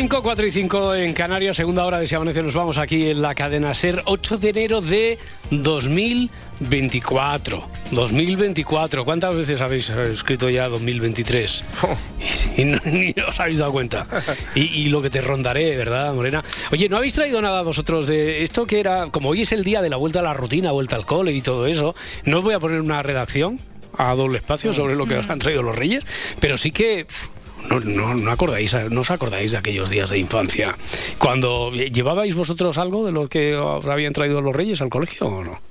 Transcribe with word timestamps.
5, 0.00 0.22
4 0.22 0.46
y 0.46 0.52
5 0.52 0.94
en 0.94 1.12
Canarias, 1.12 1.56
segunda 1.56 1.84
hora 1.84 1.98
de 1.98 2.06
Si 2.06 2.14
Amanece. 2.14 2.42
Nos 2.42 2.54
vamos 2.54 2.78
aquí 2.78 3.10
en 3.10 3.20
la 3.20 3.34
cadena 3.34 3.74
SER, 3.74 4.00
8 4.06 4.38
de 4.38 4.48
enero 4.48 4.80
de 4.80 5.18
2024. 5.50 7.68
2024. 7.90 9.04
¿Cuántas 9.04 9.34
veces 9.34 9.60
habéis 9.60 9.90
escrito 9.90 10.48
ya 10.48 10.70
2023? 10.70 11.64
Y 12.56 12.64
no, 12.64 12.78
ni 12.86 13.14
os 13.28 13.38
habéis 13.38 13.58
dado 13.58 13.72
cuenta. 13.72 14.06
Y, 14.54 14.62
y 14.62 14.86
lo 14.86 15.02
que 15.02 15.10
te 15.10 15.20
rondaré, 15.20 15.76
¿verdad, 15.76 16.14
Morena? 16.14 16.42
Oye, 16.72 16.88
¿no 16.88 16.96
habéis 16.96 17.12
traído 17.12 17.42
nada 17.42 17.60
vosotros 17.60 18.06
de 18.06 18.42
esto 18.42 18.66
que 18.66 18.80
era, 18.80 19.08
como 19.10 19.28
hoy 19.28 19.42
es 19.42 19.52
el 19.52 19.64
día 19.64 19.82
de 19.82 19.90
la 19.90 19.98
vuelta 19.98 20.20
a 20.20 20.22
la 20.22 20.32
rutina, 20.32 20.72
vuelta 20.72 20.96
al 20.96 21.04
cole 21.04 21.32
y 21.32 21.42
todo 21.42 21.66
eso? 21.66 21.94
¿No 22.24 22.38
os 22.38 22.44
voy 22.44 22.54
a 22.54 22.58
poner 22.58 22.80
una 22.80 23.02
redacción 23.02 23.60
a 23.98 24.14
doble 24.14 24.38
espacio 24.38 24.72
sobre 24.72 24.96
lo 24.96 25.04
que 25.04 25.18
os 25.18 25.28
han 25.28 25.40
traído 25.40 25.62
los 25.62 25.76
reyes? 25.76 26.06
Pero 26.40 26.56
sí 26.56 26.70
que 26.70 27.06
no, 27.68 27.80
no, 27.80 28.14
no, 28.14 28.30
acordáis, 28.30 28.74
no 28.90 29.00
os 29.00 29.10
acordáis 29.10 29.50
de 29.52 29.58
aquellos 29.58 29.90
días 29.90 30.10
de 30.10 30.18
infancia. 30.18 30.76
Cuando 31.18 31.70
llevabais 31.70 32.34
vosotros 32.34 32.78
algo 32.78 33.04
de 33.04 33.12
lo 33.12 33.28
que 33.28 33.54
habían 33.56 34.12
traído 34.12 34.40
los 34.40 34.54
reyes 34.54 34.80
al 34.80 34.88
colegio 34.88 35.26
o 35.26 35.44
no? 35.44 35.69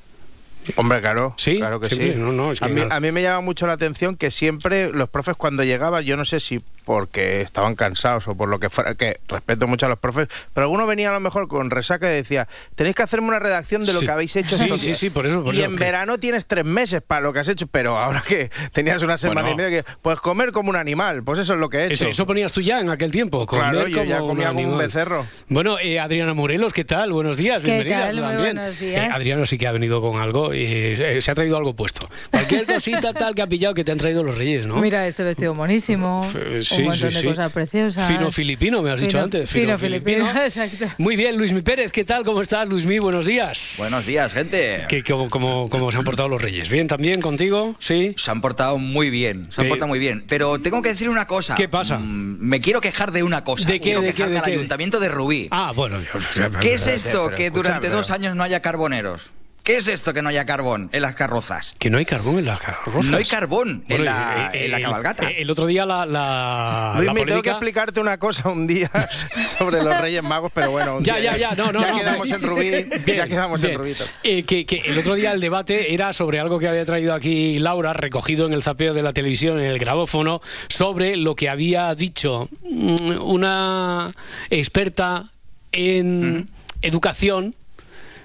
Hombre, 0.76 1.02
claro. 1.02 1.34
Sí, 1.38 1.58
claro 1.58 1.80
que 1.80 1.88
siempre, 1.88 2.14
sí. 2.14 2.20
no, 2.20 2.32
no, 2.32 2.52
es 2.52 2.60
que 2.60 2.66
a, 2.66 2.70
mí, 2.70 2.76
claro. 2.76 2.94
a 2.94 3.00
mí 3.00 3.12
me 3.12 3.22
llama 3.22 3.42
mucho 3.42 3.66
la 3.66 3.74
atención 3.74 4.16
que 4.16 4.30
siempre 4.32 4.90
los 4.92 5.10
profes 5.10 5.36
cuando 5.36 5.64
llegaban, 5.64 6.04
yo 6.04 6.16
no 6.18 6.26
sé 6.26 6.40
si 6.40 6.60
porque 6.86 7.42
estaban 7.42 7.76
cansados 7.76 8.28
o 8.28 8.36
por 8.36 8.50
lo 8.50 8.60
que 8.60 8.70
fuera, 8.72 8.96
que 8.96 9.20
respeto 9.28 9.68
mucho 9.68 9.86
a 9.86 9.90
los 9.90 10.00
profes, 10.00 10.28
pero 10.56 10.64
alguno 10.66 10.88
venía 10.88 11.10
a 11.10 11.14
lo 11.14 11.20
mejor 11.20 11.48
con 11.48 11.70
resaca 11.70 12.10
y 12.12 12.16
decía, 12.16 12.48
tenéis 12.76 12.96
que 12.96 13.04
hacerme 13.04 13.28
una 13.28 13.38
redacción 13.38 13.86
de 13.86 13.94
lo 13.94 14.00
Sí. 14.00 14.06
que 14.08 14.12
habéis 14.12 14.36
hecho 14.36 14.58
Sí, 14.58 14.64
estos 14.64 14.82
sí, 14.82 14.88
días". 14.88 14.98
sí, 15.00 15.10
por 15.12 15.28
eso, 15.28 15.44
por 15.44 15.54
y 15.54 15.58
eso, 15.60 15.66
en 15.70 15.76
que- 15.78 15.84
verano 15.84 16.18
tienes 16.20 16.48
tres 16.48 16.66
meses 16.66 17.02
para 17.06 17.22
lo 17.22 17.32
que 17.32 17.40
has 17.40 17.48
hecho, 17.48 17.68
pero 17.68 17.96
ahora 17.98 18.24
que 18.28 18.50
tenías 18.72 19.04
una 19.04 19.18
semana 19.18 19.42
Bueno. 19.42 19.54
y 19.54 19.58
media, 19.64 19.84
que 19.84 19.92
pues 20.02 20.20
comer 20.20 20.52
como 20.52 20.72
un 20.72 20.76
animal, 20.78 21.22
pues 21.24 21.38
eso 21.40 21.54
es 21.54 21.60
lo 21.60 21.70
que 21.70 21.78
he 21.78 21.86
hecho. 21.86 21.94
Eso, 21.94 22.08
eso 22.08 22.26
ponías 22.26 22.52
tú 22.54 22.62
ya 22.62 22.80
en 22.80 22.90
aquel 22.90 23.12
tiempo, 23.12 23.46
comer 23.46 23.72
Claro, 23.72 23.88
yo 23.88 23.98
como 24.00 24.10
ya 24.10 24.20
comía 24.20 24.48
como 24.54 24.72
un 24.74 24.78
becerro. 24.80 25.26
Bueno, 25.48 25.78
eh, 25.80 26.00
Adriana 26.00 26.34
Morelos, 26.34 26.74
¿qué 26.74 26.86
tal? 26.86 27.12
Buenos 27.14 27.38
días, 27.38 27.60
¿Qué 27.62 27.68
bienvenida 27.68 28.00
tal? 28.08 28.16
Muy 28.22 28.36
buenos 28.36 28.80
días. 28.80 29.04
Eh, 29.06 29.10
Adriano 29.12 29.46
sí 29.46 29.60
que 29.60 29.68
ha 29.68 29.72
venido 29.72 30.02
con 30.02 30.20
algo, 30.20 30.49
y 30.54 30.64
eh, 30.66 31.18
se 31.22 31.32
ha 31.32 31.36
traído 31.36 31.58
algo 31.58 31.74
puesto. 31.76 32.10
Cualquier 32.32 32.66
cosita 32.74 33.14
tal 33.14 33.36
que 33.36 33.42
ha 33.42 33.48
pillado 33.48 33.74
que 33.74 33.84
te 33.84 33.92
han 33.92 33.98
traído 33.98 34.24
los 34.24 34.38
reyes, 34.38 34.66
¿no? 34.66 34.78
Mira 34.78 35.08
este 35.08 35.24
vestido 35.24 35.54
monísimo, 35.54 36.26
F- 36.30 36.62
sí, 36.62 36.76
un 36.80 36.84
montón 36.86 37.10
sí, 37.12 37.16
de 37.16 37.22
sí. 37.22 37.28
cosas 37.28 37.52
preciosas. 37.52 38.08
Fino 38.08 38.32
filipino, 38.32 38.82
me 38.82 38.92
has 38.92 39.02
dicho 39.02 39.20
antes. 39.22 39.50
fino 39.50 39.78
filipino, 39.78 40.30
exacto. 40.44 40.86
Muy 40.98 41.16
bien, 41.16 41.38
Luismi 41.38 41.62
Pérez, 41.62 41.92
¿qué 41.92 42.04
tal? 42.06 42.24
¿Cómo 42.24 42.42
estás, 42.42 42.68
Luismi? 42.68 43.00
Buenos 43.00 43.26
días. 43.26 43.76
Buenos 43.78 44.06
días, 44.06 44.32
gente. 44.34 44.86
¿Qué- 44.90 45.04
cómo, 45.04 45.30
cómo- 45.30 45.70
cómo 45.70 45.92
se 45.92 45.98
han 45.98 46.04
portado 46.04 46.30
los 46.30 46.42
reyes? 46.42 46.70
¿Bien 46.70 46.88
también 46.88 47.22
contigo? 47.22 47.76
¿Sí? 47.80 48.14
Se 48.18 48.32
han 48.32 48.42
portado 48.42 48.78
muy 48.78 49.10
bien, 49.10 49.50
se 49.54 49.62
han 49.62 49.66
¿Qué? 49.66 49.70
portado 49.70 49.88
muy 49.88 50.00
bien. 50.00 50.24
Pero 50.28 50.60
tengo 50.60 50.82
que 50.82 50.90
decir 50.90 51.10
una 51.10 51.26
cosa. 51.28 51.56
¿Qué 51.56 51.68
pasa? 51.70 51.98
Mm, 52.00 52.38
me 52.40 52.60
quiero 52.60 52.82
quejar 52.82 53.12
de 53.12 53.24
una 53.24 53.44
cosa. 53.44 53.66
¿De 53.66 53.74
qué, 53.74 53.80
Quiero 53.80 54.02
de 54.02 54.08
qué, 54.08 54.14
quejarme 54.14 54.34
de 54.34 54.40
al 54.40 54.46
qué? 54.46 54.52
ayuntamiento 54.52 55.00
de 55.00 55.10
Rubí. 55.10 55.48
Ah, 55.52 55.74
bueno. 55.76 55.98
yo- 56.02 56.60
¿Qué 56.60 56.74
es 56.76 56.88
esto 56.88 57.26
pero 57.26 57.38
que 57.38 57.50
durante 57.52 57.90
dos 57.90 58.12
años 58.12 58.36
no 58.36 58.44
haya 58.44 58.62
carboneros? 58.62 59.32
¿Qué 59.70 59.78
es 59.78 59.88
esto 59.88 60.16
que 60.16 60.24
no 60.24 60.30
haya 60.30 60.48
carbón 60.48 60.90
en 60.94 61.04
las 61.04 61.14
carrozas? 61.14 61.76
Que 61.78 61.92
no 61.92 62.00
hay 62.00 62.06
carbón 62.06 62.40
en 62.40 62.46
las 62.46 62.60
carrozas. 62.60 63.12
No 63.12 63.18
hay 63.18 63.24
carbón 63.24 63.84
en 63.88 64.04
la- 64.04 64.50
eh, 64.52 64.66
en 64.66 64.72
la 64.72 64.78
el- 64.78 64.84
cabalgata. 64.84 65.30
El, 65.30 65.52
otro 65.52 65.68
día 65.68 65.86
la, 65.86 66.08
la, 66.08 66.94
Luis, 66.96 67.06
la 67.06 67.14
me 67.14 67.24
tengo 67.24 67.44
que 67.44 67.52
explicarte 67.52 68.00
una 68.00 68.18
cosa 68.18 68.50
un 68.50 68.66
día 68.66 68.90
sobre 69.60 69.84
los 69.84 69.96
Reyes 70.02 70.24
Magos, 70.24 70.52
pero 70.56 70.72
bueno. 70.72 70.98
un 70.98 71.04
Ya, 71.04 71.18
día- 71.18 71.38
ya, 71.38 71.52
ya, 71.52 71.56
no, 71.56 71.72
no, 71.72 71.82
Ya 71.82 71.92
no. 71.92 71.98
quedamos 72.00 72.32
en 72.32 72.42
Rubí, 72.42 72.72
ya 73.16 73.28
quedamos 73.28 73.62
bien. 73.62 73.74
en 73.74 73.80
Rubito. 73.80 74.04
Eh, 74.24 74.42
que, 74.42 74.66
que 74.66 74.78
el 74.78 74.98
otro 74.98 75.14
día 75.14 75.34
el 75.34 75.40
debate 75.40 75.94
era 75.94 76.14
sobre 76.14 76.40
algo 76.40 76.58
que 76.58 76.68
había 76.68 76.84
traído 76.86 77.14
aquí 77.14 77.60
Laura, 77.60 77.94
recogido 77.94 78.48
en 78.48 78.54
el 78.54 78.64
zapeo 78.64 78.96
de 78.96 79.04
la 79.04 79.14
televisión, 79.14 79.60
en 79.60 79.66
el 79.68 79.78
grabófono, 79.78 80.42
sobre 80.68 81.16
lo 81.16 81.36
que 81.36 81.48
había 81.48 81.94
dicho 81.94 82.50
mm, 82.68 83.22
una 83.22 84.12
experta 84.50 85.26
en 85.72 86.50
educación 86.82 87.54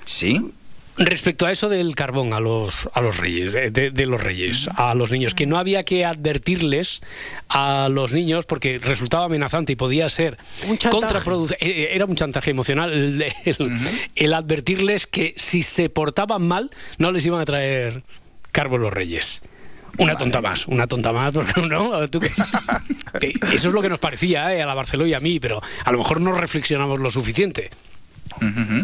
¿Sí? 0.06 0.41
Respecto 0.97 1.44
a 1.47 1.50
eso 1.50 1.69
del 1.69 1.94
carbón 1.97 2.32
a 2.32 2.41
los 2.41 2.88
a 2.94 3.00
los 3.00 3.16
reyes 3.16 3.55
eh, 3.55 3.71
de, 3.71 3.91
de 3.91 4.06
los 4.06 4.22
reyes 4.22 4.69
a 4.77 4.94
los 4.94 5.10
niños 5.10 5.34
que 5.34 5.44
no 5.47 5.59
había 5.59 5.82
que 5.82 6.05
advertirles 6.05 7.00
a 7.49 7.88
los 7.91 8.12
niños 8.12 8.47
porque 8.47 8.78
resultaba 8.78 9.25
amenazante 9.25 9.72
y 9.72 9.77
podía 9.77 10.09
ser 10.09 10.38
Un 10.69 10.78
chantaje. 10.78 10.91
contraproducente 11.03 11.94
era 11.97 12.04
un 12.04 12.15
chantaje 12.15 12.53
emocional 12.53 12.93
el, 12.93 13.22
el- 13.44 13.72
el 14.15 14.34
advertirles 14.34 15.06
que 15.09 15.34
si 15.37 15.62
se 15.65 15.88
portaban 15.88 16.47
mal 16.47 16.71
no 16.99 17.10
les 17.10 17.27
iban 17.27 17.41
a 17.41 17.44
traer 17.44 18.03
carbón 18.53 18.83
los 18.83 18.93
reyes 18.93 19.43
una 19.99 20.16
tonta 20.16 20.41
más, 20.41 20.66
una 20.66 20.88
tonta 20.88 21.12
más, 21.12 21.33
porque 21.34 21.60
no, 21.62 21.93
eso 22.03 23.38
es 23.53 23.65
lo 23.65 23.81
que 23.81 23.88
nos 23.88 24.00
parecía 24.00 24.53
eh, 24.54 24.60
a 24.62 24.66
la 24.66 24.75
Barceló 24.75 25.06
y 25.06 25.15
a 25.15 25.21
mí, 25.21 25.38
pero 25.38 25.60
a 25.84 25.93
lo 25.93 25.99
mejor 25.99 26.21
no 26.21 26.33
reflexionamos 26.33 26.99
lo 26.99 27.10
suficiente. 27.10 27.71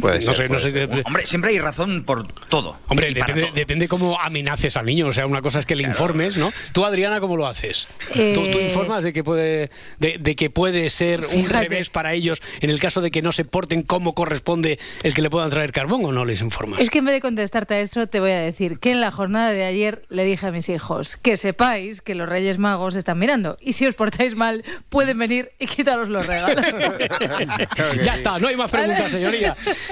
Puede 0.01 0.17
no 0.17 0.21
ser, 0.21 0.35
sé, 0.35 0.43
no 0.45 0.49
puede 0.49 0.61
sé, 0.61 0.71
ser. 0.71 0.89
de- 0.89 1.03
Hombre, 1.05 1.27
siempre 1.27 1.51
hay 1.51 1.59
razón 1.59 2.05
por 2.05 2.27
todo. 2.27 2.79
Hombre, 2.89 3.13
depende, 3.13 3.43
todo. 3.43 3.53
depende 3.53 3.89
cómo 3.89 4.19
amenaces 4.21 4.77
al 4.77 4.87
niño. 4.87 5.07
O 5.09 5.13
sea, 5.13 5.27
una 5.27 5.43
cosa 5.43 5.59
es 5.59 5.67
que 5.67 5.75
le 5.77 5.83
informes, 5.83 6.37
¿no? 6.37 6.53
Tú, 6.73 6.85
Adriana, 6.85 7.21
¿cómo 7.21 7.37
lo 7.37 7.47
haces? 7.47 7.89
Eh, 8.15 8.33
¿Tú, 8.35 8.47
tú 8.51 8.59
informas 8.61 9.03
de 9.05 9.13
que 9.13 9.25
puede 9.25 9.71
de, 9.99 10.19
de 10.19 10.37
que 10.37 10.51
puede 10.51 10.89
ser 10.91 11.27
un 11.33 11.49
revés 11.49 11.91
para 11.91 12.13
ellos 12.13 12.41
en 12.61 12.71
el 12.71 12.79
caso 12.81 13.01
de 13.01 13.11
que 13.11 13.23
no 13.23 13.33
se 13.33 13.45
porten 13.45 13.83
como 13.83 14.15
corresponde 14.15 14.79
el 15.03 15.15
que 15.15 15.23
le 15.23 15.31
puedan 15.31 15.51
traer 15.51 15.73
carbón 15.73 16.05
o 16.05 16.13
no 16.13 16.25
les 16.25 16.41
informas? 16.41 16.81
Es 16.81 16.91
que 16.91 16.99
en 16.99 17.07
vez 17.07 17.15
de 17.15 17.21
contestarte 17.21 17.75
a 17.75 17.81
eso, 17.81 18.07
te 18.07 18.21
voy 18.21 18.31
a 18.31 18.39
decir 18.41 18.79
que 18.79 18.91
en 18.93 19.01
la 19.01 19.11
jornada 19.11 19.51
de 19.53 19.65
ayer 19.65 20.03
le 20.09 20.25
dije 20.25 20.47
a 20.47 20.51
mis 20.53 20.69
hijos 20.69 21.17
que 21.17 21.37
sepáis 21.37 22.01
que 22.03 22.15
los 22.15 22.29
Reyes 22.29 22.59
Magos 22.59 22.97
están 22.97 23.19
mirando 23.19 23.57
y 23.61 23.73
si 23.75 23.87
os 23.87 23.95
portáis 23.95 24.35
mal, 24.37 24.65
pueden 24.89 25.19
venir 25.19 25.51
y 25.59 25.67
quitaros 25.67 26.09
los 26.09 26.27
regalos. 26.27 26.65
ya 28.03 28.15
está, 28.15 28.39
no 28.39 28.49
hay 28.49 28.57
más 28.57 28.71
preguntas, 28.71 29.13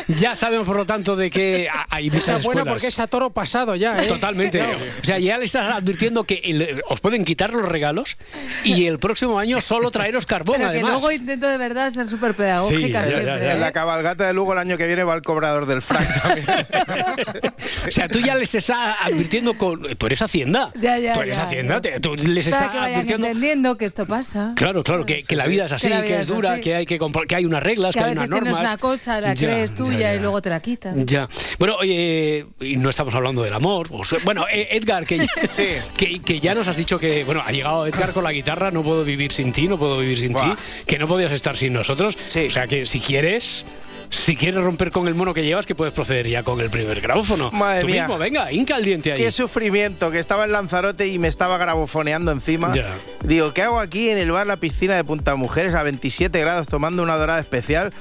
Ya 0.09 0.35
sabemos, 0.35 0.67
por 0.67 0.77
lo 0.77 0.87
tanto, 0.87 1.17
de 1.17 1.31
que 1.31 1.69
a- 1.73 1.87
hay 1.91 2.09
es 2.09 2.13
buena 2.25 2.39
escuelas. 2.39 2.65
porque 2.67 2.87
es 2.89 2.99
a 2.99 3.07
toro 3.07 3.31
pasado 3.31 3.75
ya, 3.77 4.03
¿eh? 4.03 4.07
Totalmente. 4.07 4.63
O 4.63 5.05
sea, 5.05 5.19
ya 5.19 5.39
le 5.39 5.45
estás 5.45 5.73
advirtiendo 5.75 6.25
que 6.25 6.41
el- 6.45 6.83
os 6.89 7.01
pueden 7.01 7.25
quitar 7.25 7.53
los 7.53 7.67
regalos 7.69 8.17
y 8.65 8.87
el 8.87 8.99
próximo 8.99 9.39
año 9.39 9.61
solo 9.61 9.91
traeros 9.91 10.27
carbón, 10.27 10.57
Pero 10.59 10.69
que 10.71 10.77
además. 10.77 10.93
luego 10.93 11.13
intento 11.13 11.47
de 11.47 11.59
verdad 11.59 11.91
ser 11.91 12.07
súper 12.09 12.35
pedagógica 12.35 12.79
Sí, 12.79 12.93
ya, 12.93 13.01
ya, 13.03 13.07
siempre. 13.09 13.27
ya. 13.27 13.51
En 13.53 13.57
¿eh? 13.57 13.61
la 13.61 13.73
cabalgata 13.73 14.27
de 14.27 14.33
Lugo 14.33 14.53
el 14.53 14.59
año 14.59 14.77
que 14.77 14.87
viene 14.87 15.05
va 15.05 15.15
el 15.15 15.23
cobrador 15.23 15.67
del 15.67 15.83
también. 16.23 16.47
O 17.87 17.91
sea, 17.91 18.09
tú 18.09 18.19
ya 18.21 18.35
les 18.35 18.55
estás 18.55 18.97
advirtiendo 19.01 19.57
con. 19.57 19.83
Tú 19.97 20.07
eres 20.07 20.21
Hacienda. 20.23 20.71
Ya, 20.75 20.99
ya, 20.99 21.13
tú 21.13 21.21
eres 21.21 21.37
ya, 21.37 21.45
Hacienda. 21.45 21.81
ya. 21.83 22.01
tú 22.01 22.15
les 22.15 22.49
Para 22.49 22.57
estás 22.57 22.71
que 22.73 22.79
vayan 22.79 22.95
advirtiendo. 22.95 23.27
entendiendo 23.27 23.79
que 23.79 23.85
esto 23.87 24.07
pasa. 24.07 24.53
Claro, 24.57 24.83
claro, 24.83 25.07
que, 25.07 25.23
que 25.23 25.37
la 25.37 25.47
vida 25.47 25.65
es 25.67 25.73
así, 25.73 25.89
Que 25.89 25.95
que, 25.95 26.03
vida 26.03 26.15
es 26.17 26.21
es 26.23 26.27
dura, 26.29 26.53
así. 26.53 26.61
que 26.63 26.75
hay 26.77 26.87
que 26.87 26.99
que 27.29 27.37
hay 27.37 27.45
unas 27.45 27.63
reglas, 27.63 27.95
que, 27.95 27.99
Que 28.01 28.05
a 28.05 28.07
hay 28.09 28.13
unas 28.13 28.29
tienes 28.29 28.45
normas. 28.45 28.61
una 28.61 28.79
cosa, 28.79 29.21
la 29.21 29.35
Ya, 29.41 29.49
crees 29.49 29.71
ya, 29.73 29.77
tuya 29.85 29.99
ya. 29.99 30.15
y 30.17 30.21
luego 30.21 30.41
te 30.43 30.51
la 30.51 30.61
quitan. 30.61 31.07
Ya. 31.07 31.29
Bueno, 31.59 31.77
oye, 31.77 32.47
y 32.61 32.77
no 32.77 32.91
estamos 32.91 33.15
hablando 33.15 33.43
del 33.43 33.55
amor. 33.55 33.89
Bueno, 34.25 34.45
eh, 34.53 34.69
Edgar, 34.73 35.05
que, 35.07 35.27
Sí. 35.51 35.65
que, 35.97 36.21
que 36.21 36.41
ya 36.41 36.55
nos 36.55 36.69
has 36.69 36.77
dicho 36.77 36.99
que, 36.99 37.25
bueno, 37.25 37.43
ha 37.45 37.51
llegado 37.53 37.87
Edgar 37.87 38.13
con 38.13 38.25
la 38.25 38.33
guitarra, 38.33 38.71
no 38.71 38.83
puedo 38.83 39.05
vivir 39.05 39.33
sin 39.33 39.53
ti, 39.53 39.69
no 39.69 39.79
puedo 39.79 39.99
vivir 39.99 40.19
sin 40.19 40.33
Buah. 40.33 40.57
ti, 40.57 40.63
que 40.87 40.99
no 40.99 41.07
podías 41.09 41.33
estar 41.33 41.57
sin 41.57 41.73
nosotros. 41.73 42.17
Sí. 42.27 42.47
O 42.47 42.51
sea 42.51 42.67
que 42.67 42.87
si 42.87 43.01
quieres, 43.01 43.65
si 44.11 44.37
quieres 44.37 44.63
romper 44.63 44.91
con 44.91 45.07
el 45.09 45.15
mono 45.15 45.35
que 45.35 45.45
llevas, 45.45 45.67
que 45.67 45.75
puedes 45.75 45.93
proceder 45.93 46.27
ya 46.29 46.43
con 46.43 46.61
el 46.61 46.71
primer 46.71 47.01
grabófono. 47.01 47.51
Madre 47.51 47.81
Tú 47.83 47.87
mía. 47.89 48.03
mismo, 48.05 48.19
venga, 48.19 48.51
hinca 48.53 48.77
el 48.77 48.85
diente 48.85 49.13
ahí. 49.13 49.19
Qué 49.19 49.33
sufrimiento, 49.33 50.11
que 50.11 50.19
estaba 50.19 50.45
en 50.45 50.53
Lanzarote 50.53 51.07
y 51.09 51.19
me 51.19 51.29
estaba 51.29 51.59
grabofoneando 51.59 52.33
encima. 52.33 52.73
Ya. 52.73 52.95
Digo, 53.23 53.53
¿qué 53.53 53.63
hago 53.63 53.79
aquí 53.81 54.09
en 54.09 54.17
el 54.19 54.31
bar 54.33 54.47
La 54.47 54.57
Piscina 54.57 54.97
de 54.97 55.05
Punta 55.05 55.35
Mujeres 55.35 55.75
a 55.75 55.83
27 55.83 56.41
grados 56.41 56.69
tomando 56.69 57.03
una 57.03 57.17
dorada 57.17 57.41
especial? 57.41 57.93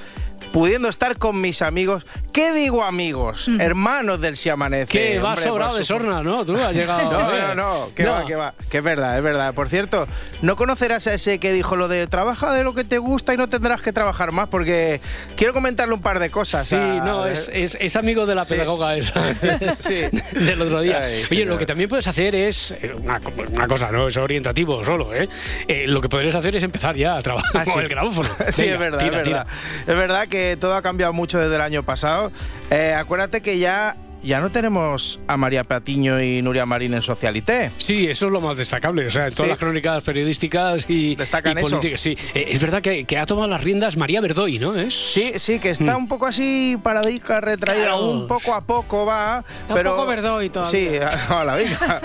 Pudiendo 0.52 0.88
estar 0.88 1.16
con 1.18 1.40
mis 1.40 1.62
amigos. 1.62 2.06
¿Qué 2.32 2.52
digo 2.52 2.84
amigos? 2.84 3.48
Hermanos 3.58 4.20
del 4.20 4.36
Si 4.36 4.48
Amanece. 4.48 4.86
Que 4.86 5.18
va 5.18 5.34
sobrado 5.36 5.76
de 5.76 5.82
sorna, 5.84 6.22
¿no? 6.22 6.44
Tú 6.44 6.56
has 6.56 6.74
llegado. 6.76 7.10
No, 7.10 7.36
no, 7.36 7.54
no, 7.54 7.94
que 7.94 8.04
No. 8.04 8.12
va, 8.12 8.24
que 8.26 8.36
va, 8.36 8.54
que 8.70 8.78
es 8.78 8.84
verdad, 8.84 9.16
es 9.18 9.24
verdad. 9.24 9.54
Por 9.54 9.68
cierto, 9.68 10.06
no 10.42 10.54
conocerás 10.56 11.06
a 11.08 11.14
ese 11.14 11.38
que 11.40 11.52
dijo 11.52 11.74
lo 11.76 11.88
de 11.88 12.06
trabaja 12.06 12.52
de 12.54 12.62
lo 12.64 12.74
que 12.74 12.84
te 12.84 12.98
gusta 12.98 13.34
y 13.34 13.36
no 13.36 13.48
tendrás 13.48 13.82
que 13.82 13.92
trabajar 13.92 14.30
más, 14.32 14.48
porque 14.48 15.00
quiero 15.36 15.52
comentarle 15.52 15.94
un 15.94 16.02
par 16.02 16.18
de 16.20 16.30
cosas. 16.30 16.66
Sí, 16.66 16.76
a- 16.76 17.02
no, 17.04 17.26
es, 17.26 17.50
es, 17.52 17.76
es 17.80 17.96
amigo 17.96 18.26
de 18.26 18.34
la 18.34 18.44
Sí. 18.44 18.54
pedagoga 18.54 18.96
esa 18.96 19.20
Sí. 19.80 20.02
del 20.32 20.62
otro 20.62 20.80
día. 20.80 21.00
Ay, 21.02 21.14
Oye, 21.14 21.26
señor. 21.26 21.46
lo 21.48 21.58
que 21.58 21.66
también 21.66 21.88
puedes 21.88 22.06
hacer 22.06 22.34
es 22.34 22.70
eh, 22.72 22.94
una, 23.02 23.18
co- 23.20 23.32
una 23.52 23.66
cosa, 23.66 23.90
no 23.90 24.06
es 24.08 24.16
orientativo 24.16 24.84
solo, 24.84 25.12
¿eh? 25.14 25.28
Eh, 25.66 25.86
Lo 25.88 26.00
que 26.00 26.08
podrías 26.08 26.34
hacer 26.36 26.54
es 26.54 26.62
empezar 26.62 26.94
ya 26.96 27.16
a 27.16 27.22
trabajar 27.22 27.50
Ah, 27.54 27.64
con 27.64 27.74
sí. 27.74 27.80
el 27.80 27.88
grabófono. 27.88 28.28
Sí, 28.50 28.66
es 28.66 28.78
verdad, 28.78 28.98
tira, 28.98 29.18
es 29.18 29.24
verdad. 29.24 29.46
Es 29.80 29.96
verdad 29.96 30.27
que 30.28 30.56
todo 30.60 30.74
ha 30.76 30.82
cambiado 30.82 31.12
mucho 31.12 31.38
desde 31.38 31.54
el 31.56 31.60
año 31.62 31.82
pasado. 31.82 32.30
Eh, 32.70 32.94
acuérdate 32.96 33.40
que 33.40 33.58
ya, 33.58 33.96
ya 34.22 34.40
no 34.40 34.50
tenemos 34.50 35.20
a 35.28 35.36
María 35.36 35.62
Patiño 35.64 36.20
y 36.20 36.42
Nuria 36.42 36.66
Marín 36.66 36.92
en 36.94 37.02
Socialité. 37.02 37.70
Sí, 37.76 38.06
eso 38.08 38.26
es 38.26 38.32
lo 38.32 38.40
más 38.40 38.56
destacable. 38.56 39.06
O 39.06 39.10
sea, 39.10 39.28
en 39.28 39.34
todas 39.34 39.46
Sí. 39.46 39.50
las 39.50 39.58
crónicas 39.58 40.02
periodísticas 40.02 40.84
y, 40.88 41.14
Destacan 41.14 41.56
y 41.56 41.60
eso. 41.60 41.70
políticas. 41.70 42.00
Sí, 42.00 42.16
Eh, 42.34 42.48
es 42.50 42.60
verdad 42.60 42.82
que, 42.82 43.04
que 43.04 43.16
ha 43.16 43.26
tomado 43.26 43.46
las 43.48 43.62
riendas 43.62 43.96
María 43.96 44.20
Verdoy, 44.20 44.58
¿no? 44.58 44.74
Es... 44.76 44.92
Sí, 44.94 45.32
sí, 45.36 45.58
que 45.60 45.70
está 45.70 45.96
un 45.96 46.08
poco 46.08 46.26
así 46.26 46.76
paradica, 46.82 47.40
retraída, 47.40 47.82
Mm. 47.84 47.86
Claro. 47.88 48.10
un 48.10 48.26
poco 48.26 48.54
a 48.54 48.60
poco 48.60 49.06
va. 49.06 49.44
un 49.68 49.74
pero, 49.74 49.94
poco 49.94 50.06
Verdoy 50.08 50.50
todavía. 50.50 51.10
Sí, 51.10 51.28
a 51.32 51.44
la 51.44 51.54
vida. 51.56 52.00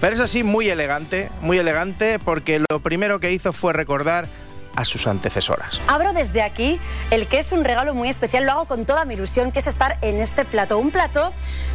Pero 0.00 0.14
eso 0.14 0.26
sí, 0.26 0.42
muy 0.42 0.68
elegante, 0.70 1.28
muy 1.42 1.58
elegante, 1.58 2.18
porque 2.18 2.62
lo 2.70 2.80
primero 2.80 3.20
que 3.20 3.30
hizo 3.32 3.52
fue 3.52 3.72
recordar 3.74 4.26
a 4.78 4.84
sus 4.84 5.08
antecesoras. 5.08 5.80
Abro 5.88 6.12
desde 6.12 6.40
aquí 6.40 6.78
el 7.10 7.26
que 7.26 7.40
es 7.40 7.50
un 7.50 7.64
regalo 7.64 7.94
muy 7.94 8.08
especial, 8.08 8.44
lo 8.44 8.52
hago 8.52 8.64
con 8.66 8.86
toda 8.86 9.04
mi 9.04 9.14
ilusión, 9.14 9.50
que 9.50 9.58
es 9.58 9.66
estar 9.66 9.98
en 10.02 10.20
este 10.20 10.44
plato. 10.44 10.78
Un 10.78 10.92
plato 10.92 11.34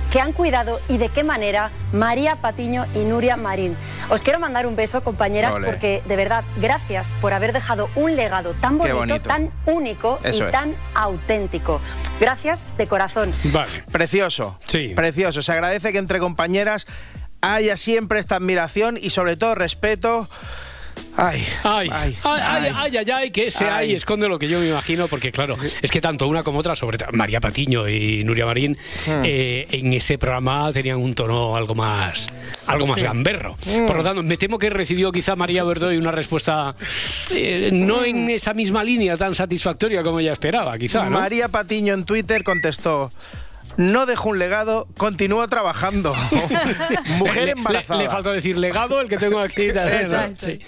que 0.09 0.21
han 0.21 0.31
cuidado 0.31 0.79
y 0.87 0.97
de 0.97 1.09
qué 1.09 1.25
manera 1.25 1.69
María 1.91 2.37
Patiño 2.37 2.85
y 2.95 2.99
Nuria 2.99 3.35
Marín. 3.35 3.75
Os 4.09 4.23
quiero 4.23 4.39
mandar 4.39 4.65
un 4.67 4.77
beso, 4.77 5.03
compañeras, 5.03 5.55
Ole. 5.55 5.65
porque 5.67 6.01
de 6.07 6.15
verdad, 6.15 6.45
gracias 6.55 7.13
por 7.19 7.33
haber 7.33 7.51
dejado 7.51 7.89
un 7.95 8.15
legado 8.15 8.53
tan 8.53 8.77
bonito, 8.77 8.97
bonito. 8.99 9.27
tan 9.27 9.51
único 9.65 10.19
Eso 10.23 10.43
y 10.43 10.45
es. 10.47 10.51
tan 10.51 10.75
auténtico. 10.95 11.81
Gracias 12.21 12.71
de 12.77 12.87
corazón. 12.87 13.33
Vale. 13.51 13.83
Precioso. 13.91 14.57
Sí. 14.65 14.93
Precioso. 14.95 15.41
Se 15.41 15.51
agradece 15.51 15.91
que 15.91 15.97
entre 15.97 16.19
compañeras 16.19 16.87
haya 17.41 17.75
siempre 17.75 18.19
esta 18.19 18.37
admiración 18.37 18.97
y 19.01 19.09
sobre 19.09 19.35
todo 19.35 19.55
respeto. 19.55 20.29
Ay, 21.15 21.45
Ay, 21.63 21.89
ay, 21.91 22.17
ay, 22.23 22.71
ay, 22.73 22.97
ay, 22.97 23.11
ay, 23.11 23.31
que 23.31 23.45
ese 23.47 23.65
ay. 23.65 23.89
Ay. 23.89 23.93
esconde 23.95 24.27
lo 24.27 24.39
que 24.39 24.47
yo 24.47 24.59
me 24.59 24.67
imagino, 24.69 25.07
porque 25.07 25.31
claro, 25.31 25.57
es 25.81 25.91
que 25.91 26.01
tanto 26.01 26.27
una 26.27 26.41
como 26.41 26.57
otra, 26.59 26.75
sobre 26.75 26.97
María 27.11 27.39
Patiño 27.39 27.87
y 27.87 28.23
Nuria 28.23 28.47
Marín, 28.47 28.77
Hmm. 29.05 29.21
eh, 29.23 29.67
en 29.71 29.93
ese 29.93 30.17
programa 30.17 30.71
tenían 30.73 30.97
un 30.97 31.13
tono 31.13 31.55
algo 31.55 31.75
más, 31.75 32.27
algo 32.65 32.87
más 32.87 33.01
gamberro. 33.01 33.55
Por 33.85 33.93
Hmm. 33.95 33.97
lo 33.97 34.03
tanto, 34.03 34.23
me 34.23 34.37
temo 34.37 34.57
que 34.57 34.71
recibió 34.71 35.11
quizá 35.11 35.35
María 35.35 35.63
Verdoy 35.63 35.97
una 35.97 36.11
respuesta 36.11 36.75
eh, 37.31 37.69
no 37.71 38.03
en 38.03 38.29
esa 38.31 38.55
misma 38.55 38.83
línea 38.83 39.15
tan 39.15 39.35
satisfactoria 39.35 40.01
como 40.01 40.19
ella 40.19 40.31
esperaba, 40.33 40.75
quizá, 40.79 41.05
¿no? 41.05 41.11
María 41.11 41.47
Patiño 41.49 41.93
en 41.93 42.05
Twitter 42.05 42.43
contestó. 42.43 43.11
No 43.77 44.05
dejo 44.05 44.29
un 44.29 44.39
legado, 44.39 44.87
continúo 44.97 45.47
trabajando. 45.47 46.15
Mujer 47.17 47.49
embarazada. 47.49 47.97
Le, 47.99 48.05
le 48.05 48.09
faltó 48.11 48.31
decir 48.31 48.57
legado, 48.57 49.01
el 49.01 49.09
que 49.09 49.17
tengo 49.17 49.39
aquí. 49.39 49.67
Sí. 50.37 50.59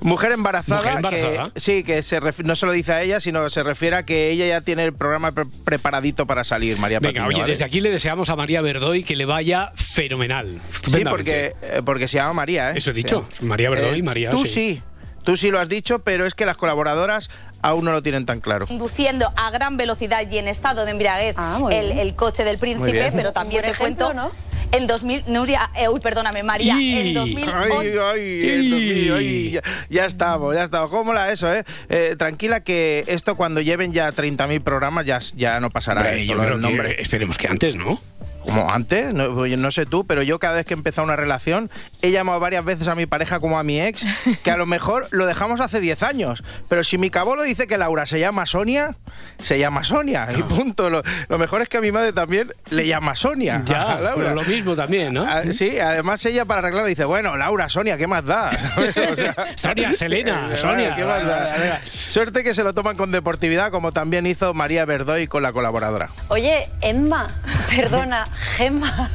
Mujer 0.00 0.32
embarazada, 0.32 0.76
Mujer 0.80 0.94
embarazada. 0.96 1.50
que 1.54 1.60
sí, 1.60 1.84
que 1.84 2.02
se 2.02 2.20
ref- 2.20 2.44
no 2.44 2.54
se 2.56 2.66
lo 2.66 2.72
dice 2.72 2.92
a 2.92 3.02
ella, 3.02 3.20
sino 3.20 3.48
se 3.50 3.62
refiere 3.62 3.96
a 3.96 4.02
que 4.02 4.30
ella 4.30 4.46
ya 4.46 4.60
tiene 4.60 4.84
el 4.84 4.92
programa 4.92 5.32
pre- 5.32 5.44
preparadito 5.64 6.26
para 6.26 6.44
salir, 6.44 6.76
María 6.78 6.98
Venga, 7.00 7.12
Patiño, 7.22 7.26
oye, 7.28 7.40
¿vale? 7.40 7.52
desde 7.52 7.64
aquí 7.64 7.80
le 7.80 7.90
deseamos 7.90 8.28
a 8.30 8.36
María 8.36 8.60
Verdoy 8.62 9.02
que 9.02 9.16
le 9.16 9.24
vaya 9.24 9.72
fenomenal. 9.74 10.60
Sí, 10.70 11.04
porque, 11.08 11.54
eh, 11.62 11.80
porque 11.84 12.08
se 12.08 12.16
llama 12.18 12.32
María, 12.34 12.70
¿eh? 12.70 12.74
Eso 12.76 12.90
he 12.90 12.94
dicho, 12.94 13.26
María 13.40 13.70
Verdoy, 13.70 14.02
María, 14.02 14.30
Tú 14.30 14.44
sí. 14.44 14.52
sí. 14.52 14.82
tú 15.24 15.36
sí 15.36 15.50
lo 15.50 15.58
has 15.60 15.68
dicho, 15.68 16.00
pero 16.00 16.26
es 16.26 16.34
que 16.34 16.44
las 16.46 16.56
colaboradoras 16.56 17.30
aún 17.62 17.84
no 17.84 17.92
lo 17.92 18.02
tienen 18.02 18.26
tan 18.26 18.40
claro. 18.40 18.66
conduciendo 18.66 19.32
a 19.36 19.50
gran 19.50 19.76
velocidad 19.76 20.28
y 20.30 20.38
en 20.38 20.48
estado 20.48 20.84
de 20.84 20.90
embriaguez 20.90 21.34
Ah, 21.38 21.58
el, 21.70 21.92
el 21.92 22.14
coche 22.14 22.44
del 22.44 22.58
príncipe, 22.58 23.10
pero 23.14 23.32
también 23.32 23.64
Un 23.64 23.70
te 23.72 23.78
buen 23.78 23.92
ejemplo, 23.92 24.06
cuento 24.12 24.28
¿no? 24.28 24.52
en 24.72 24.86
2000 24.86 25.24
Nuria, 25.26 25.70
eh, 25.76 25.88
uy, 25.90 26.00
perdóname, 26.00 26.42
María, 26.42 26.74
Y- 26.80 26.98
en 27.08 27.14
2008 27.14 27.54
Ay, 27.54 27.92
ay, 28.02 28.48
esto 28.48 28.76
mío, 28.76 29.14
ay, 29.16 29.50
ya, 29.50 29.60
ya 29.90 30.04
estamos, 30.06 30.54
ya 30.54 30.64
estamos. 30.64 30.90
¿Cómo 30.90 31.12
la 31.12 31.30
eso, 31.30 31.52
eh? 31.54 31.62
Eh, 31.90 32.14
Tranquila 32.18 32.60
que 32.60 33.04
esto 33.06 33.36
cuando 33.36 33.60
lleven 33.60 33.92
ya 33.92 34.10
30.000 34.10 34.62
programas 34.62 35.04
ya, 35.04 35.18
ya 35.36 35.60
no 35.60 35.68
pasará 35.68 36.00
Hombre, 36.00 36.22
esto, 36.22 36.32
yo 36.34 36.40
creo 36.40 36.56
que 36.56 36.62
nombre. 36.62 37.02
esperemos 37.02 37.36
que 37.36 37.48
antes, 37.48 37.76
¿no? 37.76 38.00
Como 38.44 38.70
antes, 38.72 39.14
no, 39.14 39.70
sé 39.70 39.86
tú, 39.86 40.06
pero 40.06 40.22
yo 40.22 40.38
cada 40.38 40.54
vez 40.54 40.66
que 40.66 40.74
he 40.74 40.76
empezado 40.76 41.04
una 41.06 41.16
relación 41.16 41.70
he 42.02 42.10
llamado 42.10 42.40
varias 42.40 42.64
veces 42.64 42.88
a 42.88 42.94
mi 42.94 43.06
pareja 43.06 43.40
como 43.40 43.58
a 43.58 43.62
mi 43.62 43.80
ex, 43.80 44.04
que 44.42 44.50
a 44.50 44.56
lo 44.56 44.66
mejor 44.66 45.06
lo 45.10 45.26
dejamos 45.26 45.60
hace 45.60 45.80
10 45.80 46.02
años. 46.02 46.42
Pero 46.68 46.82
si 46.84 46.98
mi 46.98 47.10
cabolo 47.10 47.42
dice 47.44 47.66
que 47.66 47.78
Laura 47.78 48.04
se 48.06 48.18
llama 48.20 48.46
Sonia, 48.46 48.96
se 49.38 49.58
llama 49.58 49.84
Sonia. 49.84 50.28
Y 50.36 50.42
punto. 50.42 50.90
Lo, 50.90 51.02
lo 51.28 51.38
mejor 51.38 51.62
es 51.62 51.68
que 51.68 51.76
a 51.78 51.80
mi 51.80 51.92
madre 51.92 52.12
también 52.12 52.52
le 52.70 52.86
llama 52.86 53.14
Sonia. 53.14 53.56
a 53.60 53.64
Ya, 53.64 53.84
Laura. 54.00 54.12
pero 54.16 54.34
lo 54.34 54.42
mismo 54.44 54.74
también, 54.74 55.14
¿no? 55.14 55.22
Ah, 55.22 55.42
sí, 55.50 55.78
además 55.78 56.24
ella 56.26 56.44
para 56.44 56.58
arreglarlo 56.60 56.88
dice, 56.88 57.04
bueno, 57.04 57.36
Laura, 57.36 57.68
Sonia, 57.68 57.96
¿qué 57.96 58.06
más 58.06 58.24
da? 58.24 58.50
¿Sabes? 58.58 58.96
O 58.96 59.16
sea, 59.16 59.34
Sonia, 59.56 59.94
Selena, 59.94 60.56
Sonia. 60.56 60.94
¿qué 60.96 61.04
más 61.04 61.24
da? 61.24 61.80
Suerte 61.92 62.42
que 62.44 62.54
se 62.54 62.64
lo 62.64 62.74
toman 62.74 62.96
con 62.96 63.10
deportividad, 63.12 63.70
como 63.70 63.92
también 63.92 64.26
hizo 64.26 64.52
María 64.54 64.84
Verdoy 64.84 65.26
con 65.28 65.42
la 65.42 65.52
colaboradora. 65.52 66.10
Oye, 66.28 66.68
Emma, 66.80 67.28
perdona, 67.70 68.28
Gemma. 68.34 69.10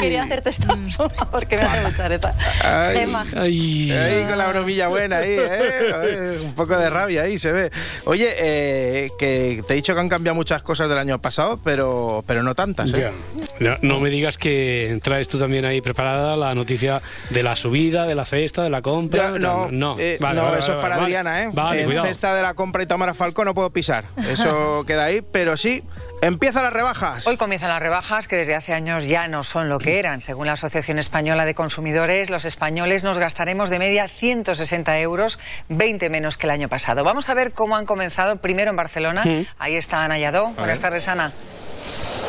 Quería 0.00 0.24
hacerte 0.24 0.50
esta 0.50 0.74
broma 0.74 1.30
porque 1.30 1.56
me 1.56 1.62
hace 1.62 1.82
mucha 1.82 2.08
reta. 2.08 2.34
Ay. 2.64 2.96
Gemma. 2.96 3.26
Ay. 3.36 3.90
Ahí 3.92 4.24
con 4.24 4.38
la 4.38 4.48
bromilla 4.48 4.88
buena 4.88 5.18
ahí, 5.18 5.36
¿eh? 5.38 6.40
Un 6.42 6.54
poco 6.54 6.76
de 6.76 6.90
rabia 6.90 7.22
ahí 7.22 7.38
se 7.38 7.52
ve. 7.52 7.70
Oye, 8.04 8.34
eh, 8.36 9.10
que 9.18 9.62
te 9.66 9.72
he 9.72 9.76
dicho 9.76 9.94
que 9.94 10.00
han 10.00 10.08
cambiado 10.08 10.34
muchas 10.34 10.62
cosas 10.62 10.88
del 10.88 10.98
año 10.98 11.20
pasado, 11.20 11.58
pero, 11.62 12.24
pero 12.26 12.42
no 12.42 12.54
tantas, 12.54 12.92
¿eh? 12.94 13.12
Ya. 13.60 13.76
No, 13.80 13.94
no 13.94 14.00
me 14.00 14.10
digas 14.10 14.38
que 14.38 14.98
traes 15.02 15.28
tú 15.28 15.38
también 15.38 15.64
ahí 15.64 15.80
preparada 15.80 16.36
la 16.36 16.54
noticia 16.54 17.02
de 17.30 17.42
la 17.42 17.56
subida, 17.56 18.06
de 18.06 18.14
la 18.14 18.24
cesta, 18.24 18.62
de 18.62 18.70
la 18.70 18.82
compra. 18.82 19.32
Ya, 19.32 19.38
no, 19.38 19.68
no, 19.70 19.96
eh, 19.98 20.18
Vale, 20.20 20.40
no, 20.40 20.46
vale, 20.46 20.58
eso 20.58 20.68
vale, 20.68 20.78
es 20.78 20.82
para 20.82 20.96
vale. 20.96 21.04
Adriana, 21.04 21.44
¿eh? 21.44 21.50
Vale, 21.52 21.82
en 21.82 22.02
cesta 22.02 22.34
de 22.34 22.42
la 22.42 22.54
compra 22.54 22.82
y 22.82 22.86
Tamara 22.86 23.14
Falcó 23.14 23.44
no 23.44 23.54
puedo 23.54 23.70
pisar. 23.70 24.06
Eso 24.28 24.84
queda 24.86 25.04
ahí, 25.04 25.22
pero 25.22 25.56
sí, 25.56 25.82
empiezan 26.24 26.62
las 26.64 26.72
rebajas. 26.72 27.26
Hoy 27.26 27.36
comienzan 27.36 27.68
las 27.68 27.80
rebajas 27.80 28.26
que 28.28 28.36
desde 28.36 28.54
hace 28.54 28.72
años 28.72 29.06
ya 29.06 29.28
no 29.28 29.42
son 29.42 29.68
lo 29.68 29.78
que 29.78 29.98
eran. 29.98 30.20
Según 30.20 30.46
la 30.46 30.54
Asociación 30.54 30.98
Española 30.98 31.44
de 31.44 31.54
Consumidores, 31.54 32.30
los 32.30 32.44
españoles 32.44 33.04
nos 33.04 33.18
gastaremos 33.18 33.70
de 33.70 33.78
media 33.78 34.08
160 34.08 34.98
euros, 35.00 35.38
20 35.68 36.08
menos 36.08 36.36
que 36.38 36.46
el 36.46 36.50
año 36.52 36.68
pasado. 36.68 37.04
Vamos 37.04 37.28
a 37.28 37.34
ver 37.34 37.52
cómo 37.52 37.76
han 37.76 37.86
comenzado 37.86 38.36
primero 38.36 38.70
en 38.70 38.76
Barcelona. 38.76 39.24
Ahí 39.58 39.76
está 39.76 40.02
Ana 40.02 40.18
Lladó. 40.18 40.48
Buenas 40.50 40.80
tardes, 40.80 41.06
Ana. 41.08 41.32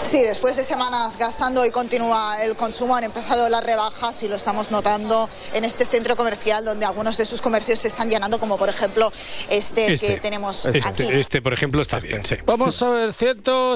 Sí, 0.04 0.22
después 0.22 0.56
de 0.58 0.64
semanas 0.64 1.18
gastando 1.18 1.66
y 1.66 1.72
continúa 1.72 2.44
el 2.44 2.56
consumo, 2.56 2.96
han 2.96 3.06
empezado 3.06 3.50
las 3.50 3.64
rebajas 3.64 4.22
y 4.22 4.28
lo 4.28 4.36
estamos 4.36 4.70
notando 4.70 5.30
en 5.54 5.66
este 5.66 5.86
centro 5.86 6.16
comercial 6.16 6.64
donde 6.64 6.86
algunos 6.86 7.18
de 7.18 7.26
sus 7.26 7.42
comercios 7.42 7.80
se 7.80 7.88
están 7.88 8.10
llenando, 8.10 8.40
como 8.40 8.58
por 8.58 8.70
ejemplo 8.70 9.12
este, 9.50 9.94
Este, 9.94 10.08
que 10.08 10.18
tenemos 10.18 10.66
este, 10.66 10.88
aquí. 10.88 11.04
este, 11.10 11.42
por 11.42 11.54
ejemplo, 11.54 11.82
está 11.82 12.00
bien, 12.00 12.24
sí. 12.26 12.36
Vamos 12.46 12.82
a 12.84 12.90
ver, 12.90 13.14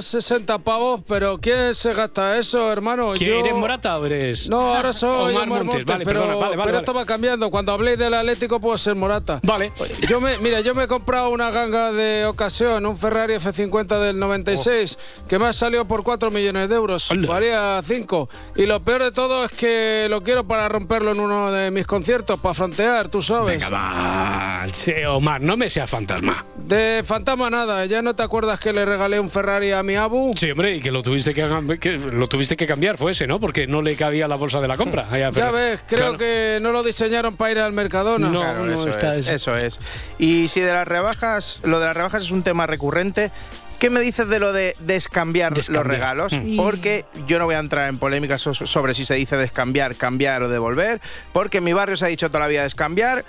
160 0.09 0.57
pavos, 0.59 1.01
pero 1.07 1.37
¿quién 1.39 1.75
se 1.75 1.93
gasta 1.93 2.35
eso, 2.37 2.71
hermano? 2.71 3.13
¿Quién 3.15 3.29
Yo- 3.29 3.39
eres 3.41 3.55
Morata 3.55 3.97
o 3.99 4.05
eres.? 4.07 4.49
No, 4.49 4.75
ahora 4.75 4.91
soy 4.91 5.09
Omar 5.31 5.43
Omar 5.43 5.47
Montes, 5.47 5.65
Montes, 5.65 5.85
vale, 5.85 6.05
pero, 6.05 6.19
perdona, 6.21 6.33
vale, 6.39 6.39
vale, 6.39 6.51
pero 6.63 6.65
vale. 6.65 6.77
esto 6.79 6.93
va 6.95 7.05
cambiando. 7.05 7.51
Cuando 7.51 7.71
habléis 7.73 7.99
del 7.99 8.13
Atlético 8.15 8.59
puedo 8.59 8.75
ser 8.77 8.95
Morata. 8.95 9.39
Vale. 9.43 9.71
Yo 10.07 10.19
me, 10.19 10.37
mira, 10.39 10.61
yo 10.61 10.73
me 10.73 10.85
he 10.85 10.87
comprado 10.87 11.29
una 11.29 11.51
ganga 11.51 11.91
de 11.91 12.25
ocasión, 12.25 12.87
un 12.87 12.97
Ferrari 12.97 13.35
F50 13.35 13.99
del 13.99 14.17
96, 14.17 14.97
que 15.27 15.37
me 15.37 15.45
ha 15.45 15.53
salido 15.53 15.85
por 15.85 16.03
4 16.03 16.31
millones 16.31 16.69
de 16.69 16.75
euros. 16.75 17.11
Hola. 17.11 17.27
Varía 17.27 17.79
5. 17.85 18.29
Y 18.55 18.65
lo 18.65 18.79
peor 18.79 19.03
de 19.03 19.11
todo 19.11 19.45
es 19.45 19.51
que 19.51 20.07
lo 20.09 20.23
quiero 20.23 20.47
para 20.47 20.67
romperlo 20.69 21.11
en 21.11 21.19
uno 21.19 21.51
de 21.51 21.69
mis 21.69 21.85
conciertos, 21.85 22.39
para 22.39 22.55
frontear, 22.55 23.09
tú 23.09 23.21
sabes. 23.21 23.59
Venga, 23.59 23.69
va. 23.69 24.65
Omar, 25.11 25.41
no 25.41 25.55
me 25.55 25.69
seas 25.69 25.89
fantasma. 25.89 26.45
De 26.55 27.03
fantasma 27.05 27.49
nada, 27.49 27.85
¿ya 27.85 28.01
no 28.01 28.15
te 28.15 28.23
acuerdas 28.23 28.59
que 28.59 28.73
le 28.73 28.85
regalé 28.85 29.19
un 29.19 29.29
Ferrari 29.29 29.71
a 29.71 29.83
mi 29.83 29.95
abu? 29.99 30.31
Sí, 30.35 30.49
hombre, 30.49 30.75
y 30.77 30.79
que 30.79 30.91
lo 30.91 31.03
tuviste 31.03 31.33
que, 31.33 31.77
que 31.79 31.95
lo 31.97 32.27
tuviste 32.27 32.57
que 32.57 32.65
cambiar, 32.65 32.97
fue 32.97 33.11
ese, 33.11 33.27
¿no? 33.27 33.39
Porque 33.39 33.67
no 33.67 33.81
le 33.81 33.95
cabía 33.95 34.27
la 34.27 34.35
bolsa 34.35 34.59
de 34.61 34.67
la 34.67 34.77
compra. 34.77 35.07
Allá, 35.11 35.31
Ya 35.31 35.51
ves, 35.51 35.79
creo 35.85 35.99
claro. 35.99 36.17
que 36.17 36.57
no 36.61 36.71
lo 36.71 36.81
diseñaron 36.83 37.35
para 37.35 37.51
ir 37.51 37.59
al 37.59 37.73
Mercadona. 37.73 38.29
No. 38.29 38.41
Claro, 38.41 38.65
no 38.65 38.79
eso, 38.79 38.89
está 38.89 39.15
es, 39.15 39.27
eso. 39.27 39.55
eso 39.55 39.67
es. 39.67 39.79
Y 40.17 40.47
si 40.47 40.61
de 40.61 40.73
las 40.73 40.87
rebajas, 40.87 41.61
lo 41.63 41.79
de 41.79 41.85
las 41.85 41.95
rebajas 41.95 42.23
es 42.23 42.31
un 42.31 42.41
tema 42.43 42.65
recurrente, 42.65 43.31
¿Qué 43.79 43.89
me 43.89 44.01
dices 44.01 44.27
de 44.27 44.39
lo 44.39 44.51
de 44.51 44.75
descambiar, 44.81 45.53
Descambiar. 45.53 45.85
los 45.85 45.93
regalos? 45.93 46.33
Mm. 46.33 46.57
Porque 46.57 47.05
yo 47.27 47.39
no 47.39 47.45
voy 47.45 47.55
a 47.55 47.59
entrar 47.59 47.87
en 47.89 47.97
polémicas 47.97 48.41
so- 48.41 48.53
sobre 48.53 48.93
si 48.93 49.05
se 49.05 49.13
dice 49.15 49.37
descambiar, 49.37 49.95
cambiar 49.95 50.43
o 50.43 50.49
devolver, 50.49 50.99
porque 51.31 51.59
en 51.59 51.63
mi 51.63 51.71
barrio 51.73 51.95
se 51.95 52.05
ha 52.05 52.07
dicho 52.09 52.27
toda 52.27 52.41
la 52.41 52.47
vida 52.47 52.63
descambiar 52.63 53.23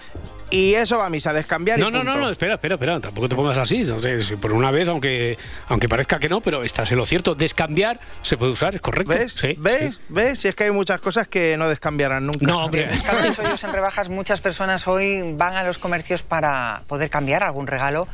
y 0.51 0.75
eso 0.75 0.99
va 0.99 1.07
a 1.07 1.11
misa, 1.11 1.33
descambiar 1.33 1.79
y 1.79 1.83
No, 1.83 1.91
no, 1.93 1.99
no, 2.03 2.11
punto. 2.13 2.27
no, 2.27 2.31
espera, 2.33 2.55
espera, 2.55 2.75
espera, 2.75 3.01
tampoco 3.01 3.29
te 3.29 3.37
pongas 3.37 3.57
así. 3.59 3.85
No 3.85 4.01
sé, 4.01 4.21
si 4.23 4.35
por 4.35 4.53
una 4.53 4.73
vez, 4.73 4.89
aunque, 4.89 5.39
aunque 5.69 5.89
parezca 5.89 6.19
que 6.19 6.29
no, 6.29 6.41
pero 6.41 6.65
estás 6.65 6.91
en 6.91 6.99
lo 6.99 7.07
cierto. 7.07 7.37
Descambiar 7.37 8.01
se 8.23 8.37
puede 8.37 8.51
usar, 8.51 8.75
es 8.75 8.81
correcto. 8.81 9.13
¿Ves? 9.13 9.35
Sí, 9.35 9.55
¿Ves? 9.57 9.95
sí. 9.95 10.01
¿Ves? 10.09 10.39
Si 10.41 10.49
es 10.49 10.57
que 10.57 10.65
hay 10.65 10.73
muchas 10.73 11.01
cosas 11.01 11.29
que 11.29 11.57
no 11.57 11.69
descambiarán 11.69 12.27
nunca. 12.27 12.45
No, 12.45 12.65
hombre. 12.65 12.89
Claro, 13.05 13.23
de 13.23 13.29
hecho, 13.29 13.43
ellos 13.43 13.63
en 13.63 13.73
rebajas, 13.73 14.09
muchas 14.09 14.41
personas 14.41 14.89
hoy 14.89 15.33
van 15.35 15.55
a 15.55 15.63
los 15.63 15.79
comercios 15.79 16.25
para 16.25 16.83
poder 16.89 17.09
cambiar 17.09 17.45
algún 17.45 17.69
regalo 17.69 18.09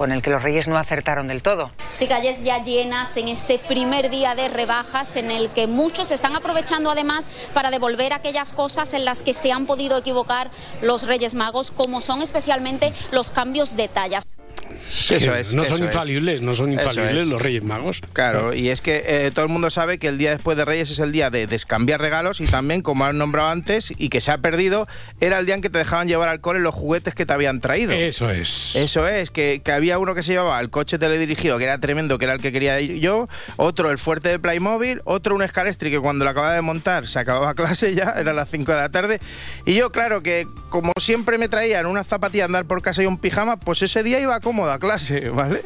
con 0.00 0.12
el 0.12 0.22
que 0.22 0.30
los 0.30 0.42
reyes 0.42 0.66
no 0.66 0.78
acertaron 0.78 1.28
del 1.28 1.42
todo. 1.42 1.72
Sí, 1.92 2.06
calles 2.06 2.42
ya 2.42 2.62
llenas 2.62 3.14
en 3.18 3.28
este 3.28 3.58
primer 3.58 4.08
día 4.08 4.34
de 4.34 4.48
rebajas 4.48 5.14
en 5.16 5.30
el 5.30 5.50
que 5.50 5.66
muchos 5.66 6.10
están 6.10 6.34
aprovechando 6.34 6.90
además 6.90 7.28
para 7.52 7.70
devolver 7.70 8.14
aquellas 8.14 8.54
cosas 8.54 8.94
en 8.94 9.04
las 9.04 9.22
que 9.22 9.34
se 9.34 9.52
han 9.52 9.66
podido 9.66 9.98
equivocar 9.98 10.50
los 10.80 11.06
Reyes 11.06 11.34
Magos, 11.34 11.70
como 11.70 12.00
son 12.00 12.22
especialmente 12.22 12.94
los 13.12 13.30
cambios 13.30 13.76
de 13.76 13.88
tallas. 13.88 14.24
Eso 14.90 15.34
es. 15.34 15.54
no 15.54 15.62
eso 15.62 15.76
son 15.76 15.84
es. 15.84 15.94
infalibles, 15.94 16.42
no 16.42 16.54
son 16.54 16.72
infalibles 16.72 17.24
es. 17.24 17.28
los 17.28 17.40
Reyes 17.40 17.62
Magos. 17.62 18.00
Claro, 18.12 18.54
y 18.54 18.68
es 18.68 18.80
que 18.80 19.02
eh, 19.06 19.30
todo 19.34 19.44
el 19.44 19.50
mundo 19.50 19.70
sabe 19.70 19.98
que 19.98 20.08
el 20.08 20.18
día 20.18 20.30
después 20.30 20.56
de 20.56 20.64
Reyes 20.64 20.90
es 20.90 20.98
el 20.98 21.12
día 21.12 21.30
de 21.30 21.46
descambiar 21.46 22.00
regalos 22.00 22.40
y 22.40 22.46
también, 22.46 22.82
como 22.82 23.04
han 23.04 23.18
nombrado 23.18 23.48
antes 23.48 23.92
y 23.96 24.08
que 24.08 24.20
se 24.20 24.30
ha 24.30 24.38
perdido, 24.38 24.86
era 25.20 25.38
el 25.38 25.46
día 25.46 25.54
en 25.54 25.62
que 25.62 25.70
te 25.70 25.78
dejaban 25.78 26.08
llevar 26.08 26.28
al 26.28 26.40
cole 26.40 26.60
los 26.60 26.74
juguetes 26.74 27.14
que 27.14 27.26
te 27.26 27.32
habían 27.32 27.60
traído. 27.60 27.92
Eso 27.92 28.30
es. 28.30 28.76
Eso 28.76 29.06
es, 29.06 29.30
que, 29.30 29.62
que 29.64 29.72
había 29.72 29.98
uno 29.98 30.14
que 30.14 30.22
se 30.22 30.32
llevaba 30.32 30.60
el 30.60 30.70
coche 30.70 30.98
teledirigido, 30.98 31.58
que 31.58 31.64
era 31.64 31.78
tremendo, 31.78 32.18
que 32.18 32.24
era 32.24 32.34
el 32.34 32.40
que 32.40 32.52
quería 32.52 32.80
ir 32.80 32.98
yo, 33.00 33.26
otro 33.56 33.90
el 33.90 33.98
fuerte 33.98 34.28
de 34.28 34.38
Playmobil, 34.38 35.00
otro 35.04 35.34
un 35.34 35.42
escalestri 35.42 35.90
que 35.90 36.00
cuando 36.00 36.24
lo 36.24 36.30
acababa 36.30 36.54
de 36.54 36.62
montar 36.62 37.06
se 37.06 37.18
acababa 37.18 37.54
clase 37.60 37.94
ya, 37.94 38.14
eran 38.16 38.36
las 38.36 38.50
5 38.50 38.72
de 38.72 38.78
la 38.78 38.88
tarde, 38.88 39.20
y 39.64 39.74
yo, 39.74 39.90
claro, 39.90 40.22
que 40.22 40.46
como 40.68 40.92
siempre 40.98 41.38
me 41.38 41.48
traían 41.48 41.86
unas 41.86 42.06
zapatillas 42.06 42.44
a 42.44 42.46
andar 42.46 42.64
por 42.64 42.82
casa 42.82 43.02
y 43.02 43.06
un 43.06 43.18
pijama, 43.18 43.56
pues 43.58 43.82
ese 43.82 44.02
día 44.02 44.20
iba 44.20 44.40
cómodo 44.40 44.72
a 44.72 44.78
clase, 44.80 45.28
¿vale? 45.30 45.62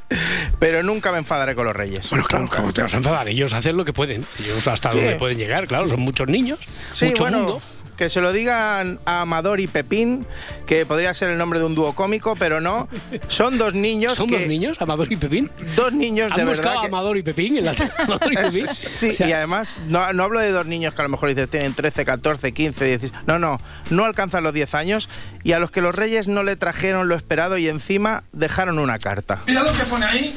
Pero 0.59 0.83
nunca 0.83 1.12
me 1.12 1.18
enfadaré 1.18 1.54
con 1.54 1.64
los 1.66 1.75
reyes. 1.75 2.11
Bueno, 2.11 2.25
claro, 2.26 2.44
Nunca. 2.44 2.59
¿cómo 2.59 2.73
te 2.73 2.83
vas 2.83 2.92
a 2.94 2.97
enfadar? 2.99 3.28
Ellos 3.28 3.52
hacen 3.54 3.76
lo 3.76 3.85
que 3.85 3.92
pueden. 3.92 4.25
Ellos 4.40 4.66
hasta 4.68 4.90
Sí. 4.90 4.97
donde 4.99 5.14
pueden 5.16 5.38
llegar, 5.38 5.66
claro, 5.66 5.88
son 5.88 6.00
muchos 6.00 6.28
niños, 6.28 6.59
Sí, 6.92 7.06
mucho 7.06 7.23
bueno, 7.25 7.38
mundo. 7.38 7.62
Que 7.96 8.10
se 8.10 8.20
lo 8.20 8.32
digan 8.32 8.98
a 9.04 9.22
Amador 9.22 9.60
y 9.60 9.66
Pepín, 9.66 10.26
que 10.66 10.84
podría 10.86 11.14
ser 11.14 11.30
el 11.30 11.38
nombre 11.38 11.58
de 11.58 11.64
un 11.66 11.74
dúo 11.74 11.94
cómico, 11.94 12.36
pero 12.38 12.60
no. 12.60 12.88
Son 13.28 13.58
dos 13.58 13.74
niños. 13.74 14.14
¿Son 14.14 14.28
que- 14.28 14.38
dos 14.38 14.46
niños, 14.46 14.76
Amador 14.80 15.12
y 15.12 15.16
Pepín? 15.16 15.50
Dos 15.76 15.92
niños 15.92 16.28
de 16.28 16.40
¿Han 16.40 16.46
verdad. 16.46 16.52
buscado 16.52 16.78
a 16.78 16.82
que- 16.82 16.88
Amador 16.88 17.16
y 17.16 17.22
Pepín 17.22 17.56
en 17.58 17.64
la 17.66 17.74
Amador 17.98 18.32
y 18.32 18.36
Pepín? 18.36 18.66
Sí, 18.66 19.10
O 19.10 19.14
sea, 19.14 19.28
y 19.28 19.32
además 19.32 19.80
no, 19.86 20.12
no 20.12 20.24
hablo 20.24 20.40
de 20.40 20.50
dos 20.50 20.66
niños 20.66 20.94
que 20.94 21.00
a 21.02 21.04
lo 21.04 21.08
mejor 21.10 21.28
dices 21.28 21.48
tienen 21.50 21.74
13, 21.74 22.04
14, 22.04 22.52
15, 22.52 22.84
16. 22.84 23.12
No, 23.26 23.38
no, 23.38 23.58
no 23.90 24.04
alcanzan 24.04 24.42
los 24.44 24.52
10 24.54 24.74
años 24.74 25.08
y 25.42 25.52
a 25.52 25.58
los 25.58 25.70
que 25.70 25.80
los 25.80 25.94
reyes 25.94 26.28
no 26.28 26.42
le 26.42 26.56
trajeron 26.56 27.08
lo 27.08 27.14
esperado 27.14 27.58
y 27.58 27.68
encima 27.68 28.24
dejaron 28.32 28.78
una 28.78 28.98
carta. 28.98 29.40
Mira 29.46 29.62
lo 29.62 29.72
que 29.72 29.84
pone 29.84 30.04
ahí. 30.06 30.34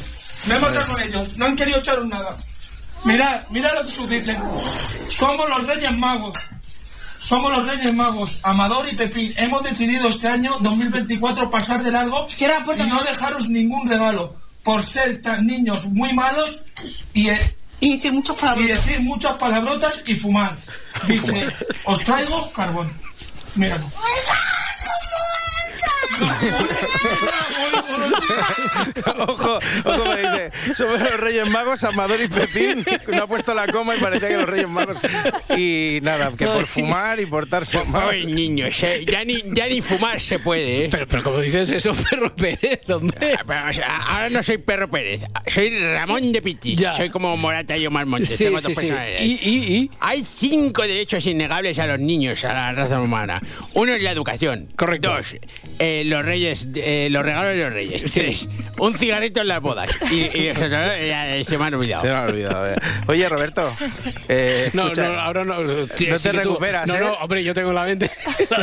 Me 0.48 0.56
he 0.56 0.60
matado 0.60 0.94
con 0.94 1.02
ellos. 1.02 1.38
No 1.38 1.46
han 1.46 1.56
querido 1.56 1.80
echaros 1.80 2.08
nada. 2.08 2.36
Mirad, 3.06 3.42
mirad 3.52 3.74
lo 3.76 3.84
que 3.86 3.92
sus 3.92 4.10
dicen. 4.10 4.38
Somos 5.10 5.48
los 5.50 5.66
Reyes 5.68 5.96
Magos. 5.98 6.38
Somos 7.20 7.52
los 7.52 7.68
Reyes 7.68 7.94
Magos, 7.94 8.40
Amador 8.44 8.88
y 8.92 8.96
Pepín. 8.96 9.34
Hemos 9.38 9.64
decidido 9.64 10.10
este 10.10 10.28
año 10.28 10.58
2024 10.60 11.50
pasar 11.50 11.84
de 11.84 11.92
largo 11.92 12.28
y 12.40 12.84
no 12.84 13.04
dejaros 13.04 13.50
ningún 13.50 13.88
regalo 13.90 14.36
por 14.64 14.84
ser 14.84 15.22
tan 15.22 15.46
niños 15.48 15.86
muy 15.88 16.14
malos 16.14 16.64
y, 17.14 17.30
eh, 17.30 17.56
Y 17.80 17.94
decir 17.94 18.12
muchas 18.14 18.36
palabras. 18.36 18.66
y 18.66 18.68
decir 18.68 19.02
muchas 19.02 19.34
palabrotas 19.34 20.04
y 20.06 20.16
fumar. 20.16 20.58
Dice, 21.08 21.48
os 21.86 22.00
traigo 22.04 22.52
carbón. 22.52 22.92
Míralo. 23.56 23.90
ojo, 29.28 29.60
ojo 29.86 30.06
me 30.06 30.18
dice, 30.18 30.74
somos 30.76 31.00
los 31.00 31.20
Reyes 31.20 31.50
Magos, 31.50 31.84
Amador 31.84 32.22
y 32.22 32.28
Pepín. 32.28 32.86
No 33.08 33.24
ha 33.24 33.28
puesto 33.28 33.54
la 33.54 33.68
coma 33.68 33.96
y 33.96 34.00
parecía 34.00 34.30
que 34.30 34.38
los 34.38 34.50
Reyes 34.50 34.70
Magos. 34.70 35.00
Y 35.56 36.00
nada, 36.02 36.32
que 36.38 36.46
por 36.46 36.66
fumar 36.68 37.20
y 37.20 37.26
portarse 37.26 37.84
mal. 37.86 38.10
Ay, 38.10 38.26
niños, 38.26 38.82
eh, 38.84 39.04
ya, 39.06 39.24
ni, 39.24 39.42
ya 39.54 39.68
ni 39.68 39.82
fumar 39.82 40.20
se 40.20 40.40
puede, 40.40 40.86
¿eh? 40.86 40.90
Pero, 40.92 41.08
pero 41.08 41.24
como 41.24 41.40
dices 41.40 41.72
eso, 41.72 41.94
Perro 42.10 42.36
Pérez, 42.36 42.90
hombre. 42.90 43.36
Ah, 43.38 43.44
pero, 43.46 43.70
o 43.70 43.74
sea, 43.74 43.98
ahora 43.98 44.30
no 44.30 44.44
soy 44.44 44.58
Perro 44.58 44.90
Pérez, 44.90 45.22
soy 45.48 45.70
Ramón 45.70 46.32
de 46.32 46.42
Pitis. 46.42 46.78
Ya. 46.80 46.96
Soy 46.96 47.10
como 47.10 47.36
Morata 47.38 47.78
y 47.78 47.86
Omar 47.88 48.06
Montes. 48.06 48.30
Sí, 48.30 48.46
Tengo 48.46 48.60
sí, 48.60 48.68
dos 48.68 48.76
sí. 48.78 48.82
personalidades. 48.82 49.22
Y, 49.22 49.40
y, 49.42 49.76
y. 49.76 49.92
Hay 50.00 50.24
cinco 50.26 50.84
derechos 50.84 51.26
innegables 51.26 51.80
a 51.80 51.88
los 51.88 52.00
niños, 52.00 52.44
a 52.44 52.54
la 52.54 52.74
raza 52.74 53.02
humana. 53.02 53.42
Uno 53.74 53.94
es 53.94 54.02
la 54.02 54.12
educación. 54.12 54.70
Correcto. 54.76 55.14
Dos, 55.14 55.36
eh, 55.80 56.04
los 56.06 56.26
reyes, 56.26 56.68
eh, 56.76 57.08
los 57.12 57.24
regalos 57.24 57.56
de 57.56 57.64
los 57.64 57.74
reyes. 57.74 58.17
Sí. 58.18 58.50
Un 58.80 58.96
cigarrito 58.96 59.42
en 59.42 59.48
las 59.48 59.62
bodas. 59.62 59.90
Y, 60.12 60.30
se 61.44 61.58
me 61.58 61.66
han 61.66 61.74
olvidado. 61.74 62.04
Se 62.04 62.10
me 62.10 62.16
ha 62.16 62.22
olvidado. 62.24 62.68
eh. 62.72 62.76
Oye, 63.08 63.28
Roberto. 63.30 63.76
eh, 64.30 64.70
No, 64.74 64.84
escucha, 64.84 65.10
no, 65.10 65.20
ahora 65.20 65.44
no. 65.44 65.62
no 65.62 65.88
te 65.88 66.06
que 66.08 66.14
tú- 66.18 66.32
recuperas, 66.32 66.88
No, 66.88 66.96
¿eh? 66.96 67.00
no, 67.00 67.14
hombre, 67.14 67.44
yo 67.44 67.54
tengo 67.54 67.74
la 67.74 67.86
mente. 67.86 68.10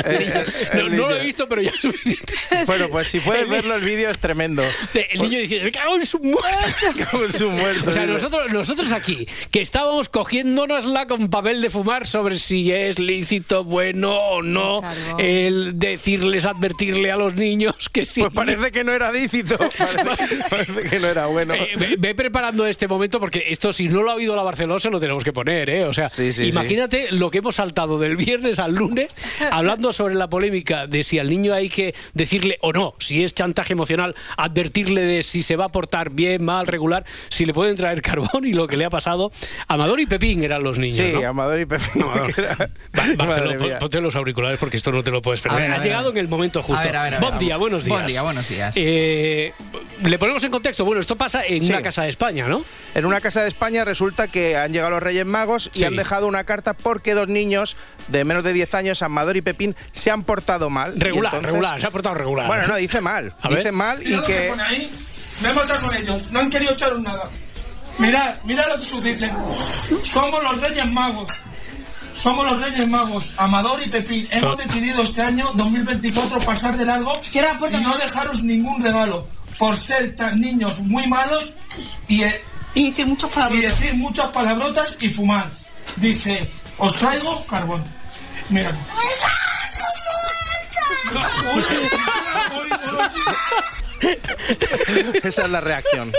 El 0.72 0.90
no, 0.90 0.96
no 0.96 1.08
lo 1.10 1.16
he 1.16 1.24
visto, 1.24 1.48
pero 1.48 1.62
ya 1.62 1.70
es 1.70 1.82
suficiente. 1.82 2.32
Bueno, 2.66 2.88
pues 2.90 3.08
si 3.08 3.20
puedes 3.20 3.48
verlo, 3.48 3.74
el 3.76 3.84
vídeo 3.84 4.10
es 4.10 4.18
tremendo. 4.18 4.62
El 5.10 5.22
niño 5.22 5.38
dice, 5.38 5.62
me 5.64 5.72
cago 5.72 5.96
en 5.96 6.06
su 6.06 6.18
muerte. 6.20 7.04
Con 7.10 7.32
su 7.32 7.50
muerto. 7.50 7.90
O 7.90 7.92
sea, 7.92 8.06
nosotros, 8.06 8.52
nosotros 8.52 8.92
aquí, 8.92 9.26
que 9.50 9.60
estábamos 9.62 10.08
cogiéndonosla 10.08 11.06
con 11.06 11.28
papel 11.28 11.60
de 11.60 11.70
fumar 11.70 12.06
sobre 12.06 12.38
si 12.38 12.70
es 12.72 12.98
lícito, 12.98 13.64
bueno 13.64 14.14
o 14.16 14.42
no, 14.42 14.82
el 15.18 15.78
decirles, 15.78 16.46
advertirle 16.46 17.10
a 17.10 17.16
los 17.16 17.34
niños 17.34 17.88
que 17.92 18.04
sí. 18.04 18.20
Pues 18.20 18.32
parece 18.32 18.70
que 18.70 18.84
no 18.84 18.92
era 18.92 19.10
lícito. 19.12 19.43
Parece, 19.58 20.36
parece 20.50 20.82
que 20.82 20.98
no 21.00 21.06
era 21.08 21.26
bueno. 21.26 21.54
Eh, 21.54 21.70
ve, 21.78 21.96
ve 21.98 22.14
preparando 22.14 22.66
este 22.66 22.88
momento 22.88 23.20
porque 23.20 23.44
esto, 23.48 23.72
si 23.72 23.88
no 23.88 24.02
lo 24.02 24.10
ha 24.12 24.14
oído 24.14 24.34
la 24.36 24.42
Barcelona, 24.42 24.78
se 24.80 24.90
lo 24.90 25.00
tenemos 25.00 25.24
que 25.24 25.32
poner, 25.32 25.70
¿eh? 25.70 25.84
O 25.84 25.92
sea, 25.92 26.08
Sí, 26.08 26.32
sí, 26.32 26.44
imagínate 26.44 27.08
lo 27.12 27.30
que 27.30 27.38
hemos 27.38 27.56
saltado 27.56 27.98
del 27.98 28.16
viernes 28.16 28.58
al 28.58 28.74
lunes 28.74 29.14
hablando 29.50 29.92
sobre 29.92 30.14
la 30.14 30.28
polémica 30.28 30.86
de 30.86 31.02
si 31.04 31.18
al 31.18 31.28
niño 31.28 31.52
hay 31.54 31.68
que 31.68 31.94
decirle 32.14 32.58
o 32.60 32.72
no, 32.72 32.94
si 32.98 33.22
es 33.22 33.34
chantaje 33.34 33.72
emocional, 33.72 34.14
advertirle 34.36 35.02
de 35.02 35.22
si 35.22 35.42
se 35.42 35.56
va 35.56 35.66
a 35.66 35.68
portar 35.70 36.10
bien, 36.10 36.44
mal, 36.44 36.66
regular, 36.66 37.04
si 37.28 37.44
le 37.46 37.52
pueden 37.54 37.76
traer 37.76 38.02
carbón 38.02 38.44
y 38.46 38.52
lo 38.52 38.66
que 38.66 38.76
le 38.76 38.84
ha 38.84 38.90
pasado. 38.90 39.30
Amador 39.68 40.00
y 40.00 40.06
Pepín 40.06 40.42
eran 40.44 40.62
los 40.62 40.78
niños, 40.78 40.96
Sí, 40.96 41.12
¿no? 41.12 41.26
Amador 41.28 41.60
y 41.60 41.66
Pepín. 41.66 42.02
Amador. 42.02 42.34
era- 42.38 42.70
Va- 43.74 43.78
ponte 43.78 44.00
los 44.00 44.14
auriculares 44.16 44.58
porque 44.58 44.76
esto 44.76 44.92
no 44.92 45.02
te 45.02 45.10
lo 45.10 45.20
puedes 45.22 45.40
perder. 45.40 45.60
Ver, 45.62 45.70
a 45.70 45.74
Has 45.76 45.82
ver, 45.82 45.88
llegado 45.90 46.10
en 46.10 46.18
el 46.18 46.28
momento 46.28 46.62
justo. 46.62 46.80
A 46.82 46.86
ver, 46.86 46.96
a 46.96 47.02
ver, 47.04 47.14
a 47.14 47.18
ver, 47.20 47.28
Buen 47.28 47.38
día, 47.38 47.56
buenos 47.56 47.84
días. 47.84 47.96
Buen 47.96 48.06
día, 48.06 48.22
buenos 48.22 48.48
días. 48.48 48.74
Eh, 48.76 49.33
le 50.04 50.18
ponemos 50.18 50.42
en 50.44 50.50
contexto. 50.50 50.84
Bueno, 50.84 51.00
esto 51.00 51.16
pasa 51.16 51.44
en 51.46 51.62
Sí. 51.62 51.68
una 51.70 51.82
casa 51.82 52.02
de 52.02 52.08
España, 52.10 52.46
¿no? 52.48 52.64
En 52.94 53.04
una 53.06 53.20
casa 53.20 53.42
de 53.42 53.48
España 53.48 53.84
resulta 53.84 54.28
que 54.28 54.56
han 54.56 54.72
llegado 54.72 54.90
los 54.90 55.02
Reyes 55.02 55.26
Magos 55.26 55.70
y 55.74 55.78
Sí. 55.78 55.84
han 55.84 55.96
dejado 55.96 56.26
una 56.26 56.44
carta 56.44 56.74
porque 56.74 57.14
dos 57.14 57.28
niños 57.28 57.76
de 58.08 58.24
menos 58.24 58.44
de 58.44 58.52
10 58.52 58.74
años, 58.74 59.02
Amador 59.02 59.36
y 59.36 59.42
Pepín, 59.42 59.74
se 59.92 60.10
han 60.10 60.22
portado 60.24 60.70
mal. 60.70 60.98
Regular, 60.98 61.32
entonces- 61.34 61.50
regular, 61.50 61.80
se 61.80 61.86
ha 61.86 61.90
portado 61.90 62.14
regular. 62.14 62.46
Bueno, 62.46 62.66
no, 62.66 62.76
dice 62.76 63.00
mal. 63.00 63.34
A 63.40 63.48
ver. 63.48 63.58
dice 63.58 63.72
mal 63.72 64.02
y 64.02 64.16
que 64.20 64.22
que... 64.22 64.48
pone 64.50 64.62
ahí. 64.62 64.90
Me 65.42 65.48
he 65.50 65.52
matado 65.54 65.80
con 65.86 65.96
ellos. 65.96 66.30
No 66.30 66.40
han 66.40 66.50
querido 66.50 66.72
echaros 66.72 67.00
nada. 67.00 67.22
Mirad, 67.98 68.34
mirad 68.44 68.66
lo 68.68 68.78
que 68.78 68.84
sus 68.84 69.02
dicen. 69.02 69.30
Somos 70.02 70.42
los 70.42 70.60
Reyes 70.60 70.86
Magos. 70.90 71.32
Somos 72.14 72.46
los 72.46 72.60
Reyes 72.60 72.88
Magos, 72.88 73.34
Amador 73.36 73.80
y 73.84 73.88
Pepín. 73.88 74.26
Hemos 74.30 74.56
decidido 74.56 75.02
este 75.02 75.22
año 75.22 75.50
2024 75.54 76.38
pasar 76.40 76.76
de 76.76 76.84
largo 76.84 77.12
y 77.32 77.76
no 77.82 77.96
dejaros 77.98 78.42
ningún 78.44 78.82
regalo 78.82 79.26
por 79.58 79.76
ser 79.76 80.14
tan 80.14 80.40
niños 80.40 80.80
muy 80.80 81.06
malos 81.06 81.54
y, 82.08 82.22
eh, 82.22 82.42
Y 82.74 82.86
decir 82.90 83.06
muchas 83.06 83.30
y 83.30 83.34
palabras. 83.34 83.62
decir 83.62 83.94
muchas 83.96 84.26
palabrotas 84.28 84.96
y 85.00 85.10
fumar. 85.10 85.50
Dice, 85.96 86.48
os 86.78 86.94
traigo 86.96 87.46
carbón. 87.46 87.84
Mira. 88.50 88.72
Esa 95.22 95.42
es 95.42 95.50
la 95.50 95.60
reacción. 95.60 96.12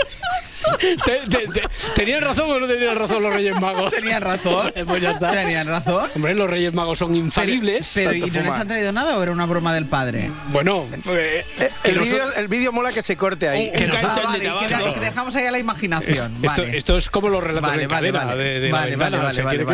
Te- 0.78 1.20
te- 1.28 1.46
te- 1.48 1.62
¿Tenían 1.94 2.22
razón 2.22 2.50
o 2.50 2.60
no 2.60 2.66
tenían 2.66 2.96
razón 2.96 3.22
los 3.22 3.32
Reyes 3.32 3.58
Magos? 3.60 3.90
¿Tenían 3.92 4.22
razón? 4.22 4.72
pues 4.86 5.02
ya 5.02 5.10
está. 5.12 5.32
¿Tenían 5.32 5.66
razón? 5.66 6.10
Hombre, 6.14 6.34
los 6.34 6.48
Reyes 6.48 6.72
Magos 6.74 6.98
son 6.98 7.14
infalibles. 7.14 7.90
Pero, 7.94 8.12
¿y 8.12 8.20
tanto 8.20 8.38
no 8.38 8.44
les 8.44 8.52
han 8.54 8.68
traído 8.68 8.92
nada 8.92 9.16
o 9.18 9.22
era 9.22 9.32
una 9.32 9.46
broma 9.46 9.74
del 9.74 9.86
padre? 9.86 10.30
Bueno, 10.48 10.84
eh, 11.10 11.44
que 11.82 11.90
El 11.90 11.98
vídeo, 12.00 12.32
el 12.34 12.48
vídeo 12.48 12.72
mola 12.72 12.92
que 12.92 13.02
se 13.02 13.16
corte 13.16 13.48
ahí. 13.48 13.70
Que 13.72 13.86
nos- 13.86 14.02
Ah, 14.04 14.20
vale, 14.24 14.38
de 14.38 14.44
que, 14.66 14.94
que 14.94 15.00
dejamos 15.00 15.34
ahí 15.36 15.46
a 15.46 15.50
la 15.50 15.58
es- 15.58 15.64
imaginación. 15.64 16.36
esto, 16.42 16.62
vale. 16.62 16.76
esto 16.76 16.96
es 16.96 17.10
como 17.10 17.28
los 17.28 17.42
relatos 17.42 17.70
Vale, 17.70 17.82
de 17.82 17.86
vale, 17.88 18.12
cadena 18.12 18.24
vale. 18.26 18.44
de, 18.44 18.60
de 18.60 18.70
Vale, 18.70 18.84
la 18.84 18.90
ventana. 18.90 19.18
vale, 19.24 19.34
se 19.34 19.42
vale, 19.42 19.64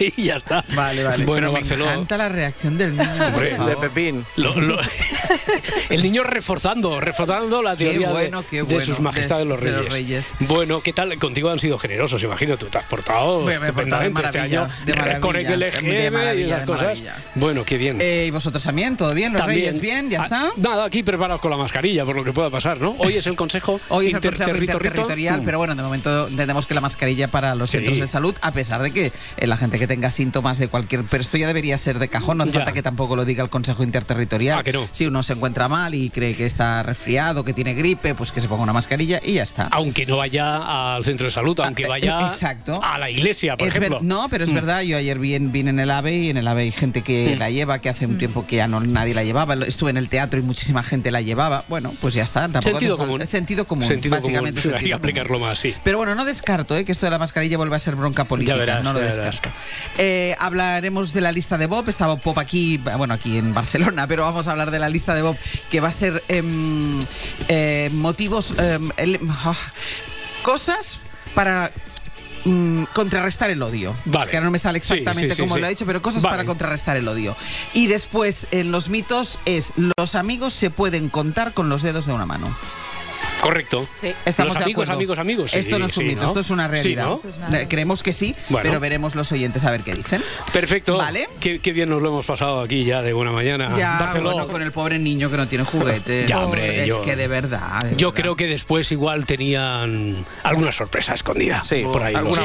ahí 0.00 0.14
y 0.16 0.22
ya 0.24 0.36
está. 0.36 0.64
Vale, 0.74 1.04
vale. 1.04 1.24
Bueno, 1.24 1.52
Pero 1.52 1.76
me 1.78 1.84
encanta 1.92 2.16
la 2.16 2.28
reacción 2.28 2.78
del 2.78 2.96
niño. 2.96 3.10
por 3.16 3.26
Hombre, 3.26 3.56
favor. 3.56 3.70
De 3.70 3.76
Pepín. 3.88 4.24
Lo- 4.36 4.60
lo- 4.60 4.80
el 5.90 6.02
niño 6.02 6.22
reforzando, 6.22 7.00
reforzando 7.00 7.62
la 7.62 7.76
Qué 7.76 7.84
teoría 7.86 8.08
de- 8.08 8.12
bueno, 8.12 8.44
qué 8.48 8.56
de, 8.58 8.62
bueno. 8.62 8.80
sus 8.80 9.00
majestades 9.00 9.44
de- 9.44 9.48
los 9.48 9.60
de 9.60 9.66
reyes. 9.66 9.84
los 9.84 9.92
reyes. 9.94 10.32
Bueno, 10.50 10.80
¿qué 10.80 10.92
tal? 10.92 11.16
Contigo 11.20 11.48
han 11.48 11.60
sido 11.60 11.78
generosos, 11.78 12.20
imagino. 12.24 12.56
Tú 12.58 12.66
te 12.66 12.78
has 12.78 12.84
portado 12.86 13.38
Me- 13.42 13.56
me 13.60 13.66
estupendamente 13.66 14.20
este 14.26 14.38
maravilla, 14.38 14.62
año. 14.64 14.72
de 14.84 14.94
maravilla, 14.94 15.20
Con 15.20 15.36
el 15.36 15.46
de 15.46 15.56
LGM 15.56 16.06
y 16.06 16.10
maravilla, 16.10 16.46
esas 16.56 16.66
cosas. 16.66 16.82
maravilla. 16.82 17.14
Bueno, 17.36 17.64
qué 17.64 17.78
bien. 17.78 17.98
Eh, 18.00 18.24
¿Y 18.26 18.30
vosotros 18.32 18.60
también? 18.64 18.96
¿Todo 18.96 19.14
bien? 19.14 19.32
¿Los 19.32 19.42
También. 19.42 19.60
reyes 19.66 19.80
bien? 19.80 20.10
¿Ya 20.10 20.20
Ah, 20.20 20.24
está? 20.24 20.50
Nada, 20.56 20.84
aquí 20.86 21.04
preparados 21.04 21.40
con 21.40 21.52
la 21.52 21.56
mascarilla, 21.56 22.04
por 22.04 22.16
lo 22.16 22.24
que 22.24 22.32
pueda 22.32 22.50
pasar, 22.50 22.80
¿no? 22.80 22.96
Hoy 22.98 23.14
es 23.16 23.28
el 23.28 23.36
consejo 23.36 23.80
Hoy 23.90 24.08
es 24.08 24.14
el 24.14 24.20
Consejo 24.20 24.50
interterritorial. 24.56 25.40
Mm. 25.40 25.44
pero 25.44 25.58
bueno, 25.58 25.76
de 25.76 25.82
momento 25.84 26.26
entendemos 26.26 26.66
que 26.66 26.74
la 26.74 26.80
mascarilla 26.80 27.28
para 27.30 27.54
los 27.54 27.70
Sí. 27.70 27.76
centros 27.76 27.98
de 28.00 28.08
salud, 28.08 28.34
a 28.42 28.50
pesar 28.50 28.82
de 28.82 28.90
que 28.90 29.12
eh, 29.36 29.46
la 29.46 29.56
gente 29.56 29.78
que 29.78 29.86
tenga 29.86 30.10
síntomas 30.10 30.58
de 30.58 30.66
cualquier... 30.66 31.04
Pero 31.04 31.20
esto 31.20 31.36
ya 31.38 31.46
debería 31.46 31.78
ser 31.78 32.00
de 32.00 32.08
cajón, 32.08 32.38
no 32.38 32.42
hace 32.44 32.54
falta 32.54 32.72
que 32.72 32.82
tampoco 32.82 33.14
lo 33.14 33.24
diga 33.24 33.44
el 33.44 33.50
Consejo 33.50 33.84
Interterritorial. 33.84 34.58
Ah, 34.58 34.64
que 34.64 34.72
no. 34.72 34.88
Si 34.90 35.06
uno 35.06 35.22
se 35.22 35.34
encuentra 35.34 35.68
mal 35.68 35.94
y 35.94 36.10
cree 36.10 36.34
que 36.34 36.44
está 36.44 36.82
resfriado, 36.82 37.44
que 37.44 37.52
tiene 37.52 37.74
gripe, 37.74 38.16
pues 38.16 38.32
que 38.32 38.40
se 38.40 38.48
ponga 38.48 38.64
una 38.64 38.72
mascarilla 38.72 39.20
y 39.22 39.34
ya 39.34 39.44
está. 39.44 39.68
Aunque 39.70 40.06
no 40.06 40.16
vaya 40.16 40.39
al 40.40 41.04
centro 41.04 41.26
de 41.26 41.30
salud, 41.30 41.58
aunque 41.60 41.86
vaya 41.86 42.20
eh, 42.20 42.26
exacto. 42.26 42.80
a 42.82 42.98
la 42.98 43.10
iglesia, 43.10 43.56
por 43.56 43.68
Es 43.68 43.74
ver- 43.74 43.84
ejemplo. 43.84 44.00
no, 44.02 44.28
pero 44.28 44.44
es 44.44 44.50
Mm. 44.50 44.54
verdad, 44.54 44.80
yo 44.82 44.96
ayer 44.96 45.18
vi 45.18 45.34
en, 45.34 45.52
vine 45.52 45.70
en 45.70 45.80
el 45.80 45.90
AVE 45.90 46.14
y 46.16 46.30
en 46.30 46.36
el 46.36 46.46
AVE 46.48 46.62
hay 46.62 46.72
gente 46.72 47.02
que 47.02 47.34
Mm. 47.36 47.38
la 47.38 47.50
lleva, 47.50 47.78
que 47.80 47.88
hace 47.88 48.06
un 48.06 48.18
tiempo 48.18 48.46
que 48.46 48.56
ya 48.56 48.68
no 48.68 48.80
nadie 48.80 49.14
la 49.14 49.22
llevaba. 49.24 49.54
Estuve 49.66 49.90
en 49.90 49.96
el 49.96 50.08
teatro 50.08 50.38
y 50.40 50.42
muchísima 50.42 50.82
gente 50.82 51.10
la 51.10 51.20
llevaba. 51.20 51.64
Bueno, 51.68 51.92
pues 52.00 52.14
ya 52.14 52.22
está. 52.22 52.40
Tampoco 52.42 52.62
Sentido 52.62 52.96
común. 52.96 53.26
Sentido 53.26 53.66
común, 53.66 53.84
Sentido 53.84 54.16
básicamente. 54.16 54.60
común. 54.62 54.74
Hay 54.74 54.80
que 54.80 54.88
sentido 54.88 54.98
común. 54.98 55.10
aplicarlo 55.10 55.38
más, 55.40 55.58
sí. 55.58 55.74
Pero 55.84 55.98
bueno, 55.98 56.14
no 56.14 56.24
descarto 56.24 56.76
¿eh? 56.76 56.84
que 56.84 56.92
esto 56.92 57.06
de 57.06 57.10
la 57.10 57.18
mascarilla 57.18 57.56
vuelva 57.56 57.76
a 57.76 57.80
ser 57.80 57.96
bronca 57.96 58.24
política. 58.24 58.56
verás, 58.56 58.82
no 58.82 58.92
lo 58.92 59.00
ya 59.00 59.06
descarto. 59.06 59.48
Eh, 59.98 60.34
hablaremos 60.38 61.12
de 61.12 61.20
la 61.20 61.32
lista 61.32 61.58
de 61.58 61.66
Bob. 61.66 61.88
Está 61.88 62.06
Bob 62.06 62.20
Pop 62.20 62.38
aquí, 62.38 62.78
bueno, 62.78 63.14
aquí 63.14 63.38
en 63.38 63.54
Barcelona, 63.54 64.06
pero 64.06 64.22
vamos 64.24 64.48
a 64.48 64.52
hablar 64.52 64.70
de 64.70 64.78
la 64.78 64.88
lista 64.88 65.14
de 65.14 65.22
Bob, 65.22 65.36
que 65.70 65.80
va 65.80 65.88
a 65.88 65.92
ser 65.92 66.22
em, 66.28 66.98
eh, 67.48 67.90
motivos, 67.92 68.54
em, 68.58 68.90
el- 68.96 69.18
ah, 69.28 69.54
cosas 70.40 70.98
para 71.34 71.70
mm, 72.44 72.84
contrarrestar 72.94 73.50
el 73.50 73.62
odio. 73.62 73.94
Vale. 74.04 74.24
Es 74.24 74.30
que 74.30 74.36
ahora 74.36 74.46
no 74.46 74.50
me 74.50 74.58
sale 74.58 74.78
exactamente 74.78 75.34
sí, 75.34 75.42
sí. 75.42 75.58
lo 75.60 75.66
ha 75.66 75.68
dicho, 75.68 75.86
pero 75.86 76.02
cosas 76.02 76.22
Vale. 76.22 76.36
para 76.36 76.46
contrarrestar 76.46 76.96
el 76.96 77.06
odio. 77.08 77.36
Y 77.72 77.86
después, 77.86 78.46
en 78.50 78.72
los 78.72 78.88
mitos, 78.88 79.38
es 79.44 79.72
los 79.76 80.14
amigos 80.14 80.52
se 80.54 80.70
pueden 80.70 81.08
contar 81.08 81.52
con 81.52 81.68
los 81.68 81.82
dedos 81.82 82.06
de 82.06 82.12
una 82.12 82.26
mano. 82.26 82.54
Correcto. 83.40 83.86
Estamos 84.24 84.54
Los 84.54 84.58
de 84.58 84.64
amigos, 84.64 84.82
acuerdo. 84.84 84.92
amigos, 84.92 85.18
amigos. 85.18 85.50
sí, 85.50 85.58
esto 85.58 85.78
no 85.78 85.86
es 85.86 85.96
un 85.96 86.04
sí, 86.04 86.08
mito, 86.10 86.22
¿no? 86.22 86.28
esto 86.28 86.40
es 86.40 86.50
una 86.50 86.66
Sí, 86.66 86.72
realidad. 86.94 87.06
¿no? 87.06 87.20
Creemos 87.68 88.02
que 88.02 88.12
sí, 88.12 88.34
Bueno. 88.48 88.68
pero 88.68 88.80
veremos 88.80 89.14
los 89.14 89.30
oyentes 89.32 89.64
a 89.64 89.70
ver 89.70 89.82
qué 89.82 89.92
dicen. 89.94 90.22
Perfecto. 90.52 90.98
Vale. 90.98 91.28
Qué, 91.40 91.58
qué 91.58 91.72
bien 91.72 91.88
nos 91.88 92.02
lo 92.02 92.08
hemos 92.10 92.26
pasado 92.26 92.60
aquí 92.60 92.84
ya 92.84 93.02
de 93.02 93.12
buena 93.12 93.32
mañana. 93.32 93.74
Ya, 93.76 94.12
bueno, 94.20 94.46
con 94.48 94.62
el 94.62 94.72
pobre 94.72 94.98
niño 94.98 95.30
que 95.30 95.36
no 95.36 95.48
tiene 95.48 95.64
juguetes. 95.64 96.26
Ya, 96.26 96.40
hombre, 96.40 96.82
es 96.82 96.86
yo- 96.88 97.02
que 97.02 97.16
de 97.16 97.28
verdad. 97.28 97.80
de 97.82 97.96
Yo 97.96 98.08
verdad. 98.08 98.22
creo 98.22 98.36
que 98.36 98.46
después 98.46 98.90
igual 98.92 99.24
tenían 99.26 100.24
alguna 100.42 100.72
sorpresa 100.72 101.14
escondida. 101.14 101.62
Sí, 101.64 101.82
por 101.84 102.02
ahí. 102.02 102.14
alguna 102.14 102.42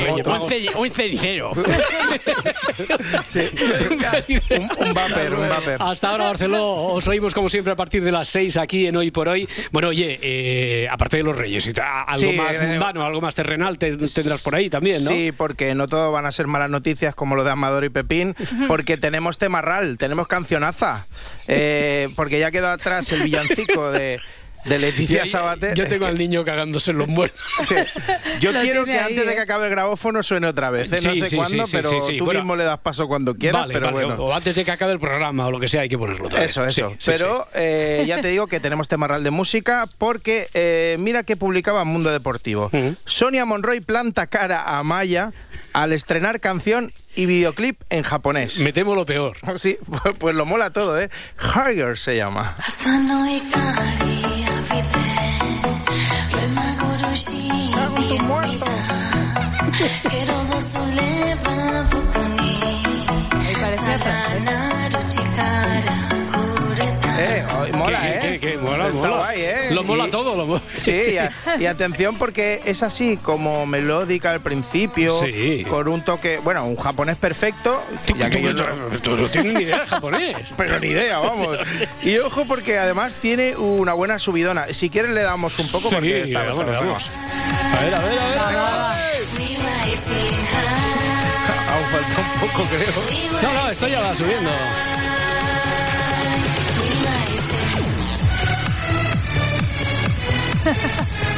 un 0.78 0.92
cenicero. 0.92 1.52
un, 1.62 1.66
un 4.88 4.94
vapor, 4.94 5.34
un 5.34 5.50
vapor. 5.50 5.75
Hasta 5.80 6.10
ahora, 6.10 6.25
Barceló. 6.28 6.66
Os 6.94 7.08
oímos 7.08 7.34
como 7.34 7.50
siempre 7.50 7.74
a 7.74 7.75
partir 7.75 8.04
de 8.04 8.12
las 8.12 8.28
6 8.30 8.58
aquí 8.58 8.88
en 8.88 8.96
Hoy 8.98 9.12
por 9.12 9.28
Hoy. 9.28 9.48
Bueno, 9.72 9.90
oye, 9.90 10.20
eh, 10.22 10.88
aparte 10.96 11.18
de 11.18 11.24
los 11.24 11.36
Reyes, 11.38 11.72
algo 11.78 12.32
Sí, 12.32 12.38
más 12.38 12.58
eh, 12.58 12.62
mundano, 12.68 13.04
algo 13.04 13.22
más 13.22 13.36
terrenal 13.36 13.78
te- 13.78 13.96
tendrás 13.98 14.42
por 14.42 14.56
ahí 14.56 14.70
también, 14.70 15.04
¿no? 15.04 15.10
Sí, 15.12 15.32
porque 15.36 15.75
no 15.75 15.88
todo 15.88 16.12
van 16.12 16.25
a 16.25 16.32
ser 16.32 16.48
malas 16.48 16.70
noticias 16.70 17.14
como 17.16 17.36
lo 17.36 17.44
de 17.44 17.52
Amador 17.52 17.84
y 17.84 17.90
Pepín, 17.90 18.36
porque 18.68 18.98
tenemos 18.98 19.38
temarral, 19.38 19.98
tenemos 19.98 20.28
cancionaza, 20.28 21.06
eh, 21.48 22.08
porque 22.16 22.40
ya 22.40 22.50
quedó 22.52 22.70
atrás 22.70 23.12
el 23.12 23.24
villancico 23.24 23.92
de, 23.92 24.20
de 24.65 24.79
Leticia 24.79 25.25
Sabater. 25.27 25.74
Yo 25.75 25.88
tengo 25.88 26.05
al 26.05 26.17
niño 26.17 26.43
cagándose 26.43 26.91
en 26.91 26.98
los 26.98 27.07
muertos. 27.07 27.41
Yo 28.39 28.51
Lo 28.51 28.62
quiero 28.62 28.86
que 28.86 28.93
ahí, 28.93 29.12
antes 29.13 29.25
de 29.25 29.31
¿eh? 29.31 29.36
que 29.36 29.41
acabe 29.41 29.65
el 29.65 29.72
grabófono 29.72 30.22
suene 30.24 30.48
otra 30.48 30.72
vez. 30.72 30.91
¿eh? 30.91 30.98
no 31.03 31.13
Sí, 31.13 31.19
sé 31.22 31.25
sí, 31.27 31.36
cuándo, 31.38 31.65
sí, 31.65 31.72
sí, 31.72 31.77
pero 31.77 31.89
sí, 31.89 31.98
sí. 32.07 32.17
tú 32.17 32.25
Bueno, 32.25 32.41
mismo 32.41 32.55
le 32.55 32.63
das 32.63 32.79
paso 32.79 33.07
cuando 33.07 33.36
quieras. 33.36 33.62
vale, 33.62 33.74
pero 33.74 33.86
vale, 33.91 34.05
bueno. 34.07 34.24
o 34.24 34.34
antes 34.34 34.55
de 34.55 34.65
que 34.65 34.72
acabe 34.72 34.93
el 34.93 35.00
programa 35.00 35.48
o 35.48 35.51
lo 35.51 35.60
que 35.60 35.67
sea, 35.67 35.81
hay 35.81 35.89
que 35.89 35.98
ponerlo 35.98 36.27
otra 36.27 36.41
vez. 36.41 36.51
Eso, 36.51 36.65
eso. 36.65 36.93
Pero 37.05 37.43
sí. 37.43 37.50
eh, 37.55 38.03
ya 38.07 38.19
te 38.22 38.27
digo 38.29 38.48
que 38.48 38.60
tenemos 38.60 38.88
temarral 38.88 39.24
de 39.24 39.31
música 39.31 39.88
porque 39.98 40.48
eh, 40.53 40.98
mira 41.00 41.24
que 41.24 41.36
publicaba 41.38 41.84
Mundo 41.84 42.12
Deportivo. 42.12 42.69
Sonia 43.05 43.45
Monroy 43.45 43.81
planta 43.81 44.27
cara 44.27 44.77
a 44.77 44.84
Maya 44.84 45.31
al 45.74 45.93
estrenar 45.93 46.39
canción 46.39 46.91
y 47.17 47.27
videoclip 47.27 47.81
en 47.89 48.03
japonés. 48.03 48.60
Me 48.60 48.74
temo 48.74 48.93
lo 48.95 49.05
peor. 49.05 49.38
Sí, 49.55 49.77
pues, 49.86 50.15
pues 50.19 50.36
lo 50.36 50.45
mola 50.45 50.69
todo, 50.69 51.00
¿eh? 51.00 51.10
Higher 51.55 51.98
se 51.98 52.17
llama. 52.17 52.55
Eh, 67.17 67.71
mola, 67.73 67.99
¿eh? 68.10 68.60
Mola, 68.93 69.36
¿eh? 69.36 69.71
Lo 69.71 69.84
mola 69.84 70.10
todo. 70.10 70.62
Sí, 70.69 71.17
y, 71.60 71.65
atención 71.65 72.17
porque 72.17 72.62
es 72.65 72.84
así, 72.84 73.17
como 73.17 73.65
melódica 73.65 74.32
al 74.32 74.41
principio, 74.41 75.17
sí. 75.19 75.65
con 75.69 75.88
un 75.88 76.04
toque, 76.04 76.39
bueno, 76.39 76.65
un 76.65 76.75
japonés 76.75 77.17
perfecto. 77.17 77.82
Ya 78.17 78.30
que 78.30 78.41
yo 78.41 78.54
no, 78.54 78.65
no, 79.17 79.30
tienen 79.30 79.54
ni 79.56 79.63
idea 79.63 79.82
de 79.82 79.86
japonés. 79.88 80.54
Pero 80.58 80.80
ni 80.80 80.88
idea, 80.88 81.19
vamos. 81.19 81.58
Y 82.04 82.17
ojo 82.17 82.45
porque 82.45 82.78
además 82.78 83.15
tiene 83.15 83.56
una 83.56 83.93
buena 83.93 84.19
subidona. 84.19 84.67
Si 84.73 84.89
quieren 84.89 85.15
le 85.15 85.23
damos 85.23 85.58
un 85.60 85.67
poco 85.69 85.89
porque 85.89 86.23
está. 86.23 86.45
A 87.76 87.84
ver, 87.84 87.94
a 87.94 88.00
ver, 88.00 88.20
a 88.20 88.28
ver. 88.28 88.40
a 88.40 88.96
ver. 88.96 89.24
Aún 91.70 91.86
falta 91.92 92.22
un 92.22 92.30
poco, 92.40 92.64
creo. 92.70 92.94
No, 93.42 93.54
no, 93.54 93.70
esto 93.70 93.88
ya 93.88 94.00
va 94.00 94.16
subiendo. 94.16 94.50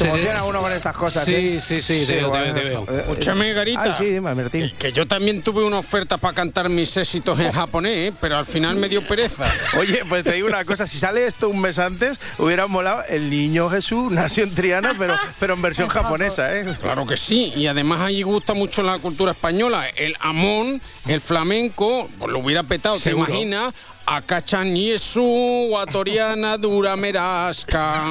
Se 0.00 0.08
emociona 0.08 0.44
uno 0.44 0.60
con 0.60 0.72
estas 0.72 0.96
cosas. 0.96 1.24
Sí, 1.24 1.34
¿eh? 1.34 1.60
sí, 1.60 1.82
sí, 1.82 2.04
te 2.06 2.16
veo, 2.16 2.30
te 2.30 2.38
veo, 2.38 2.84
te 2.84 2.92
veo. 2.92 3.00
Escúchame, 3.00 3.52
Garita. 3.52 3.82
Ay, 3.82 3.94
sí, 3.98 4.04
dime, 4.06 4.34
Martín. 4.34 4.72
Que 4.78 4.92
yo 4.92 5.06
también 5.06 5.42
tuve 5.42 5.62
una 5.62 5.78
oferta 5.78 6.16
para 6.18 6.34
cantar 6.34 6.68
mis 6.68 6.96
éxitos 6.96 7.38
en 7.38 7.52
japonés, 7.52 8.10
¿eh? 8.10 8.12
pero 8.20 8.38
al 8.38 8.46
final 8.46 8.76
me 8.76 8.88
dio 8.88 9.06
pereza. 9.06 9.44
Oye, 9.78 10.02
pues 10.08 10.24
te 10.24 10.32
digo 10.32 10.48
una 10.48 10.64
cosa, 10.64 10.86
si 10.86 10.98
sale 10.98 11.26
esto 11.26 11.48
un 11.48 11.60
mes 11.60 11.78
antes, 11.78 12.18
hubiera 12.38 12.66
molado 12.66 13.02
el 13.08 13.28
niño 13.30 13.68
Jesús, 13.68 14.10
nació 14.10 14.44
en 14.44 14.54
Triana, 14.54 14.94
pero, 14.98 15.18
pero 15.38 15.54
en 15.54 15.62
versión 15.62 15.88
japonesa, 15.90 16.56
¿eh? 16.56 16.64
Claro 16.80 17.06
que 17.06 17.16
sí, 17.16 17.52
y 17.54 17.66
además 17.66 18.00
allí 18.00 18.22
gusta 18.22 18.54
mucho 18.54 18.82
la 18.82 18.98
cultura 18.98 19.32
española. 19.32 19.86
El 19.96 20.16
amón, 20.20 20.80
el 21.06 21.20
flamenco, 21.20 22.08
pues 22.18 22.30
lo 22.30 22.38
hubiera 22.38 22.62
petado, 22.62 22.96
Seguro. 22.96 23.26
¿te 23.26 23.32
imaginas? 23.32 23.74
Acachan 24.10 24.74
Yesu, 24.74 25.68
Guatoriana, 25.68 26.58
Dura 26.58 26.96
Merasca. 26.96 28.06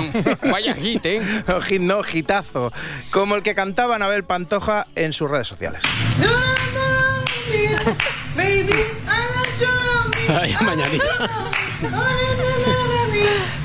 Vaya 0.50 0.74
hit, 0.74 1.06
¿eh? 1.06 1.20
No, 1.48 1.60
hit, 1.60 1.82
no, 1.82 2.02
hitazo. 2.02 2.72
Como 3.12 3.36
el 3.36 3.44
que 3.44 3.54
cantaba 3.54 3.96
Anabel 3.96 4.24
Pantoja 4.24 4.88
en 4.96 5.12
sus 5.12 5.30
redes 5.30 5.48
sociales. 5.50 5.84
Ay, 10.30 10.56
mañanita. 10.62 11.30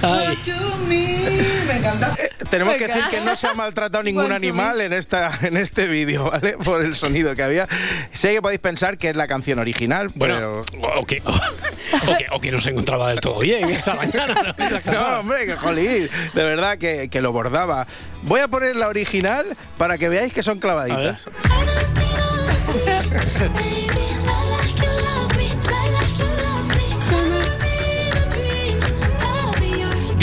Ay. 0.02 0.38
Me 0.86 1.78
encanta. 1.78 2.14
Tenemos 2.50 2.74
que 2.74 2.86
decir 2.86 3.04
que 3.10 3.20
no 3.20 3.34
se 3.36 3.48
ha 3.48 3.54
maltratado 3.54 4.02
ningún 4.04 4.32
animal 4.32 4.80
en, 4.80 4.92
esta, 4.92 5.38
en 5.42 5.56
este 5.56 5.88
vídeo, 5.88 6.30
¿vale? 6.30 6.52
Por 6.52 6.84
el 6.84 6.94
sonido 6.94 7.34
que 7.34 7.42
había. 7.42 7.66
Sé 8.12 8.32
que 8.32 8.42
podéis 8.42 8.60
pensar 8.60 8.98
que 8.98 9.10
es 9.10 9.16
la 9.16 9.26
canción 9.26 9.58
original, 9.58 10.10
Bueno, 10.14 10.62
pero... 10.70 11.00
o 11.00 11.06
que, 11.06 11.22
o, 11.24 12.16
que, 12.16 12.26
o 12.32 12.40
que 12.40 12.52
no 12.52 12.60
se 12.60 12.70
encontraba 12.70 13.08
del 13.08 13.20
todo 13.20 13.40
bien 13.40 13.68
esa 13.70 13.94
mañana. 13.94 14.34
¿no? 14.34 14.54
No, 14.92 15.20
hombre, 15.20 15.46
que 15.46 15.56
jolín, 15.56 16.08
de 16.34 16.42
verdad 16.42 16.78
que, 16.78 17.08
que 17.08 17.20
lo 17.20 17.32
bordaba. 17.32 17.86
Voy 18.22 18.40
a 18.40 18.48
poner 18.48 18.76
la 18.76 18.88
original 18.88 19.56
para 19.78 19.98
que 19.98 20.08
veáis 20.08 20.32
que 20.32 20.42
son 20.42 20.58
clavaditas. 20.60 21.26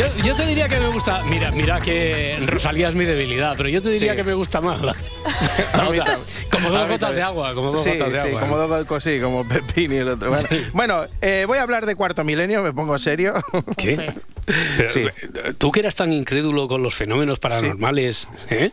Yo, 0.02 0.24
yo 0.24 0.36
te 0.36 0.46
diría 0.48 0.68
que 0.68 0.80
me 0.80 0.88
gusta. 0.88 1.24
Mira, 1.24 1.52
mira 1.52 1.80
que 1.80 2.38
Rosalía 2.48 2.90
es 2.90 2.96
mi 2.96 3.06
debilidad, 3.06 3.54
pero 3.56 3.70
yo 3.70 3.82
te 3.82 3.90
diría 3.90 4.12
Sí. 4.12 4.18
que 4.18 4.24
me 4.24 4.34
gusta 4.34 4.60
más 4.62 4.82
la, 4.82 4.96
otra. 5.88 6.18
Como 6.52 6.70
dos 6.72 6.88
gotas 6.88 7.14
de 7.16 7.22
agua, 7.22 7.54
como 7.54 7.72
dos 7.72 7.84
sí, 7.84 7.92
gotas 7.92 8.14
de 8.14 8.22
sí, 8.22 8.28
agua. 8.30 8.42
como 8.42 8.58
dos 8.58 8.68
gotas, 8.88 9.04
sí, 9.04 9.20
como 9.20 9.48
Pepín 9.48 9.94
y 9.94 9.98
el 9.98 10.10
otro. 10.10 10.30
Bueno, 10.32 10.48
bueno, 10.74 11.06
eh, 11.22 11.44
voy 11.48 11.60
a 11.60 11.62
hablar 11.62 11.86
de 11.86 11.96
cuarto 11.96 12.24
milenio, 12.24 12.64
me 12.64 12.74
pongo 12.74 12.98
serio. 12.98 13.34
¿Qué? 13.78 14.12
Pero, 14.78 14.90
eh, 14.96 15.54
Tú 15.58 15.72
que 15.72 15.82
eras 15.82 15.94
tan 15.96 16.12
incrédulo 16.12 16.68
con 16.68 16.82
los 16.82 16.96
fenómenos 16.96 17.40
paranormales, 17.40 18.28
¿eh? 18.50 18.72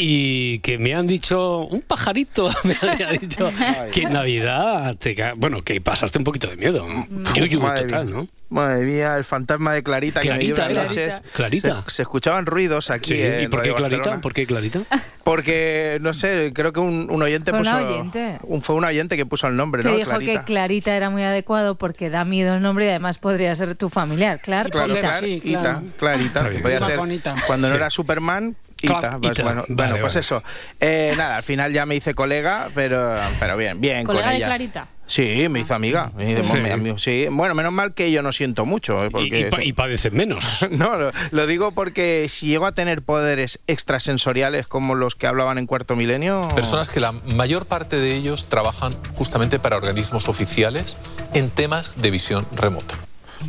Y 0.00 0.60
que 0.60 0.78
me 0.78 0.94
han 0.94 1.06
dicho, 1.06 1.58
un 1.66 1.82
pajarito 1.82 2.48
me 2.64 2.76
había 2.80 3.08
dicho 3.08 3.50
que 3.92 4.02
en 4.02 4.12
Navidad, 4.12 4.96
te 4.96 5.16
bueno, 5.36 5.62
que 5.62 5.80
pasaste 5.80 6.18
un 6.18 6.24
poquito 6.24 6.48
de 6.48 6.56
miedo. 6.56 6.86
Yuyu 7.34 7.60
Madre 7.60 7.82
total, 7.86 8.06
mía. 8.06 8.14
¿no? 8.14 8.28
Madre 8.50 8.86
mía, 8.86 9.16
el 9.16 9.24
fantasma 9.24 9.74
de 9.74 9.82
Clarita, 9.82 10.20
que 10.20 10.32
me 10.32 10.38
dio 10.38 10.54
Clarita, 10.54 10.80
era. 10.80 10.88
noches. 10.88 11.22
Clarita. 11.34 11.82
Se, 11.88 11.90
se 11.96 12.02
escuchaban 12.02 12.46
ruidos 12.46 12.90
aquí. 12.90 13.14
Sí, 13.14 13.20
en 13.22 13.42
¿Y 13.42 13.48
por 13.48 13.60
qué 13.60 13.70
Radio 13.70 13.74
Clarita? 13.74 13.96
Barcelona. 13.98 14.22
¿Por 14.22 14.32
qué 14.32 14.46
Clarita? 14.46 14.80
Porque, 15.24 15.98
no 16.00 16.14
sé, 16.14 16.52
creo 16.54 16.72
que 16.72 16.80
un, 16.80 17.08
un 17.10 17.22
oyente 17.22 17.50
Fue 17.50 17.58
un 17.60 17.64
puso. 17.66 17.76
oyente. 17.76 18.38
un- 18.44 18.62
fue 18.62 18.76
un 18.76 18.84
oyente 18.84 19.16
que 19.18 19.26
puso 19.26 19.46
el 19.48 19.56
nombre, 19.56 19.82
Que 19.82 19.88
¿no? 19.90 19.96
dijo 19.96 20.10
Clarita. 20.10 20.40
que 20.40 20.44
Clarita 20.46 20.96
era 20.96 21.10
muy 21.10 21.22
adecuado 21.24 21.74
porque 21.76 22.08
da 22.08 22.24
miedo 22.24 22.54
el 22.54 22.62
nombre 22.62 22.86
y 22.86 22.88
además 22.88 23.18
podría 23.18 23.54
ser 23.54 23.74
tu 23.74 23.90
familiar. 23.90 24.40
Claro, 24.40 24.70
Claro, 24.70 24.94
Clarita. 24.94 25.18
Clarita, 25.18 25.82
Clarita. 25.98 26.26
Está 26.40 26.48
bien. 26.48 26.62
Podía 26.62 26.78
Una 26.78 26.86
ser 26.86 26.96
cuando 27.46 27.68
no 27.68 27.74
Sí. 27.74 27.76
era 27.76 27.90
Superman. 27.90 28.56
Ita, 28.80 29.18
pues 29.20 29.32
Ita. 29.32 29.42
bueno, 29.42 29.62
Vale, 29.68 29.74
bueno, 29.92 29.96
pues 30.02 30.14
vale. 30.14 30.20
eso. 30.20 30.42
Eh, 30.80 31.14
nada, 31.16 31.36
al 31.38 31.42
final 31.42 31.72
ya 31.72 31.84
me 31.86 31.96
hice 31.96 32.14
colega, 32.14 32.68
pero, 32.74 33.12
pero 33.40 33.56
bien, 33.56 33.80
bien 33.80 34.04
¿Colega 34.06 34.26
con 34.30 34.38
de. 34.38 34.44
Clarita? 34.44 34.88
Sí, 35.06 35.46
me 35.48 35.60
hizo 35.60 35.74
amiga. 35.74 36.12
Me 36.14 36.30
hizo- 36.32 36.42
Sí. 36.44 36.58
me- 36.58 36.70
amigo, 36.70 36.98
sí. 36.98 37.26
Bueno, 37.30 37.54
menos 37.54 37.72
mal 37.72 37.94
que 37.94 38.12
yo 38.12 38.20
no 38.22 38.30
siento 38.30 38.66
mucho. 38.66 39.06
eh, 39.06 39.10
Y, 39.20 39.34
y 39.36 39.44
pa- 39.46 39.64
y 39.64 39.72
padeces 39.72 40.12
menos. 40.12 40.44
No, 40.70 40.96
lo, 40.98 41.10
lo 41.30 41.46
digo 41.46 41.72
porque 41.72 42.26
si 42.28 42.46
llego 42.48 42.66
a 42.66 42.72
tener 42.72 43.00
poderes 43.02 43.58
extrasensoriales 43.66 44.68
como 44.68 44.94
los 44.94 45.14
que 45.14 45.26
hablaban 45.26 45.56
en 45.58 45.66
Cuarto 45.66 45.96
Milenio... 45.96 46.46
Personas 46.54 46.90
que 46.90 47.00
la 47.00 47.12
mayor 47.12 47.66
parte 47.66 47.96
de 47.96 48.14
ellos 48.14 48.48
trabajan 48.48 48.92
justamente 49.14 49.58
para 49.58 49.76
organismos 49.78 50.28
oficiales 50.28 50.98
en 51.34 51.48
temas 51.50 51.96
de 51.96 52.10
visión 52.10 52.46
remota. 52.54 52.94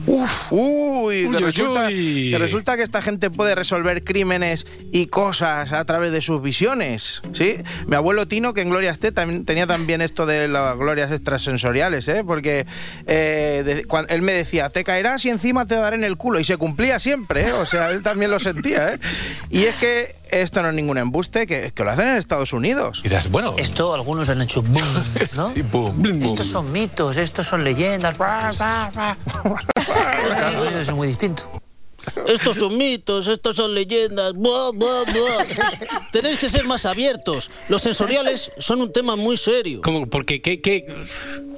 Uf, 0.05 0.51
uy, 0.51 1.25
Uy, 1.25 1.31
que, 1.31 1.37
uy, 1.37 1.43
resulta, 1.43 1.87
uy. 1.87 2.29
que 2.31 2.37
resulta 2.37 2.77
que 2.77 2.83
esta 2.83 3.01
gente 3.01 3.29
puede 3.29 3.55
resolver 3.55 4.03
crímenes 4.03 4.67
y 4.91 5.07
cosas 5.07 5.71
a 5.73 5.83
través 5.85 6.11
de 6.11 6.21
sus 6.21 6.41
visiones, 6.41 7.21
¿sí? 7.33 7.55
Mi 7.87 7.95
abuelo 7.95 8.27
Tino, 8.27 8.53
que 8.53 8.61
en 8.61 8.69
Gloria 8.69 8.91
esté, 8.91 9.11
también 9.11 9.45
tenía 9.45 9.65
también 9.67 10.01
esto 10.01 10.25
de 10.25 10.47
las 10.47 10.77
glorias 10.77 11.11
extrasensoriales, 11.11 12.07
¿eh? 12.07 12.23
Porque 12.25 12.65
eh, 13.07 13.63
de- 13.65 13.85
él 14.09 14.21
me 14.21 14.33
decía, 14.33 14.69
te 14.69 14.83
caerás 14.83 15.25
y 15.25 15.29
encima 15.29 15.65
te 15.65 15.75
daré 15.75 15.95
en 15.95 16.03
el 16.03 16.17
culo, 16.17 16.39
y 16.39 16.43
se 16.43 16.57
cumplía 16.57 16.99
siempre, 16.99 17.47
¿eh? 17.47 17.53
O 17.53 17.65
sea, 17.65 17.91
él 17.91 18.03
también 18.03 18.31
lo 18.31 18.39
sentía, 18.39 18.93
¿eh? 18.93 18.99
Y 19.49 19.63
es 19.63 19.75
que 19.75 20.15
esto 20.31 20.61
no 20.61 20.69
es 20.69 20.75
ningún 20.75 20.97
embuste, 20.97 21.47
que, 21.47 21.71
que 21.73 21.83
lo 21.83 21.91
hacen 21.91 22.07
en 22.07 22.17
Estados 22.17 22.53
Unidos. 22.53 23.01
Y 23.03 23.09
dirás, 23.09 23.29
bueno... 23.29 23.55
Esto 23.57 23.93
algunos 23.93 24.29
han 24.29 24.41
hecho 24.41 24.61
boom, 24.61 24.83
¿no? 25.35 25.47
Sí, 25.47 25.61
boom, 25.61 26.01
boom. 26.01 26.23
Estos 26.23 26.47
son 26.47 26.71
mitos, 26.71 27.17
estos 27.17 27.47
son 27.47 27.63
leyendas. 27.63 28.15
Estados 28.19 28.59
Unidos 30.61 30.87
es 30.87 30.93
muy 30.93 31.07
distinto. 31.07 31.43
Estos 32.27 32.57
son 32.57 32.77
mitos, 32.77 33.27
estos 33.27 33.55
son 33.55 33.73
leyendas. 33.73 34.33
Buah, 34.33 34.71
buah, 34.73 35.03
buah. 35.05 35.45
Tenéis 36.11 36.39
que 36.39 36.49
ser 36.49 36.65
más 36.65 36.85
abiertos. 36.85 37.49
Los 37.67 37.81
sensoriales 37.81 38.51
son 38.57 38.81
un 38.81 38.91
tema 38.91 39.15
muy 39.15 39.37
serio. 39.37 39.81
Como, 39.81 40.07
porque 40.07 40.41
¿qué, 40.41 40.61
qué, 40.61 40.85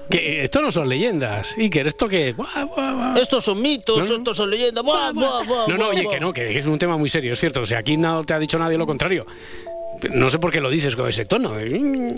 qué- 0.09 0.43
esto 0.43 0.61
no 0.61 0.71
son 0.71 0.87
leyendas. 0.89 1.55
Iker, 1.57 1.87
¿esto 1.87 2.07
buah. 2.35 3.13
Estos 3.19 3.43
son 3.43 3.61
mitos, 3.61 3.97
No, 3.99 4.05
no. 4.05 4.15
estos 4.15 4.37
son 4.37 4.49
leyendas. 4.49 4.83
No, 4.83 5.67
no, 5.77 5.87
oye, 5.89 6.07
que 6.09 6.19
no, 6.19 6.33
que 6.33 6.57
es 6.57 6.65
un 6.65 6.77
tema 6.79 6.97
muy 6.97 7.09
serio, 7.09 7.33
es 7.33 7.39
cierto. 7.39 7.61
O 7.61 7.65
sea, 7.65 7.79
aquí 7.79 7.97
no 7.97 8.23
te 8.23 8.33
ha 8.33 8.39
dicho 8.39 8.57
nadie 8.57 8.77
lo 8.77 8.85
contrario. 8.85 9.25
No 10.09 10.29
sé 10.29 10.39
por 10.39 10.51
qué 10.51 10.61
lo 10.61 10.69
dices 10.69 10.95
con 10.95 11.07
ese 11.07 11.25
tono. 11.25 11.53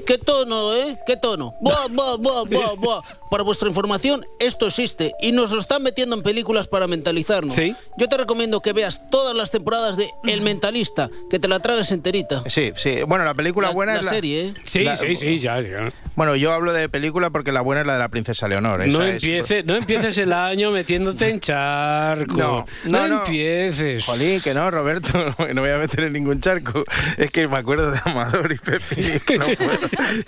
¿Qué 0.06 0.18
tono, 0.18 0.74
eh? 0.74 0.98
¿Qué 1.06 1.18
tono? 1.18 1.54
Buah, 1.62 1.88
buah, 1.90 2.18
buah, 2.18 2.44
buah, 2.46 2.74
buah. 2.78 3.02
Para 3.30 3.44
vuestra 3.44 3.68
información, 3.68 4.26
esto 4.40 4.68
existe 4.68 5.14
y 5.20 5.32
nos 5.32 5.52
lo 5.52 5.60
están 5.60 5.82
metiendo 5.82 6.16
en 6.16 6.22
películas 6.22 6.68
para 6.68 6.86
mentalizarnos. 6.88 7.56
¿Sí? 7.56 7.76
Yo 7.98 8.08
te 8.08 8.16
recomiendo 8.16 8.60
que 8.60 8.74
veas 8.74 9.02
todas 9.10 9.36
las 9.36 9.50
temporadas 9.50 9.98
de 9.98 10.08
El 10.24 10.42
Mentalista, 10.42 11.10
que 11.32 11.40
te 11.40 11.48
la 11.48 11.60
tragues 11.60 11.92
enterita. 11.92 12.44
Sí, 12.48 12.72
sí. 12.76 13.00
Bueno, 13.08 13.26
la 13.26 13.34
película 13.34 13.70
La- 13.70 13.74
buena 13.74 13.94
la 13.94 14.00
es 14.00 14.06
la 14.06 14.12
serie, 14.12 14.46
¿eh? 14.50 14.54
Sí, 14.66 14.84
La- 14.84 14.96
sí, 14.96 15.16
sí, 15.16 15.40
ya, 15.40 15.60
ya. 15.62 15.92
Bueno, 16.16 16.36
yo 16.36 16.54
hablo 16.54 16.74
de 16.74 16.88
película 16.90 17.32
porque 17.32 17.52
la 17.52 17.62
buena 17.62 17.82
es 17.82 17.88
la 17.88 17.94
de 17.94 18.00
la 18.00 18.10
princesa 18.10 18.48
Leonor. 18.48 18.86
No 18.88 19.02
es- 19.04 19.14
empieces, 19.24 19.66
no 19.66 19.76
empieces 19.76 20.16
el 20.20 20.32
año 20.32 20.70
metiénste 20.70 21.28
en 21.30 21.40
charco. 21.40 22.38
No, 22.38 22.66
no, 22.86 23.00
no, 23.02 23.08
no. 23.08 23.18
empieces. 23.26 24.06
Jolín, 24.06 24.42
que 24.42 24.54
no, 24.54 24.70
Roberto, 24.70 25.10
no 25.54 25.62
voy 25.62 25.72
a 25.72 25.78
meter 25.80 26.02
en 26.04 26.14
ningún 26.14 26.40
charco. 26.40 26.84
Es 27.18 27.32
que 27.32 27.48
me 27.48 27.58
acuerdo 27.58 27.73
de 27.82 28.00
Amador 28.06 28.52
y 28.52 28.58
Pepe, 28.58 28.96
y 28.98 29.02
es 29.18 29.24
que 29.24 29.38
no 29.40 29.46
puedo. 29.48 29.80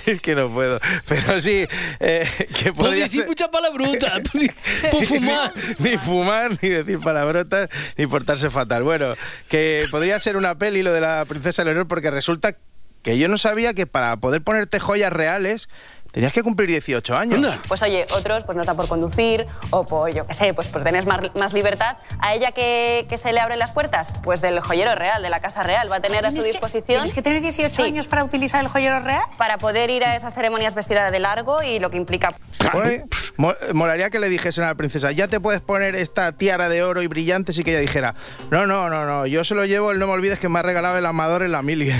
Es 0.06 0.22
que 0.22 0.36
no 0.36 0.50
puedo. 0.50 0.80
Pero 1.08 1.40
sí, 1.40 1.68
eh, 2.00 2.28
que 2.62 2.74
podría 2.74 3.04
decir 3.06 3.22
ser- 3.22 3.28
mucha 3.28 3.50
palabruta. 3.52 4.22
Puedo 4.92 5.06
fumar. 5.06 5.52
Ni, 5.80 5.92
ni 5.92 5.98
fumar, 5.98 6.52
ni 6.62 6.70
decir 6.70 7.00
palabrotas, 7.00 7.70
ni 7.98 8.08
portarse 8.08 8.50
fatal. 8.50 8.84
Bueno, 8.84 9.14
que 9.50 9.86
podría 9.92 10.20
ser 10.20 10.38
una 10.38 10.56
peli 10.58 10.84
lo 10.84 10.92
de 10.94 11.02
la 11.02 11.26
princesa 11.28 11.64
Leonor 11.64 11.88
porque 11.88 12.12
resulta 12.12 12.56
que 13.02 13.18
yo 13.20 13.28
no 13.28 13.38
sabía 13.38 13.74
que 13.74 13.86
para 13.86 14.18
poder 14.18 14.42
ponerte 14.42 14.80
joyas 14.80 15.14
reales 15.14 15.70
tenías 16.16 16.32
que 16.32 16.42
cumplir 16.44 16.70
18 16.70 17.18
años. 17.18 17.56
Pues 17.68 17.82
oye, 17.84 18.08
otros 18.16 18.46
pues 18.46 18.56
no 18.56 18.62
está 18.62 18.74
por 18.74 18.88
conducir 18.88 19.46
o 19.70 19.86
por, 19.86 20.14
yo 20.14 20.26
qué 20.26 20.34
sé, 20.34 20.54
pues 20.54 20.70
por 20.70 20.82
tener 20.82 21.06
más, 21.06 21.20
más 21.36 21.52
libertad. 21.54 21.98
¿A 22.20 22.34
ella 22.34 22.54
que, 22.54 23.06
que 23.10 23.18
se 23.18 23.34
le 23.34 23.42
abren 23.42 23.60
las 23.60 23.74
puertas? 23.74 24.12
Pues 24.24 24.40
del 24.42 24.62
joyero 24.62 24.96
real, 24.96 25.22
de 25.22 25.30
la 25.30 25.42
Casa 25.42 25.62
Real. 25.62 25.92
Va 25.92 25.98
a 25.98 26.00
tener 26.00 26.26
a 26.26 26.32
su 26.32 26.38
¿Tienes 26.38 26.46
que- 26.46 26.52
disposición... 26.54 26.84
tienes 26.86 27.14
que 27.14 27.22
tener 27.22 27.42
18 27.42 27.84
años 27.84 28.08
para 28.08 28.24
utilizar 28.24 28.62
el 28.62 28.70
joyero 28.70 29.02
real? 29.02 29.24
Para 29.38 29.58
poder 29.58 29.90
ir 29.90 30.06
a 30.06 30.16
esas 30.16 30.34
ceremonias 30.34 30.74
vestida 30.74 31.12
de 31.12 31.20
largo 31.20 31.62
y 31.62 31.80
lo 31.80 31.90
que 31.92 31.98
implica... 31.98 32.34
Oye, 32.74 33.04
mo- 33.36 33.54
molaría 33.74 34.10
que 34.10 34.18
le 34.20 34.30
dijesen 34.30 34.64
a 34.64 34.68
la 34.68 34.76
princesa, 34.76 35.12
ya 35.12 35.28
te 35.28 35.40
puedes 35.42 35.60
poner 35.62 35.96
esta 35.96 36.32
tiara 36.32 36.70
de 36.70 36.82
oro 36.82 37.02
y 37.02 37.08
brillantes 37.08 37.58
y 37.60 37.64
que 37.64 37.72
ella 37.72 37.80
dijera, 37.82 38.16
no, 38.50 38.66
no, 38.66 38.90
no, 38.90 39.06
no, 39.06 39.28
yo 39.28 39.44
se 39.44 39.54
lo 39.54 39.66
llevo, 39.66 39.92
el 39.92 40.00
no 40.00 40.08
me 40.08 40.14
olvides 40.14 40.40
que 40.40 40.48
me 40.50 40.60
ha 40.60 40.62
regalado 40.64 40.98
el 40.98 41.06
amador 41.06 41.44
en 41.44 41.52
la 41.52 41.62
mili. 41.62 41.92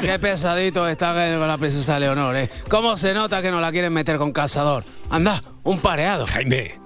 Qué 0.00 0.18
pesadito 0.18 0.86
está 0.88 1.12
con 1.14 1.46
la 1.48 1.56
princesa 1.58 1.98
Leonor, 2.00 2.36
¿eh? 2.36 2.50
¿Cómo 2.68 2.96
se 2.96 3.14
nota 3.14 3.40
que 3.44 3.50
no 3.50 3.60
la 3.60 3.70
quieren 3.70 3.92
meter 3.92 4.16
con 4.16 4.32
cazador? 4.32 4.84
Anda, 5.10 5.42
un 5.64 5.78
pareado. 5.78 6.26
Jaime, 6.26 6.78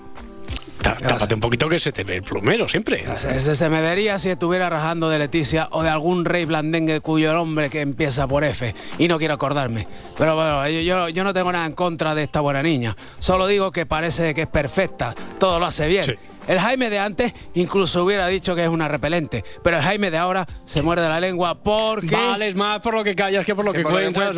tá- 0.82 0.96
tápate 0.96 1.34
un 1.34 1.40
poquito 1.40 1.68
que 1.68 1.78
se 1.78 1.92
te 1.92 2.02
ve 2.02 2.16
el 2.16 2.22
plumero 2.22 2.66
siempre. 2.66 3.04
Ese 3.32 3.54
se 3.54 3.68
me 3.68 3.80
vería 3.80 4.18
si 4.18 4.28
estuviera 4.30 4.68
rajando 4.68 5.08
de 5.08 5.20
Leticia 5.20 5.68
o 5.70 5.84
de 5.84 5.88
algún 5.88 6.24
rey 6.24 6.44
blandengue 6.46 7.00
cuyo 7.00 7.32
nombre 7.32 7.70
que 7.70 7.80
empieza 7.80 8.26
por 8.26 8.42
F 8.42 8.74
y 8.98 9.06
no 9.06 9.18
quiero 9.18 9.34
acordarme. 9.34 9.86
Pero 10.16 10.34
bueno, 10.34 10.68
yo, 10.68 10.80
yo, 10.80 11.08
yo 11.08 11.22
no 11.24 11.32
tengo 11.32 11.52
nada 11.52 11.64
en 11.66 11.74
contra 11.74 12.14
de 12.16 12.24
esta 12.24 12.40
buena 12.40 12.62
niña. 12.62 12.96
Solo 13.20 13.46
digo 13.46 13.70
que 13.70 13.86
parece 13.86 14.34
que 14.34 14.42
es 14.42 14.48
perfecta, 14.48 15.14
todo 15.38 15.60
lo 15.60 15.66
hace 15.66 15.86
bien. 15.86 16.18
El 16.48 16.58
Jaime 16.58 16.90
de 16.90 16.98
antes 16.98 17.32
incluso 17.54 18.02
hubiera 18.04 18.26
dicho 18.26 18.56
que 18.56 18.62
es 18.64 18.68
una 18.68 18.88
repelente, 18.88 19.44
pero 19.62 19.76
el 19.76 19.82
Jaime 19.82 20.10
de 20.10 20.18
ahora 20.18 20.46
se 20.64 20.82
muerde 20.82 21.08
la 21.08 21.20
lengua 21.20 21.62
porque... 21.62 22.16
Vales 22.16 22.56
más 22.56 22.80
por 22.80 22.94
lo 22.94 23.04
que 23.04 23.14
callas 23.14 23.44
que 23.44 23.54
por 23.54 23.64
lo 23.64 23.72
que, 23.72 23.82
cuentas. 23.84 24.34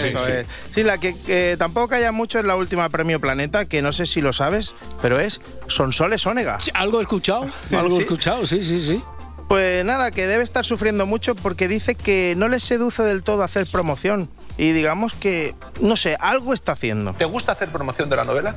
Sí, 0.00 0.08
sí. 0.18 0.32
Sí, 0.74 0.82
la 0.82 0.98
que 0.98 1.14
eh, 1.28 1.56
tampoco 1.58 1.88
calla 1.88 2.10
mucho 2.12 2.38
es 2.38 2.44
la 2.44 2.56
última 2.56 2.88
premio 2.88 3.20
Planeta, 3.20 3.66
que 3.66 3.82
no 3.82 3.92
sé 3.92 4.06
si 4.06 4.20
lo 4.20 4.32
sabes, 4.32 4.74
pero 5.02 5.20
es 5.20 5.40
Sonsoles 5.68 6.26
Ónega. 6.26 6.58
algo 6.72 6.98
he 6.98 7.02
escuchado, 7.02 7.46
algo 7.72 7.88
he 7.88 7.96
Sí. 7.96 7.98
escuchado, 8.00 8.44
sí, 8.46 8.62
sí, 8.62 8.80
sí. 8.80 9.02
Pues 9.48 9.84
nada, 9.84 10.10
que 10.10 10.26
debe 10.26 10.42
estar 10.42 10.64
sufriendo 10.64 11.04
mucho 11.04 11.34
porque 11.34 11.68
dice 11.68 11.94
que 11.94 12.32
no 12.36 12.48
le 12.48 12.58
seduce 12.60 13.02
del 13.02 13.22
todo 13.22 13.42
hacer 13.42 13.66
promoción. 13.70 14.30
Y 14.56 14.72
digamos 14.72 15.12
que, 15.12 15.54
no 15.80 15.96
sé, 15.96 16.16
algo 16.18 16.54
está 16.54 16.72
haciendo. 16.72 17.12
¿Te 17.12 17.26
gusta 17.26 17.52
hacer 17.52 17.68
promoción 17.68 18.08
de 18.08 18.16
la 18.16 18.24
novela? 18.24 18.54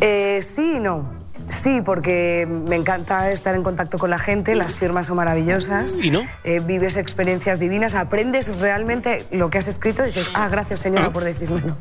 Eh, 0.00 0.38
sí 0.42 0.74
y 0.76 0.80
no. 0.80 1.12
Sí, 1.48 1.80
porque 1.84 2.46
me 2.48 2.76
encanta 2.76 3.30
estar 3.30 3.54
en 3.54 3.62
contacto 3.62 3.98
con 3.98 4.10
la 4.10 4.18
gente, 4.18 4.54
las 4.54 4.76
firmas 4.76 5.06
son 5.06 5.16
maravillosas. 5.16 5.96
¿Y 6.00 6.10
no? 6.10 6.22
Eh, 6.44 6.60
vives 6.64 6.96
experiencias 6.96 7.60
divinas, 7.60 7.94
aprendes 7.94 8.58
realmente 8.58 9.24
lo 9.30 9.50
que 9.50 9.58
has 9.58 9.68
escrito 9.68 10.04
y 10.04 10.08
dices, 10.08 10.30
ah, 10.34 10.48
gracias 10.48 10.80
señora 10.80 11.10
por 11.10 11.24
decírmelo. 11.24 11.76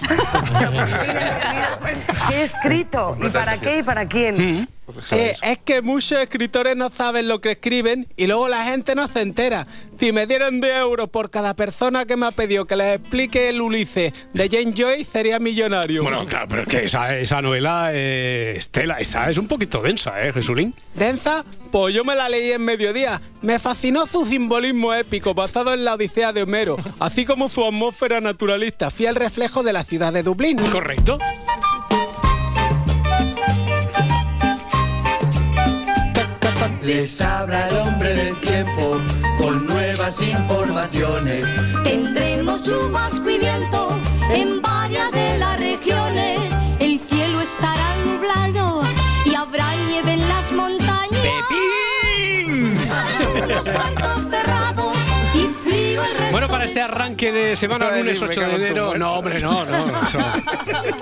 ¿Qué 2.30 2.36
he 2.40 2.44
escrito? 2.44 3.18
¿Y 3.22 3.30
para 3.30 3.58
qué 3.60 3.80
y 3.80 3.84
para 3.84 4.08
quién? 4.08 4.68
Eh, 5.12 5.36
es 5.42 5.58
que 5.60 5.82
muchos 5.82 6.20
escritores 6.20 6.76
no 6.76 6.90
saben 6.90 7.28
lo 7.28 7.42
que 7.42 7.52
escriben 7.52 8.08
y 8.16 8.28
luego 8.28 8.48
la 8.48 8.64
gente 8.64 8.96
no 8.96 9.08
se 9.08 9.22
entera. 9.22 9.68
Si 10.00 10.12
me 10.12 10.28
dieran 10.28 10.62
de 10.62 10.76
euros 10.78 11.10
por 11.10 11.30
cada 11.30 11.56
persona 11.56 12.06
que 12.06 12.16
me 12.16 12.28
ha 12.28 12.32
pedido 12.32 12.66
que 12.66 12.76
les 12.76 13.00
explique 13.00 13.50
el 13.50 13.62
Ulises 13.62 14.14
de 14.34 14.50
Jane 14.50 14.74
Joy, 14.74 15.04
sería 15.04 15.40
millonario. 15.40 16.04
Bueno, 16.04 16.26
claro, 16.26 16.48
pero 16.50 16.62
es 16.64 16.68
que 16.70 16.84
esa, 16.86 17.18
esa 17.18 17.42
novela, 17.42 17.90
eh, 17.92 18.56
Estela, 18.58 18.98
esa 19.00 19.30
es 19.30 19.38
un 19.38 19.48
poquito 19.48 19.82
densa, 19.82 20.26
¿eh, 20.26 20.32
Jesulín? 20.32 20.74
¿Densa? 20.94 21.44
Pues 21.72 21.94
yo 21.94 22.04
me 22.04 22.16
la 22.16 22.30
leí 22.30 22.52
en 22.52 22.64
mediodía. 22.64 23.22
Me 23.42 23.60
fascinó 23.60 24.06
su 24.08 24.26
simbolismo 24.26 24.94
épico 24.94 25.34
basado 25.34 25.74
en 25.74 25.84
la 25.84 25.96
Odisea 25.96 26.32
de 26.32 26.44
Homero, 26.44 26.78
así 27.00 27.26
como 27.26 27.50
su 27.50 27.66
atmósfera 27.66 28.22
naturalista, 28.22 28.90
fiel 28.90 29.16
reflejo 29.16 29.64
de 29.64 29.74
la 29.74 29.84
ciudad 29.84 30.14
de 30.14 30.24
Dublín. 30.24 30.58
Correcto. 30.58 31.18
Les 36.88 37.20
habla 37.20 37.68
el 37.68 37.76
hombre 37.80 38.16
del 38.16 38.34
tiempo 38.38 39.02
con 39.38 39.66
nuevas 39.66 40.22
informaciones. 40.22 41.46
Tendremos 41.84 42.64
chubasco 42.64 43.30
y 43.30 43.40
viento 43.40 44.00
en 44.32 44.62
varias 44.62 45.12
de 45.12 45.38
las 45.38 45.60
regiones. 45.60 46.40
El 46.80 46.98
cielo 46.98 47.42
estará 47.42 47.94
nublado 48.06 48.84
y 49.26 49.36
habrá 49.36 49.76
nieve 49.90 50.14
en 50.14 50.30
las 50.30 50.50
montañas. 50.54 51.10
¡Pepín! 51.12 52.78
Este 56.68 56.82
arranque 56.82 57.32
de 57.32 57.56
semana 57.56 57.92
lunes 57.92 58.20
decir, 58.20 58.30
8 58.30 58.42
me 58.42 58.48
de 58.48 58.56
enero. 58.68 58.98
No, 58.98 59.14
hombre, 59.14 59.40
no, 59.40 59.66
no. 59.66 59.88
Eso, 60.08 60.20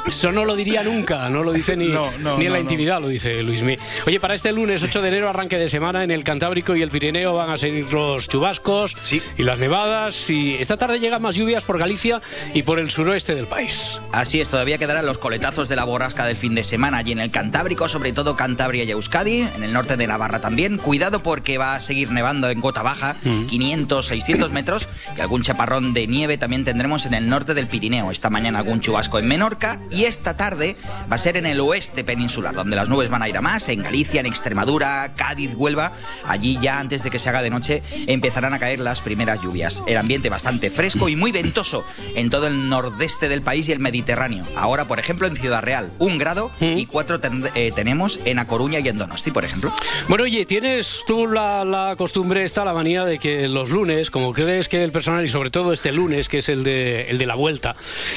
eso 0.07 0.31
no 0.31 0.45
lo 0.45 0.55
diría 0.55 0.83
nunca, 0.83 1.29
no 1.29 1.43
lo 1.43 1.51
dice 1.51 1.75
ni, 1.75 1.87
No, 1.87 2.11
no, 2.19 2.37
ni 2.37 2.45
en 2.45 2.51
la 2.51 2.57
no, 2.59 2.63
no. 2.63 2.69
intimidad, 2.69 3.01
lo 3.01 3.07
dice 3.07 3.41
Luismi. 3.43 3.77
Oye, 4.05 4.19
para 4.19 4.35
este 4.35 4.51
lunes 4.51 4.83
8 4.83 5.01
de 5.01 5.07
enero, 5.07 5.29
arranque 5.29 5.57
de 5.57 5.69
semana 5.69 6.03
en 6.03 6.11
el 6.11 6.23
Cantábrico 6.23 6.75
y 6.75 6.81
el 6.81 6.89
Pirineo 6.89 7.35
van 7.35 7.49
a 7.49 7.57
seguir 7.57 7.91
los 7.91 8.29
chubascos 8.29 8.95
y 9.37 9.43
las 9.43 9.59
nevadas. 9.59 10.29
Y 10.29 10.55
esta 10.55 10.77
tarde 10.77 10.99
llegan 10.99 11.21
más 11.21 11.35
lluvias 11.35 11.63
por 11.63 11.77
Galicia 11.79 12.21
y 12.53 12.63
por 12.63 12.79
el 12.79 12.89
suroeste 12.91 13.35
del 13.35 13.47
país. 13.47 14.01
Así 14.11 14.41
es, 14.41 14.49
todavía 14.49 14.77
quedarán 14.77 15.05
los 15.05 15.17
coletazos 15.17 15.67
de 15.69 15.75
la 15.75 15.83
borrasca 15.83 16.25
del 16.25 16.37
fin 16.37 16.55
de 16.55 16.63
semana 16.63 16.97
allí 16.97 17.11
en 17.11 17.19
el 17.19 17.31
Cantábrico, 17.31 17.89
sobre 17.89 18.13
todo 18.13 18.35
Cantabria 18.35 18.83
y 18.83 18.91
Euskadi, 18.91 19.41
en 19.41 19.63
el 19.63 19.73
norte 19.73 19.97
de 19.97 20.07
Navarra 20.07 20.39
también. 20.41 20.77
Cuidado 20.77 21.21
porque 21.21 21.57
va 21.57 21.75
a 21.75 21.81
seguir 21.81 22.11
nevando 22.11 22.49
en 22.49 22.61
gota 22.61 22.81
baja, 22.83 23.15
500, 23.23 24.05
600 24.05 24.51
metros, 24.51 24.87
y 25.17 25.21
algún 25.25 25.41
chaparrón 25.41 25.93
de 25.93 26.05
nieve 26.05 26.37
también 26.37 26.63
tendremos 26.63 27.05
en 27.07 27.15
el 27.15 27.27
norte 27.27 27.55
del 27.55 27.67
Pirineo. 27.67 28.11
Esta 28.11 28.29
mañana 28.29 28.59
algún 28.59 28.79
chubasco 28.79 29.17
en 29.17 29.27
Menorca 29.27 29.79
y 29.89 30.03
esta 30.05 30.37
tarde 30.37 30.75
va 31.11 31.15
a 31.15 31.17
ser 31.17 31.35
en 31.37 31.47
el 31.47 31.59
oeste 31.59 32.03
peninsular, 32.03 32.53
donde 32.53 32.75
las 32.75 32.89
nubes 32.89 33.09
van 33.09 33.23
a 33.23 33.27
ir 33.29 33.35
a 33.35 33.41
más, 33.41 33.67
en 33.69 33.81
Galicia, 33.81 34.19
en 34.19 34.27
Extremadura, 34.27 35.13
Cádiz, 35.15 35.55
Huelva. 35.55 35.93
Allí 36.27 36.59
ya 36.61 36.77
antes 36.79 37.01
de 37.01 37.09
que 37.09 37.17
se 37.17 37.27
haga 37.29 37.41
de 37.41 37.49
noche 37.49 37.81
empezarán 38.05 38.53
a 38.53 38.59
caer 38.59 38.79
las 38.79 39.01
primeras 39.01 39.41
lluvias. 39.41 39.81
El 39.87 39.97
ambiente 39.97 40.29
bastante 40.29 40.69
fresco 40.69 41.09
y 41.09 41.15
muy 41.15 41.31
ventoso 41.31 41.83
en 42.15 42.29
todo 42.29 42.45
el 42.45 42.69
nordeste 42.69 43.27
del 43.27 43.41
país 43.41 43.67
y 43.67 43.71
el 43.71 43.79
Mediterráneo. 43.79 44.45
Ahora, 44.55 44.85
por 44.85 44.99
ejemplo, 44.99 45.27
en 45.27 45.35
Ciudad 45.35 45.63
Real, 45.63 45.91
un 45.97 46.19
grado 46.19 46.51
y 46.59 46.85
cuatro 46.85 47.19
ten- 47.19 47.49
eh, 47.55 47.71
tenemos 47.75 48.19
en 48.25 48.37
A 48.37 48.45
Coruña 48.45 48.79
y 48.79 48.87
en 48.89 48.99
Donosti, 48.99 49.31
por 49.31 49.43
ejemplo. 49.43 49.73
Bueno, 50.07 50.23
oye, 50.25 50.45
tienes 50.45 51.03
tú 51.07 51.25
la, 51.27 51.65
la 51.65 51.95
costumbre, 51.97 52.43
esta, 52.43 52.63
la 52.63 52.73
manía 52.73 53.05
de 53.05 53.17
que 53.17 53.47
los 53.47 53.71
lunes, 53.71 54.11
como 54.11 54.31
crees 54.33 54.69
que 54.69 54.83
el 54.83 54.91
personal, 54.91 55.14
y 55.23 55.29
sobre 55.29 55.49
todo 55.51 55.71
este 55.73 55.91
lunes, 55.91 56.27
que 56.29 56.39
es 56.39 56.49
el 56.49 56.63
de, 56.63 57.03
el 57.03 57.17
de 57.17 57.25
la 57.25 57.35
vuelta, 57.35 57.75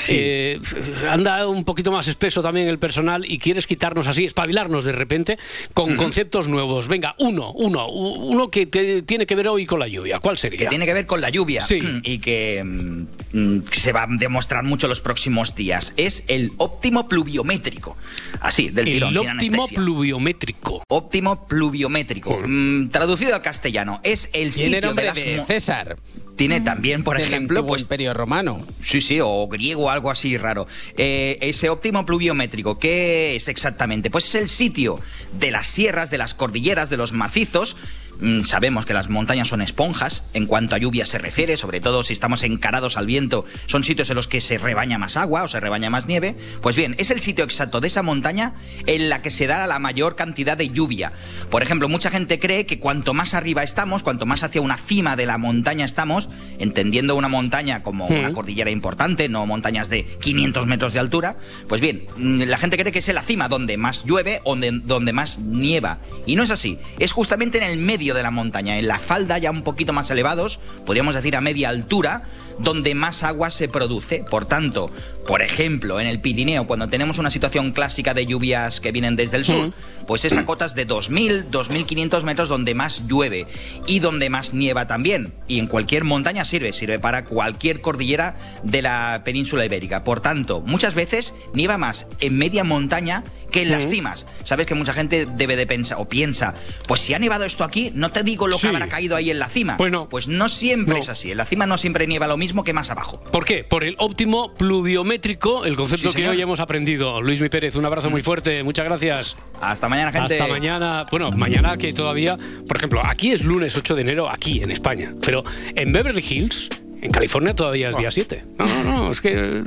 eh, 0.09 0.61
anda 1.09 1.47
un 1.47 1.65
poquito 1.65 1.93
más 1.93 2.09
espeso 2.09 2.43
también 2.43 2.69
el 2.69 2.79
personal 2.79 3.25
y 3.25 3.39
quieres 3.39 3.67
quitarnos 3.67 4.07
así, 4.07 4.25
espabilarnos 4.25 4.85
de 4.85 4.93
repente 4.93 5.39
con 5.75 5.95
conceptos 5.97 6.49
nuevos. 6.49 6.89
Venga, 6.89 7.15
uno, 7.19 7.53
uno, 7.53 7.89
uno 7.89 8.51
que 8.51 8.67
te- 8.67 9.03
tiene 9.03 9.27
que 9.27 9.35
ver 9.35 9.49
hoy 9.49 9.67
con 9.67 9.79
la 9.81 9.89
lluvia. 9.89 10.19
¿Cuál 10.21 10.39
sería? 10.39 10.59
que 10.59 10.67
tiene 10.67 10.87
que 10.87 10.95
ver 10.95 11.07
con 11.07 11.21
la 11.21 11.31
lluvia 11.31 11.61
Sí. 11.61 11.79
y 12.03 12.19
que, 12.19 12.63
mm, 12.65 13.07
mm, 13.33 13.61
que 13.63 13.81
se 13.81 13.93
va 13.93 14.03
a 14.05 14.07
demostrar 14.11 14.65
mucho 14.65 14.89
los 14.89 15.01
próximos 15.01 15.55
días. 15.55 15.93
Es 15.97 16.25
el 16.27 16.53
óptimo 16.57 17.09
pluviométrico. 17.09 17.97
Así, 18.41 18.69
del 18.71 18.89
El 18.89 18.95
tirón, 18.95 19.11
sin 19.15 19.19
óptimo 19.31 19.55
anestesia. 19.63 19.77
pluviométrico. 19.77 20.83
Óptimo 20.89 21.47
pluviométrico. 21.47 22.39
Mm, 22.47 22.89
traducido 22.89 23.35
al 23.35 23.43
castellano, 23.43 24.01
es 24.03 24.31
el 24.33 24.53
Tiene 24.53 24.77
sitio 24.77 24.81
nombre 24.89 25.13
de 25.13 25.37
las 25.37 25.47
César. 25.47 25.97
Tiene 26.39 26.61
también, 26.61 27.03
por 27.03 27.19
Del 27.19 27.27
ejemplo, 27.27 27.67
pues 27.67 27.83
Imperio 27.83 28.15
Romano. 28.15 28.65
Sí, 28.81 29.01
sí, 29.01 29.19
o 29.21 29.49
griego, 29.49 29.91
algo 29.91 30.09
así 30.09 30.39
raro. 30.39 30.69
Eh, 30.97 31.37
ese 31.41 31.69
óptimo 31.69 32.07
pluviométrico, 32.07 32.79
¿qué 32.79 33.35
es 33.35 33.49
exactamente? 33.49 34.09
Pues 34.09 34.27
es 34.27 34.35
el 34.37 34.49
sitio 34.49 35.01
de 35.33 35.51
las 35.51 35.67
sierras, 35.67 36.11
de 36.11 36.19
las 36.19 36.35
cordilleras, 36.35 36.91
de 36.91 36.97
los 36.97 37.13
macizos. 37.13 37.77
Mm, 38.21 38.45
Sabemos 38.45 38.85
que 38.85 38.95
las 38.95 39.09
montañas 39.09 39.49
son 39.49 39.63
esponjas 39.63 40.25
en 40.35 40.47
cuanto 40.47 40.75
a 40.75 40.79
lluvia 40.79 41.07
se 41.07 41.19
refiere, 41.19 41.57
sobre 41.57 41.81
todo 41.81 42.03
si 42.03 42.13
estamos 42.13 42.43
encarados 42.43 42.97
al 42.97 43.07
viento, 43.07 43.45
son 43.67 43.85
sitios 43.85 44.11
en 44.11 44.17
los 44.17 44.27
que 44.27 44.41
se 44.41 44.59
rebaña 44.59 44.99
más 44.99 45.17
agua 45.17 45.45
o 45.45 45.49
se 45.49 45.61
rebaña 45.61 45.91
más 45.91 46.07
nieve. 46.07 46.37
Pues 46.61 46.77
bien, 46.77 46.97
es 46.99 47.11
el 47.11 47.21
sitio 47.21 47.45
exacto 47.45 47.81
de 47.81 47.87
esa 47.87 48.03
montaña 48.03 48.55
en 48.87 49.09
la 49.09 49.23
que 49.23 49.31
se 49.31 49.47
da 49.47 49.67
la 49.67 49.79
mayor 49.79 50.17
cantidad 50.17 50.57
de 50.57 50.71
lluvia. 50.71 51.13
Por 51.51 51.63
ejemplo, 51.63 51.89
mucha 51.89 52.11
gente 52.11 52.39
cree 52.39 52.67
que 52.67 52.79
cuanto 52.79 53.15
más 53.15 53.35
arriba 53.35 53.63
estamos, 53.63 54.03
cuanto 54.03 54.27
más 54.27 54.43
hacia 54.43 54.61
una 54.61 54.77
cima 54.77 55.17
de 55.17 55.27
la 55.27 55.39
montaña 55.39 55.85
estamos, 55.85 56.29
entendiendo 56.59 57.15
una 57.15 57.29
montaña 57.29 57.83
como 57.83 58.07
una 58.07 58.33
cordillera 58.33 58.71
importante, 58.71 59.29
no 59.29 59.47
montañas 59.47 59.89
de 59.89 60.05
500 60.05 60.67
metros 60.67 60.93
de 60.93 61.01
altura, 61.01 61.37
pues 61.69 61.81
bien, 61.81 62.07
mm, 62.17 62.43
la 62.43 62.59
gente 62.59 62.77
cree 62.77 62.93
que 62.93 62.99
es 62.99 63.09
en 63.09 63.15
la 63.15 63.23
cima 63.23 63.49
donde 63.49 63.77
más 63.77 64.05
llueve, 64.05 64.41
donde, 64.45 64.73
donde 64.73 65.13
más 65.13 65.39
nieva. 65.39 65.99
Y 66.27 66.37
no 66.37 66.43
es 66.43 66.51
así, 66.51 66.79
es 66.99 67.13
justamente 67.13 67.59
en 67.59 67.65
el 67.65 67.79
medio 67.79 68.08
de 68.15 68.23
la 68.23 68.31
montaña, 68.31 68.79
en 68.79 68.89
la 68.89 68.99
falda 68.99 69.39
ya 69.39 69.51
un 69.51 69.63
poquito 69.63 69.93
más 69.93 70.11
elevados, 70.11 70.61
podríamos 70.87 71.15
decir 71.15 71.37
a 71.37 71.41
media 71.41 71.69
altura, 71.69 72.23
donde 72.59 72.95
más 72.95 73.23
agua 73.23 73.51
se 73.51 73.69
produce. 73.69 74.25
Por 74.29 74.47
tanto, 74.47 74.91
por 75.27 75.43
ejemplo, 75.43 76.01
en 76.01 76.07
el 76.07 76.21
Pirineo, 76.21 76.67
cuando 76.67 76.89
tenemos 76.89 77.19
una 77.19 77.31
situación 77.31 77.73
clásica 77.73 78.15
de 78.15 78.27
lluvias 78.27 78.81
que 78.81 78.93
vienen 78.93 79.17
desde 79.17 79.37
el 79.37 79.45
sur, 79.45 79.73
pues 80.07 80.25
es 80.25 80.37
a 80.37 80.47
cotas 80.47 80.75
de 80.75 80.87
2.000, 80.87 81.51
2.500 81.51 82.23
metros 82.23 82.49
donde 82.49 82.75
más 82.75 83.07
llueve 83.07 83.47
y 83.87 84.01
donde 84.01 84.31
más 84.31 84.55
nieva 84.55 84.87
también. 84.87 85.33
Y 85.47 85.59
en 85.59 85.67
cualquier 85.67 86.05
montaña 86.05 86.45
sirve, 86.45 86.73
sirve 86.73 86.99
para 86.99 87.25
cualquier 87.25 87.81
cordillera 87.81 88.37
de 88.63 88.83
la 88.83 89.23
península 89.25 89.65
ibérica. 89.65 90.05
Por 90.05 90.21
tanto, 90.21 90.61
muchas 90.63 90.95
veces 90.95 91.35
nieva 91.53 91.79
más 91.79 92.07
en 92.21 92.39
media 92.39 92.65
montaña 92.65 93.23
que 93.51 93.63
en 93.63 93.71
las 93.71 93.89
cimas. 93.89 94.27
Sabes 94.45 94.67
que 94.67 94.75
mucha 94.75 94.93
gente 94.93 95.27
debe 95.27 95.57
de 95.57 95.67
pensar 95.67 95.99
o 96.01 96.09
piensa, 96.09 96.55
pues 96.87 97.01
si 97.01 97.15
ha 97.15 97.19
nevado 97.19 97.45
esto 97.45 97.65
aquí, 97.65 97.91
no 97.99 98.11
te 98.11 98.23
digo 98.23 98.47
lo 98.47 98.57
Sí. 98.57 98.63
que 98.63 98.69
habrá 98.69 98.89
caído 98.89 99.17
ahí 99.17 99.31
en 99.31 99.39
la 99.39 99.49
cima. 99.49 99.77
Pues 99.77 99.91
no. 99.93 100.09
Pues 100.09 100.29
no 100.29 100.49
siempre 100.49 100.95
No. 100.95 101.01
es 101.01 101.09
así. 101.09 101.31
En 101.33 101.37
la 101.39 101.45
cima 101.45 101.67
no 101.67 101.77
siempre 101.79 102.07
nieva 102.07 102.27
lo 102.27 102.37
mismo 102.37 102.65
que 102.65 102.73
más 102.73 102.91
abajo. 102.91 103.21
¿Por 103.33 103.45
qué? 103.45 103.65
Por 103.65 103.85
el 103.85 103.95
óptimo 103.99 104.55
pluviométrico, 104.55 105.65
el 105.65 105.77
concepto 105.77 106.11
Sí, 106.11 106.17
que 106.19 106.29
hoy 106.29 106.41
hemos 106.41 106.61
aprendido. 106.61 107.21
Luis 107.21 107.41
Mi 107.41 107.49
Pérez, 107.49 107.75
un 107.77 107.85
abrazo 107.85 108.11
muy 108.11 108.23
fuerte, 108.23 108.63
muchas 108.63 108.85
gracias. 108.85 109.37
Hasta 109.61 109.89
mañana, 109.89 110.13
gente. 110.13 110.35
Hasta 110.41 110.47
mañana. 110.47 111.07
Bueno, 111.11 111.31
mañana 111.33 111.77
que 111.77 111.93
todavía, 111.93 112.39
por 112.67 112.77
ejemplo, 112.77 113.01
aquí 113.05 113.33
es 113.33 113.43
lunes 113.45 113.77
8 113.77 113.95
de 113.95 114.03
enero, 114.03 114.31
aquí 114.31 114.63
en 114.63 114.71
España, 114.71 115.13
pero 115.25 115.43
en 115.75 115.93
Beverly 115.93 116.25
Hills, 116.29 116.69
en 117.01 117.11
California 117.11 117.55
todavía 117.55 117.91
es 117.91 117.97
día 117.97 118.11
7. 118.11 118.45
No, 118.59 118.67
no, 118.67 118.83
no, 118.85 119.11
es 119.11 119.21
que 119.21 119.33
eh, 119.33 119.65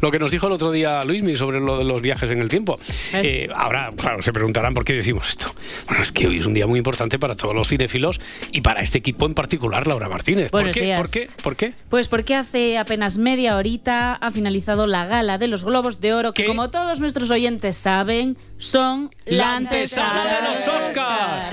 lo 0.00 0.10
que 0.10 0.18
nos 0.18 0.30
dijo 0.30 0.46
el 0.46 0.52
otro 0.52 0.70
día 0.70 1.04
Luismi 1.04 1.36
sobre 1.36 1.60
lo 1.60 1.78
de 1.78 1.84
los 1.84 2.02
viajes 2.02 2.30
en 2.30 2.40
el 2.40 2.48
tiempo. 2.48 2.78
Eh, 3.12 3.48
ahora, 3.54 3.92
claro, 3.96 4.22
se 4.22 4.32
preguntarán 4.32 4.74
por 4.74 4.84
qué 4.84 4.94
decimos 4.94 5.28
esto. 5.28 5.54
Bueno, 5.86 6.02
es 6.02 6.12
que 6.12 6.26
hoy 6.26 6.38
es 6.38 6.46
un 6.46 6.54
día 6.54 6.66
muy 6.66 6.78
importante 6.78 7.18
para 7.18 7.34
todos 7.34 7.54
los 7.54 7.68
cinéfilos 7.68 8.20
y 8.52 8.60
para 8.60 8.80
este 8.80 8.98
equipo 8.98 9.26
en 9.26 9.34
particular, 9.34 9.86
Laura 9.86 10.08
Martínez. 10.08 10.50
¿Por 10.50 10.60
Buenos 10.60 10.74
qué? 10.74 10.82
días. 10.82 11.00
¿Por 11.00 11.10
qué? 11.10 11.26
¿Por 11.42 11.56
qué? 11.56 11.72
Pues 11.88 12.08
porque 12.08 12.34
hace 12.34 12.78
apenas 12.78 13.18
media 13.18 13.56
horita 13.56 14.14
ha 14.14 14.30
finalizado 14.30 14.86
la 14.86 15.06
gala 15.06 15.38
de 15.38 15.48
los 15.48 15.64
Globos 15.64 16.00
de 16.00 16.12
Oro, 16.12 16.32
que 16.32 16.46
como 16.46 16.70
todos 16.70 17.00
nuestros 17.00 17.30
oyentes 17.30 17.76
saben, 17.76 18.36
son 18.58 19.10
la, 19.24 19.56
antesala 19.56 20.40
de 20.40 20.50
los 20.50 20.68
Oscar. 20.68 21.50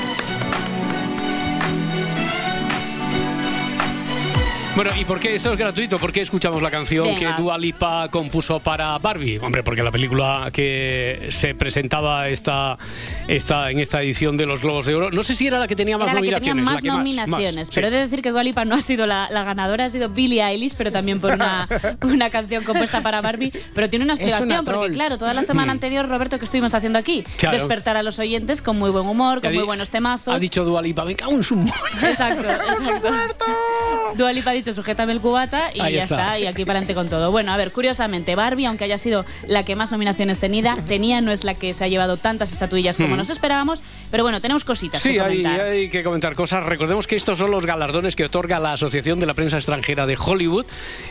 Bueno, 4.84 5.00
¿y 5.00 5.06
por 5.06 5.20
qué 5.20 5.36
esto 5.36 5.52
es 5.52 5.60
gratuito? 5.60 6.00
¿Por 6.00 6.12
qué 6.12 6.22
escuchamos 6.22 6.60
la 6.60 6.72
canción 6.72 7.06
Venga. 7.06 7.36
que 7.36 7.40
Dua 7.40 7.56
Lipa 7.56 8.08
compuso 8.10 8.60
para 8.60 8.98
Barbie? 8.98 9.38
Hombre, 9.38 9.62
porque 9.62 9.84
la 9.84 9.92
película 9.92 10.50
que 10.52 11.28
se 11.30 11.54
presentaba 11.54 12.30
esta, 12.30 12.80
esta, 13.28 13.70
en 13.70 13.80
esta 13.80 14.02
edición 14.02 14.38
de 14.38 14.48
los 14.48 14.64
Globos 14.64 14.88
de 14.88 14.96
Oro, 14.96 15.12
no 15.12 15.22
sé 15.22 15.36
si 15.36 15.46
era 15.46 15.60
la 15.60 15.68
que 15.68 15.76
tenía 15.76 16.00
más 16.00 16.08
Era 16.10 16.16
la 16.20 16.22
que 16.26 16.34
tenía 16.34 16.56
nominaciones. 16.56 16.66
más 16.66 16.74
la 16.74 16.82
que 16.82 16.88
nominaciones, 16.98 17.68
más, 17.68 17.76
pero 17.76 17.88
he 17.90 17.92
de 17.92 17.98
decir 18.00 18.24
que 18.24 18.32
Dua 18.32 18.42
Lipa 18.42 18.66
no 18.66 18.74
ha 18.74 18.82
sido 18.82 19.06
la, 19.06 19.30
la 19.30 19.44
ganadora, 19.44 19.86
ha 19.86 19.90
sido 19.92 20.10
Billie 20.10 20.42
Eilish, 20.44 20.74
pero 20.76 20.92
también 20.92 21.20
por 21.22 21.32
una, 21.34 21.68
una 22.02 22.32
canción 22.32 22.64
compuesta 22.64 23.02
para 23.02 23.22
Barbie. 23.22 23.54
Pero 23.76 23.88
tiene 23.88 24.04
una 24.06 24.16
Es 24.16 24.20
una 24.22 24.30
explicación, 24.30 24.66
porque 24.66 24.94
claro, 24.96 25.20
toda 25.20 25.36
la 25.36 25.44
semana 25.44 25.68
Mm. 25.68 25.78
anterior, 25.78 26.10
Roberto, 26.10 26.40
que 26.40 26.46
estuvimos 26.46 26.74
haciendo 26.74 26.98
aquí? 26.98 27.24
Claro. 27.38 27.60
Despertar 27.60 27.98
a 27.98 28.02
los 28.02 28.18
oyentes 28.18 28.64
con 28.64 28.80
muy 28.80 28.90
buen 28.90 29.06
humor, 29.06 29.42
con 29.44 29.54
muy 29.54 29.64
buenos 29.64 29.92
temazos. 29.92 30.34
Ha 30.34 30.40
dicho 30.40 30.66
Dua 30.66 30.82
Lipa, 30.82 31.06
me 31.06 31.16
cago 31.16 31.34
en 31.34 31.44
su... 31.44 31.54
Exacto, 32.02 32.50
exacto. 32.50 33.46
Dua 34.16 34.34
Lipa 34.34 34.50
ha 34.50 34.54
dicho, 34.54 34.71
sujétame 34.74 35.14
el 35.14 35.22
cubata 35.22 35.72
y 35.74 35.80
Ahí 35.82 35.94
ya 35.96 36.04
está. 36.04 36.16
está. 36.16 36.40
Y 36.40 36.46
aquí 36.48 36.66
para 36.66 36.80
adelante 36.80 36.94
con 36.96 37.10
todo. 37.10 37.32
Bueno, 37.32 37.52
a 37.54 37.58
ver, 37.58 37.72
curiosamente, 37.72 38.36
Barbie, 38.36 38.66
aunque 38.66 38.84
haya 38.86 38.98
sido 38.98 39.26
la 39.48 39.66
que 39.66 39.76
más 39.76 39.92
nominaciones 39.92 40.40
tenida, 40.40 40.78
tenía, 40.88 41.22
no 41.22 41.32
es 41.32 41.44
la 41.44 41.54
que 41.56 41.74
se 41.74 41.84
ha 41.84 41.88
llevado 41.88 42.18
tantas 42.18 42.52
estatuillas 42.52 42.98
como 42.98 43.16
Mm. 43.16 43.18
nos 43.18 43.30
esperábamos, 43.30 43.82
pero 44.10 44.24
bueno, 44.24 44.42
tenemos 44.42 44.64
cositas 44.64 45.02
Sí, 45.02 45.14
que 45.14 45.22
hay, 45.22 45.90
que 45.90 46.04
comentar 46.04 46.36
cosas. 46.36 46.64
Recordemos 46.64 47.08
que 47.08 47.16
estos 47.16 47.38
son 47.38 47.52
los 47.52 47.66
galardones 47.66 48.16
que 48.16 48.26
otorga 48.26 48.60
la 48.60 48.74
Asociación 48.74 49.20
de 49.20 49.26
la 49.26 49.34
Prensa 49.34 49.58
Extranjera 49.58 50.06
de 50.06 50.18
Hollywood. 50.20 50.66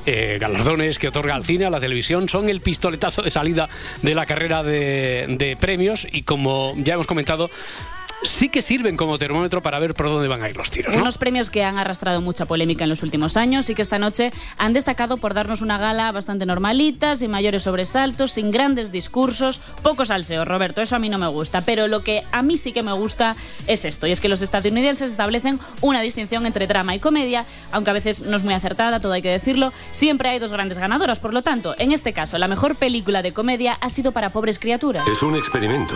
Eh, 0.07 0.39
galardones 0.41 0.99
que 0.99 1.09
otorga 1.09 1.35
al 1.35 1.45
cine, 1.45 1.67
a 1.67 1.71
la 1.71 1.81
televisión. 1.81 2.29
Son 2.29 2.49
el 2.49 2.61
pistoletazo 2.61 3.23
de 3.23 3.31
salida 3.31 3.69
de 4.03 4.15
la 4.15 4.27
carrera 4.27 4.63
de, 4.63 5.27
de 5.29 5.57
premios 5.57 6.07
y 6.11 6.23
como 6.23 6.75
ya 6.79 6.95
hemos 6.95 7.07
comentado, 7.07 7.51
sí 8.23 8.49
que 8.49 8.63
sirven 8.63 8.97
como 8.97 9.19
termómetro 9.19 9.63
para 9.63 9.79
ver 9.79 9.95
por 9.95 10.07
dónde 10.07 10.29
van 10.29 10.43
a 10.43 10.49
ir 10.49 10.57
los 10.57 10.71
tiros. 10.71 10.95
¿no? 10.95 11.01
Unos 11.01 11.19
premios 11.19 11.51
que 11.51 11.65
han 11.65 11.79
arrastrado 11.79 12.21
mucha 12.21 12.47
polémica 12.47 12.85
en 12.85 12.91
los 12.91 13.03
últimos 13.03 13.37
años 13.37 13.69
y 13.71 13.75
que 13.75 13.83
esta 13.83 13.99
noche 13.99 14.33
han 14.59 14.73
destacado 14.73 15.17
por 15.17 15.35
darnos 15.35 15.63
una 15.63 15.79
gala 15.79 16.13
bastante 16.13 16.47
normalita, 16.47 17.17
sin 17.17 17.31
mayores 17.31 17.63
sobresaltos, 17.63 18.33
sin 18.33 18.51
grandes 18.51 18.93
discursos, 18.93 19.61
poco 19.83 20.05
salseo, 20.05 20.45
Roberto, 20.45 20.83
eso 20.83 20.97
a 20.97 20.99
mí 20.99 21.09
no 21.09 21.19
me 21.19 21.29
gusta, 21.29 21.63
pero 21.63 21.89
lo 21.89 22.03
que 22.03 22.23
a 22.33 22.43
mí 22.43 22.57
sí 22.57 22.73
que 22.73 22.83
me 22.83 22.93
gusta 22.93 23.37
es 23.67 23.85
esto, 23.85 24.07
y 24.07 24.13
es 24.13 24.21
que 24.21 24.29
los 24.29 24.43
estadounidenses 24.43 25.11
establecen 25.11 25.61
una 25.81 26.01
distinción 26.01 26.47
entre 26.47 26.67
drama 26.67 26.95
y 26.95 27.01
comedia, 27.01 27.45
aunque 27.73 27.91
a 27.91 27.95
veces 27.95 28.23
no 28.23 28.37
es 28.37 28.45
muy 28.45 28.55
acertada, 28.55 29.01
todo 29.01 29.13
hay 29.13 29.23
que 29.23 29.31
decirlo, 29.31 29.73
siempre 29.93 30.29
hay 30.29 30.39
dos 30.39 30.53
grandes 30.53 30.79
ganadoras, 30.79 31.19
por 31.19 31.33
lo 31.33 31.43
tanto, 31.43 31.75
en 31.79 31.93
este 31.93 32.13
caso, 32.13 32.39
la 32.39 32.49
mejor 32.49 32.77
película 32.77 33.23
de 33.23 33.33
comedia 33.33 33.75
ha 33.75 33.91
sido 33.91 34.13
para 34.13 34.31
Pobres 34.31 34.59
Criaturas. 34.59 35.07
Es 35.09 35.23
un 35.23 35.37
experimento. 35.37 35.95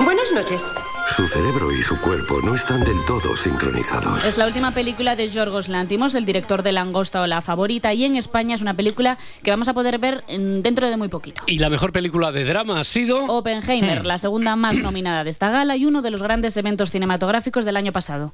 Buenas 0.00 0.32
noches. 0.32 0.72
Su 1.14 1.26
cerebro 1.46 1.70
y 1.70 1.80
su 1.80 2.00
cuerpo 2.00 2.40
no 2.42 2.56
están 2.56 2.82
del 2.82 3.04
todo 3.04 3.36
sincronizados. 3.36 4.24
Es 4.24 4.36
la 4.36 4.46
última 4.46 4.72
película 4.72 5.14
de 5.14 5.28
Yorgos 5.28 5.68
Lantimos, 5.68 6.16
el 6.16 6.24
director 6.24 6.64
de 6.64 6.72
Langosta 6.72 7.20
o 7.20 7.26
La 7.28 7.40
Favorita, 7.40 7.94
y 7.94 8.04
en 8.04 8.16
España 8.16 8.56
es 8.56 8.62
una 8.62 8.74
película 8.74 9.16
que 9.44 9.50
vamos 9.50 9.68
a 9.68 9.74
poder 9.74 9.98
ver 9.98 10.24
mm, 10.28 10.62
dentro 10.62 10.88
de 10.88 10.96
muy 10.96 11.08
poquito. 11.08 11.42
Y 11.46 11.58
la 11.58 11.70
mejor 11.70 11.92
película 11.92 12.32
de 12.32 12.44
drama 12.44 12.80
ha 12.80 12.84
sido... 12.84 13.26
Oppenheimer, 13.26 14.04
la 14.04 14.18
segunda 14.18 14.56
más 14.56 14.76
nominada 14.78 15.22
de 15.22 15.30
esta 15.30 15.50
gala 15.50 15.76
y 15.76 15.86
uno 15.86 16.02
de 16.02 16.10
los 16.10 16.22
grandes 16.22 16.56
eventos 16.56 16.90
cinematográficos 16.90 17.64
del 17.64 17.76
año 17.76 17.92
pasado. 17.92 18.32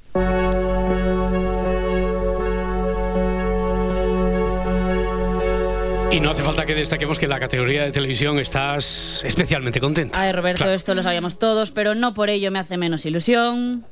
Y 6.13 6.21
no 6.21 6.31
hace 6.31 6.43
falta 6.43 6.67
que 6.67 6.75
destaquemos 6.75 7.19
que 7.19 7.25
en 7.25 7.31
la 7.31 7.41
categoría 7.41 7.85
de 7.85 7.93
televisión 7.93 8.39
estás 8.39 9.25
especialmente 9.25 9.81
contenta. 9.81 10.21
Ay, 10.21 10.33
Roberto, 10.33 10.59
Claro. 10.59 10.73
esto 10.73 10.95
lo 10.95 11.03
sabíamos 11.03 11.39
todos, 11.39 11.71
pero 11.71 11.95
no 11.95 12.13
por 12.13 12.29
ello 12.29 12.51
me 12.51 12.59
hace 12.59 12.77
menos 12.77 13.07
ilusión. 13.07 13.87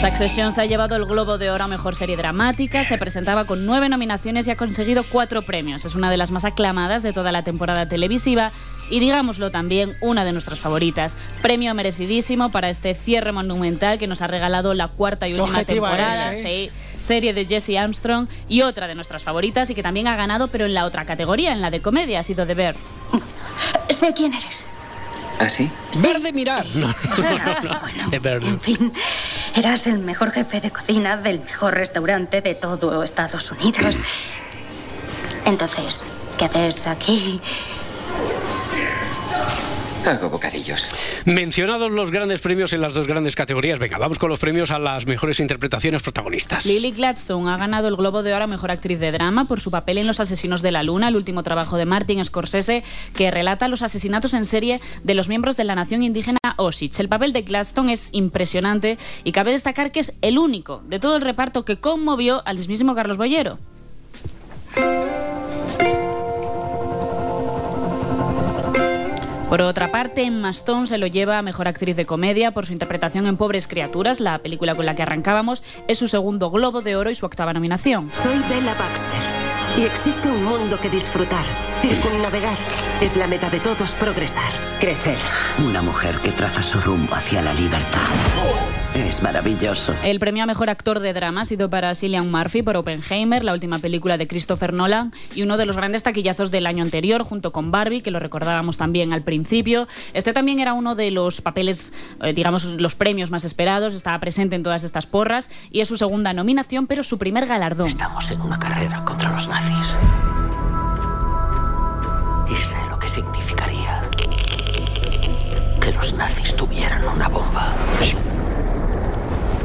Succession 0.00 0.52
se 0.52 0.60
ha 0.60 0.64
llevado 0.64 0.94
el 0.96 1.04
Globo 1.06 1.38
de 1.38 1.50
Oro 1.50 1.64
a 1.64 1.68
Mejor 1.68 1.96
Serie 1.96 2.16
Dramática, 2.16 2.84
se 2.84 2.98
presentaba 2.98 3.46
con 3.46 3.66
nueve 3.66 3.88
nominaciones 3.88 4.46
y 4.46 4.50
ha 4.52 4.56
conseguido 4.56 5.02
cuatro 5.04 5.42
premios. 5.42 5.84
Es 5.84 5.94
una 5.96 6.08
de 6.10 6.16
las 6.16 6.30
más 6.30 6.44
aclamadas 6.44 7.02
de 7.02 7.12
toda 7.12 7.32
la 7.32 7.42
temporada 7.42 7.88
televisiva 7.88 8.52
y, 8.90 9.00
digámoslo 9.00 9.50
también, 9.50 9.96
una 10.00 10.24
de 10.24 10.32
nuestras 10.32 10.60
favoritas. 10.60 11.16
Premio 11.42 11.74
merecidísimo 11.74 12.50
para 12.50 12.70
este 12.70 12.94
cierre 12.94 13.32
monumental 13.32 13.98
que 13.98 14.06
nos 14.06 14.22
ha 14.22 14.28
regalado 14.28 14.72
la 14.72 14.86
cuarta 14.88 15.26
y 15.28 15.34
última 15.34 15.64
temporada. 15.64 16.32
eres, 16.32 16.44
¿eh? 16.44 16.70
sí, 16.70 16.87
serie 17.00 17.32
de 17.32 17.44
Jesse 17.46 17.76
Armstrong 17.78 18.28
y 18.48 18.62
otra 18.62 18.86
de 18.86 18.94
nuestras 18.94 19.22
favoritas 19.22 19.70
y 19.70 19.74
que 19.74 19.82
también 19.82 20.06
ha 20.08 20.16
ganado, 20.16 20.48
pero 20.48 20.66
en 20.66 20.74
la 20.74 20.84
otra 20.84 21.04
categoría, 21.04 21.52
en 21.52 21.60
la 21.60 21.70
de 21.70 21.80
comedia, 21.80 22.20
ha 22.20 22.22
sido 22.22 22.46
The 22.46 22.54
Bear. 22.54 22.76
Sé 23.90 24.12
quién 24.14 24.34
eres. 24.34 24.64
¿Ah, 25.38 25.48
sí? 25.48 25.70
Verde 26.02 26.32
mirar. 26.32 26.66
No, 26.74 26.94
Bueno, 27.80 28.10
de 28.10 28.46
en 28.48 28.60
fin, 28.60 28.92
eras 29.54 29.86
el 29.86 29.98
mejor 29.98 30.32
jefe 30.32 30.60
de 30.60 30.70
cocina 30.70 31.16
del 31.16 31.40
mejor 31.40 31.74
restaurante 31.74 32.40
de 32.40 32.54
todo 32.54 33.02
Estados 33.02 33.50
Unidos. 33.52 33.98
Entonces, 35.44 36.02
¿qué 36.36 36.44
haces 36.44 36.86
aquí? 36.86 37.40
Hago 40.06 40.30
bocadillos. 40.30 40.88
Mencionados 41.26 41.90
los 41.90 42.10
grandes 42.10 42.40
premios 42.40 42.72
en 42.72 42.80
las 42.80 42.94
dos 42.94 43.06
grandes 43.06 43.34
categorías, 43.34 43.78
venga, 43.78 43.98
vamos 43.98 44.18
con 44.18 44.30
los 44.30 44.40
premios 44.40 44.70
a 44.70 44.78
las 44.78 45.06
mejores 45.06 45.40
interpretaciones 45.40 46.02
protagonistas. 46.02 46.64
Lily 46.64 46.92
Gladstone 46.92 47.50
ha 47.50 47.56
ganado 47.56 47.88
el 47.88 47.96
Globo 47.96 48.22
de 48.22 48.32
Oro 48.32 48.44
a 48.44 48.46
Mejor 48.46 48.70
Actriz 48.70 48.98
de 49.00 49.12
Drama 49.12 49.44
por 49.44 49.60
su 49.60 49.70
papel 49.70 49.98
en 49.98 50.06
Los 50.06 50.20
Asesinos 50.20 50.62
de 50.62 50.72
la 50.72 50.82
Luna, 50.82 51.08
el 51.08 51.16
último 51.16 51.42
trabajo 51.42 51.76
de 51.76 51.84
Martin 51.84 52.24
Scorsese, 52.24 52.84
que 53.14 53.30
relata 53.30 53.68
los 53.68 53.82
asesinatos 53.82 54.34
en 54.34 54.44
serie 54.44 54.80
de 55.04 55.14
los 55.14 55.28
miembros 55.28 55.56
de 55.56 55.64
la 55.64 55.74
nación 55.74 56.02
indígena 56.02 56.38
Osage. 56.56 57.02
El 57.02 57.08
papel 57.08 57.32
de 57.32 57.42
Gladstone 57.42 57.92
es 57.92 58.08
impresionante 58.12 58.98
y 59.24 59.32
cabe 59.32 59.50
destacar 59.50 59.92
que 59.92 60.00
es 60.00 60.14
el 60.22 60.38
único 60.38 60.82
de 60.86 61.00
todo 61.00 61.16
el 61.16 61.22
reparto 61.22 61.64
que 61.64 61.78
conmovió 61.78 62.46
al 62.46 62.58
mismísimo 62.58 62.94
Carlos 62.94 63.16
Bollero. 63.18 63.58
Por 69.48 69.62
otra 69.62 69.90
parte, 69.90 70.24
Emma 70.24 70.50
Stone 70.50 70.86
se 70.86 70.98
lo 70.98 71.06
lleva 71.06 71.38
a 71.38 71.42
Mejor 71.42 71.68
Actriz 71.68 71.96
de 71.96 72.04
Comedia 72.04 72.50
por 72.50 72.66
su 72.66 72.74
interpretación 72.74 73.26
en 73.26 73.38
Pobres 73.38 73.66
Criaturas, 73.66 74.20
la 74.20 74.38
película 74.40 74.74
con 74.74 74.84
la 74.84 74.94
que 74.94 75.02
arrancábamos. 75.02 75.62
Es 75.86 75.98
su 75.98 76.06
segundo 76.06 76.50
Globo 76.50 76.82
de 76.82 76.96
Oro 76.96 77.08
y 77.08 77.14
su 77.14 77.24
octava 77.24 77.54
nominación. 77.54 78.10
Soy 78.12 78.38
Bella 78.50 78.74
Baxter 78.74 79.48
y 79.78 79.84
existe 79.84 80.28
un 80.28 80.44
mundo 80.44 80.78
que 80.78 80.90
disfrutar. 80.90 81.46
Circunnavegar 81.80 82.58
es 83.00 83.16
la 83.16 83.26
meta 83.26 83.48
de 83.48 83.60
todos 83.60 83.92
progresar, 83.92 84.52
crecer. 84.80 85.18
Una 85.64 85.80
mujer 85.80 86.16
que 86.16 86.32
traza 86.32 86.62
su 86.62 86.78
rumbo 86.80 87.14
hacia 87.14 87.40
la 87.40 87.54
libertad. 87.54 88.67
Es 89.06 89.22
maravilloso. 89.22 89.94
El 90.02 90.18
premio 90.18 90.42
a 90.42 90.46
Mejor 90.46 90.70
Actor 90.70 90.98
de 90.98 91.12
Drama 91.12 91.42
ha 91.42 91.44
sido 91.44 91.70
para 91.70 91.94
Cillian 91.94 92.32
Murphy 92.32 92.62
por 92.62 92.76
Oppenheimer, 92.76 93.44
la 93.44 93.52
última 93.52 93.78
película 93.78 94.18
de 94.18 94.26
Christopher 94.26 94.72
Nolan 94.72 95.12
y 95.36 95.42
uno 95.42 95.56
de 95.56 95.66
los 95.66 95.76
grandes 95.76 96.02
taquillazos 96.02 96.50
del 96.50 96.66
año 96.66 96.82
anterior, 96.82 97.22
junto 97.22 97.52
con 97.52 97.70
Barbie, 97.70 98.00
que 98.00 98.10
lo 98.10 98.18
recordábamos 98.18 98.76
también 98.76 99.12
al 99.12 99.22
principio. 99.22 99.86
Este 100.14 100.32
también 100.32 100.58
era 100.58 100.72
uno 100.72 100.96
de 100.96 101.12
los 101.12 101.40
papeles, 101.40 101.92
eh, 102.22 102.32
digamos, 102.32 102.64
los 102.64 102.96
premios 102.96 103.30
más 103.30 103.44
esperados, 103.44 103.94
estaba 103.94 104.18
presente 104.18 104.56
en 104.56 104.64
todas 104.64 104.82
estas 104.82 105.06
porras 105.06 105.48
y 105.70 105.80
es 105.80 105.86
su 105.86 105.96
segunda 105.96 106.32
nominación, 106.32 106.88
pero 106.88 107.04
su 107.04 107.18
primer 107.18 107.46
galardón. 107.46 107.86
Estamos 107.86 108.28
en 108.32 108.40
una 108.40 108.58
carrera 108.58 109.04
contra 109.04 109.30
los 109.32 109.46
nazis. 109.46 109.96
Y 112.50 112.56
sé 112.56 112.78
lo 112.90 112.98
que 112.98 113.06
significaría 113.06 114.02
que 115.80 115.92
los 115.92 116.12
nazis 116.14 116.56
tuvieran 116.56 117.06
una 117.06 117.28
bomba. 117.28 117.37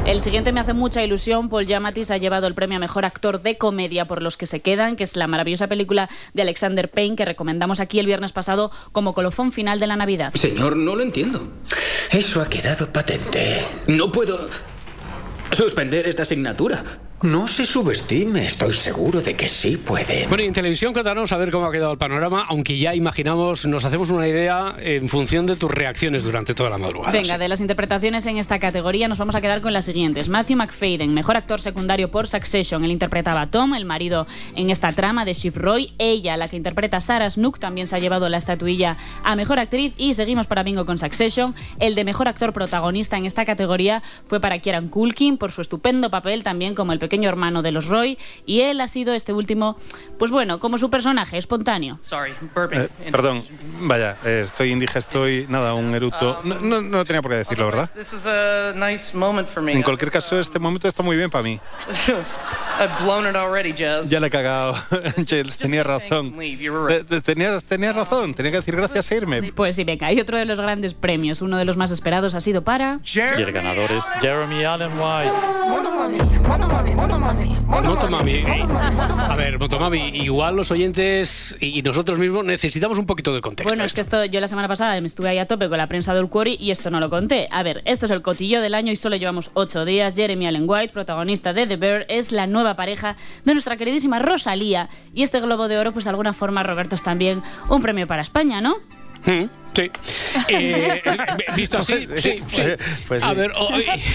El 0.06 0.20
siguiente 0.20 0.52
me 0.52 0.60
hace 0.60 0.74
mucha 0.74 1.02
ilusión. 1.02 1.48
Paul 1.48 1.66
Giamatti 1.66 2.04
se 2.04 2.12
ha 2.12 2.18
llevado 2.18 2.46
el 2.46 2.52
premio 2.52 2.76
a 2.76 2.78
mejor 2.78 3.06
actor 3.06 3.40
de 3.40 3.56
comedia 3.56 4.04
por 4.04 4.20
los 4.20 4.36
que 4.36 4.44
se 4.44 4.60
quedan, 4.60 4.96
que 4.96 5.04
es 5.04 5.16
la 5.16 5.26
maravillosa 5.26 5.66
película 5.66 6.10
de 6.34 6.42
Alexander 6.42 6.90
Payne 6.90 7.16
que 7.16 7.24
recomendamos 7.24 7.80
aquí 7.80 7.98
el 8.00 8.06
viernes 8.06 8.32
pasado 8.32 8.70
como 8.92 9.14
colofón 9.14 9.50
final 9.50 9.80
de 9.80 9.86
la 9.86 9.96
Navidad. 9.96 10.34
Señor, 10.34 10.76
no 10.76 10.94
lo 10.94 11.02
entiendo. 11.02 11.48
Eso 12.10 12.42
ha 12.42 12.50
quedado 12.50 12.92
patente. 12.92 13.64
No 13.86 14.12
puedo 14.12 14.50
suspender 15.52 16.06
esta 16.06 16.24
asignatura. 16.24 16.84
No 17.24 17.48
se 17.48 17.64
subestime, 17.64 18.44
estoy 18.44 18.74
seguro 18.74 19.22
de 19.22 19.34
que 19.34 19.48
sí 19.48 19.78
puede. 19.78 20.26
Bueno, 20.28 20.42
y 20.44 20.46
en 20.46 20.52
televisión 20.52 20.92
cuéntanos 20.92 21.32
a 21.32 21.38
ver 21.38 21.50
cómo 21.50 21.64
ha 21.64 21.72
quedado 21.72 21.92
el 21.92 21.96
panorama, 21.96 22.44
aunque 22.50 22.76
ya 22.76 22.94
imaginamos, 22.94 23.64
nos 23.64 23.86
hacemos 23.86 24.10
una 24.10 24.28
idea 24.28 24.74
en 24.78 25.08
función 25.08 25.46
de 25.46 25.56
tus 25.56 25.70
reacciones 25.70 26.24
durante 26.24 26.52
toda 26.52 26.68
la 26.68 26.76
madrugada. 26.76 27.12
Venga, 27.12 27.38
de 27.38 27.48
las 27.48 27.62
interpretaciones 27.62 28.26
en 28.26 28.36
esta 28.36 28.58
categoría 28.58 29.08
nos 29.08 29.16
vamos 29.16 29.34
a 29.34 29.40
quedar 29.40 29.62
con 29.62 29.72
las 29.72 29.86
siguientes. 29.86 30.28
Matthew 30.28 30.58
McFadden, 30.58 31.14
mejor 31.14 31.38
actor 31.38 31.62
secundario 31.62 32.10
por 32.10 32.28
Succession. 32.28 32.84
Él 32.84 32.90
interpretaba 32.90 33.40
a 33.40 33.46
Tom, 33.46 33.72
el 33.72 33.86
marido 33.86 34.26
en 34.54 34.68
esta 34.68 34.92
trama 34.92 35.24
de 35.24 35.32
Shiv 35.32 35.56
Roy. 35.56 35.94
Ella, 35.96 36.36
la 36.36 36.48
que 36.48 36.58
interpreta 36.58 36.98
a 36.98 37.00
Sarah 37.00 37.30
Snook, 37.30 37.58
también 37.58 37.86
se 37.86 37.96
ha 37.96 38.00
llevado 38.00 38.28
la 38.28 38.36
estatuilla 38.36 38.98
a 39.22 39.34
mejor 39.34 39.60
actriz. 39.60 39.94
Y 39.96 40.12
seguimos 40.12 40.46
para 40.46 40.62
Bingo 40.62 40.84
con 40.84 40.98
Succession. 40.98 41.54
El 41.80 41.94
de 41.94 42.04
mejor 42.04 42.28
actor 42.28 42.52
protagonista 42.52 43.16
en 43.16 43.24
esta 43.24 43.46
categoría 43.46 44.02
fue 44.26 44.40
para 44.40 44.58
Kieran 44.58 44.90
Culkin 44.90 45.38
por 45.38 45.52
su 45.52 45.62
estupendo 45.62 46.10
papel 46.10 46.42
también 46.42 46.74
como 46.74 46.92
el 46.92 46.98
pequeño 46.98 47.13
hermano 47.22 47.62
de 47.62 47.70
los 47.70 47.86
Roy. 47.86 48.18
Y 48.46 48.62
él 48.62 48.80
ha 48.80 48.88
sido 48.88 49.14
este 49.14 49.32
último, 49.32 49.76
pues 50.18 50.30
bueno, 50.32 50.58
como 50.58 50.78
su 50.78 50.90
personaje, 50.90 51.36
espontáneo. 51.38 51.98
Eh, 52.72 52.88
perdón, 53.12 53.44
vaya, 53.82 54.16
eh, 54.24 54.42
estoy 54.44 54.72
indigesto 54.72 55.28
y 55.28 55.46
nada, 55.48 55.74
un 55.74 55.94
eructo. 55.94 56.40
No, 56.44 56.60
no, 56.60 56.80
no 56.80 57.04
tenía 57.04 57.22
por 57.22 57.30
qué 57.30 57.38
decirlo, 57.38 57.66
¿verdad? 57.66 57.90
En 59.76 59.82
cualquier 59.82 60.10
caso, 60.10 60.40
este 60.40 60.58
momento 60.58 60.88
está 60.88 61.02
muy 61.02 61.16
bien 61.16 61.30
para 61.30 61.44
mí. 61.44 61.60
Ya 64.08 64.18
le 64.18 64.26
he 64.26 64.30
cagado. 64.30 64.74
Giles, 65.26 65.58
tenía 65.58 65.84
razón. 65.84 66.34
Right. 66.36 66.60
Eh, 66.60 67.04
eh, 67.10 67.20
Tenías, 67.20 67.64
tenías 67.64 67.94
razón, 67.94 68.34
tenía 68.34 68.50
que 68.50 68.58
decir 68.58 68.76
gracias 68.76 69.10
e 69.12 69.16
irme. 69.16 69.42
Pues 69.52 69.76
sí, 69.76 69.84
venga, 69.84 70.12
y 70.12 70.20
otro 70.20 70.36
de 70.38 70.44
los 70.44 70.58
grandes 70.58 70.94
premios, 70.94 71.42
uno 71.42 71.56
de 71.56 71.64
los 71.64 71.76
más 71.76 71.90
esperados, 71.90 72.34
ha 72.34 72.40
sido 72.40 72.62
para... 72.62 73.00
Y 73.38 73.42
el 73.42 73.52
ganador 73.52 73.92
es 73.92 74.10
Jeremy 74.20 74.64
Allen 74.64 74.90
White. 74.98 75.32
Motomami. 77.08 78.34
eh, 78.34 78.66
A 79.28 79.34
ver, 79.36 79.58
Motomami, 79.58 80.08
igual 80.16 80.56
los 80.56 80.70
oyentes 80.70 81.56
y 81.60 81.82
nosotros 81.82 82.18
mismos 82.18 82.44
necesitamos 82.44 82.98
un 82.98 83.06
poquito 83.06 83.34
de 83.34 83.40
contexto. 83.40 83.70
Bueno, 83.70 83.84
es 83.84 83.94
que 83.94 84.00
esto 84.00 84.24
yo 84.24 84.40
la 84.40 84.48
semana 84.48 84.68
pasada 84.68 84.98
me 85.00 85.06
estuve 85.06 85.28
ahí 85.28 85.38
a 85.38 85.46
tope 85.46 85.68
con 85.68 85.78
la 85.78 85.86
prensa 85.86 86.14
del 86.14 86.28
Quarry 86.28 86.56
y 86.58 86.70
esto 86.70 86.90
no 86.90 87.00
lo 87.00 87.10
conté. 87.10 87.46
A 87.50 87.62
ver, 87.62 87.82
esto 87.84 88.06
es 88.06 88.12
el 88.12 88.22
cotillo 88.22 88.60
del 88.60 88.74
año 88.74 88.92
y 88.92 88.96
solo 88.96 89.16
llevamos 89.16 89.50
ocho 89.54 89.84
días. 89.84 90.14
Jeremy 90.14 90.46
Allen 90.46 90.64
White, 90.66 90.92
protagonista 90.92 91.52
de 91.52 91.66
The 91.66 91.76
Bear, 91.76 92.06
es 92.08 92.32
la 92.32 92.46
nueva 92.46 92.74
pareja 92.74 93.16
de 93.44 93.52
nuestra 93.52 93.76
queridísima 93.76 94.18
Rosalía. 94.18 94.88
Y 95.14 95.22
este 95.22 95.40
Globo 95.40 95.68
de 95.68 95.78
Oro, 95.78 95.92
pues 95.92 96.04
de 96.04 96.10
alguna 96.10 96.32
forma, 96.32 96.62
Roberto, 96.62 96.94
es 96.94 97.02
también 97.02 97.42
un 97.68 97.82
premio 97.82 98.06
para 98.06 98.22
España, 98.22 98.60
¿no? 98.60 98.76
Mm, 99.26 99.44
Sí. 99.74 99.90
Eh, 100.48 101.00
visto 101.56 101.78
así, 101.78 102.06
sí, 102.16 102.38
sí. 102.48 102.62
Pues 103.08 103.22
A 103.22 103.30
sí. 103.30 103.36
ver, 103.36 103.52
o- 103.56 103.68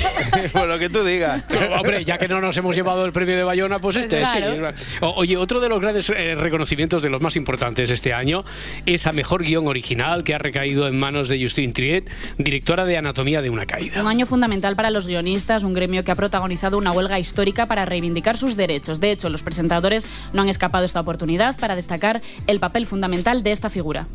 Por 0.53 0.67
lo 0.67 0.77
que 0.79 0.89
tú 0.89 1.03
digas. 1.03 1.43
No, 1.49 1.75
hombre, 1.77 2.03
ya 2.05 2.17
que 2.17 2.27
no 2.27 2.41
nos 2.41 2.55
hemos 2.57 2.75
llevado 2.75 3.05
el 3.05 3.11
premio 3.13 3.35
de 3.37 3.43
Bayona, 3.43 3.79
pues 3.79 3.95
este 3.97 4.17
Pues 4.17 4.29
sí. 4.29 4.37
claro. 4.39 4.73
Oye, 5.15 5.37
otro 5.37 5.59
de 5.61 5.69
los 5.69 5.79
grandes 5.81 6.09
eh, 6.09 6.35
reconocimientos 6.35 7.01
de 7.03 7.09
los 7.09 7.21
más 7.21 7.35
importantes 7.37 7.89
este 7.89 8.13
año 8.13 8.43
es 8.85 9.07
a 9.07 9.11
mejor 9.13 9.43
guion 9.43 9.67
original 9.67 10.23
que 10.25 10.35
ha 10.35 10.37
recaído 10.39 10.87
en 10.89 10.99
manos 10.99 11.29
de 11.29 11.41
Justine 11.41 11.71
Triet, 11.73 12.09
directora 12.37 12.83
de 12.85 12.97
Anatomía 12.97 13.41
de 13.41 13.49
una 13.49 13.65
caída. 13.65 14.01
Un 14.01 14.07
año 14.07 14.25
fundamental 14.25 14.75
para 14.75 14.91
los 14.91 15.07
guionistas, 15.07 15.63
un 15.63 15.73
gremio 15.73 16.03
que 16.03 16.11
ha 16.11 16.15
protagonizado 16.15 16.77
una 16.77 16.91
huelga 16.91 17.17
histórica 17.19 17.65
para 17.65 17.85
reivindicar 17.85 18.35
sus 18.37 18.55
derechos. 18.57 18.99
De 18.99 19.11
hecho, 19.11 19.29
los 19.29 19.43
presentadores 19.43 20.05
no 20.33 20.41
han 20.41 20.49
escapado 20.49 20.83
esta 20.85 20.99
oportunidad 20.99 21.57
para 21.57 21.75
destacar 21.75 22.21
el 22.47 22.59
papel 22.59 22.85
fundamental 22.85 23.41
de 23.43 23.51
esta 23.53 23.69
figura. 23.69 24.07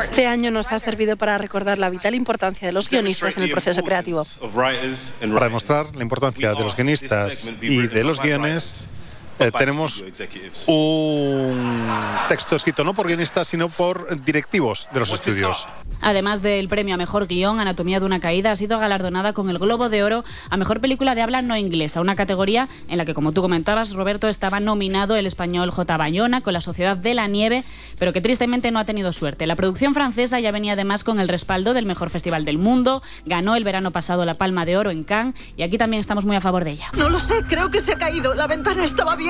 Este 0.00 0.26
año 0.26 0.50
nos 0.50 0.72
ha 0.72 0.78
servido 0.78 1.16
para 1.16 1.38
recordar 1.38 1.78
la 1.78 1.90
vital 1.90 2.14
importancia 2.14 2.66
de 2.66 2.72
los 2.72 2.88
guionistas 2.88 3.36
en 3.36 3.44
el 3.44 3.50
proceso 3.50 3.82
creativo. 3.82 4.24
Para 4.54 5.44
demostrar 5.44 5.94
la 5.94 6.02
importancia 6.02 6.54
de 6.54 6.60
los 6.60 6.74
guionistas 6.76 7.50
y 7.60 7.86
de 7.86 8.04
los 8.04 8.20
guiones, 8.20 8.86
eh, 9.38 9.50
tenemos 9.56 10.04
un 10.66 11.88
texto 12.28 12.56
escrito 12.56 12.84
no 12.84 12.94
por 12.94 13.06
guionistas, 13.06 13.48
sino 13.48 13.68
por 13.68 14.22
directivos 14.24 14.88
de 14.92 15.00
los 15.00 15.10
estudios. 15.10 15.66
Además 16.00 16.42
del 16.42 16.68
premio 16.68 16.94
a 16.94 16.98
mejor 16.98 17.26
guion, 17.26 17.60
Anatomía 17.60 18.00
de 18.00 18.06
una 18.06 18.20
caída 18.20 18.50
ha 18.52 18.56
sido 18.56 18.78
galardonada 18.78 19.32
con 19.32 19.48
el 19.50 19.58
Globo 19.58 19.88
de 19.88 20.02
Oro 20.02 20.24
a 20.50 20.56
mejor 20.56 20.80
película 20.80 21.14
de 21.14 21.22
habla 21.22 21.42
no 21.42 21.56
inglesa, 21.56 22.00
una 22.00 22.16
categoría 22.16 22.68
en 22.88 22.98
la 22.98 23.04
que, 23.04 23.14
como 23.14 23.32
tú 23.32 23.42
comentabas, 23.42 23.94
Roberto, 23.94 24.28
estaba 24.28 24.60
nominado 24.60 25.16
el 25.16 25.26
español 25.26 25.70
J. 25.70 25.96
Bayona 25.96 26.40
con 26.40 26.52
La 26.52 26.60
Sociedad 26.60 26.96
de 26.96 27.14
la 27.14 27.26
Nieve, 27.26 27.64
pero 27.98 28.12
que 28.12 28.20
tristemente 28.20 28.70
no 28.70 28.78
ha 28.78 28.84
tenido 28.84 29.12
suerte. 29.12 29.46
La 29.46 29.56
producción 29.56 29.94
francesa 29.94 30.40
ya 30.40 30.52
venía 30.52 30.74
además 30.74 31.04
con 31.04 31.20
el 31.20 31.28
respaldo 31.28 31.74
del 31.74 31.86
mejor 31.86 32.10
festival 32.10 32.44
del 32.44 32.58
mundo, 32.58 33.02
ganó 33.24 33.54
el 33.56 33.64
verano 33.64 33.90
pasado 33.90 34.24
la 34.24 34.34
Palma 34.34 34.64
de 34.64 34.76
Oro 34.76 34.90
en 34.90 35.04
Cannes 35.04 35.34
y 35.56 35.62
aquí 35.62 35.78
también 35.78 36.00
estamos 36.00 36.24
muy 36.24 36.36
a 36.36 36.40
favor 36.40 36.64
de 36.64 36.72
ella. 36.72 36.90
No 36.94 37.08
lo 37.08 37.20
sé, 37.20 37.44
creo 37.48 37.70
que 37.70 37.80
se 37.80 37.92
ha 37.92 37.98
caído. 37.98 38.34
La 38.34 38.46
ventana 38.46 38.84
estaba 38.84 39.12
abierta. 39.12 39.21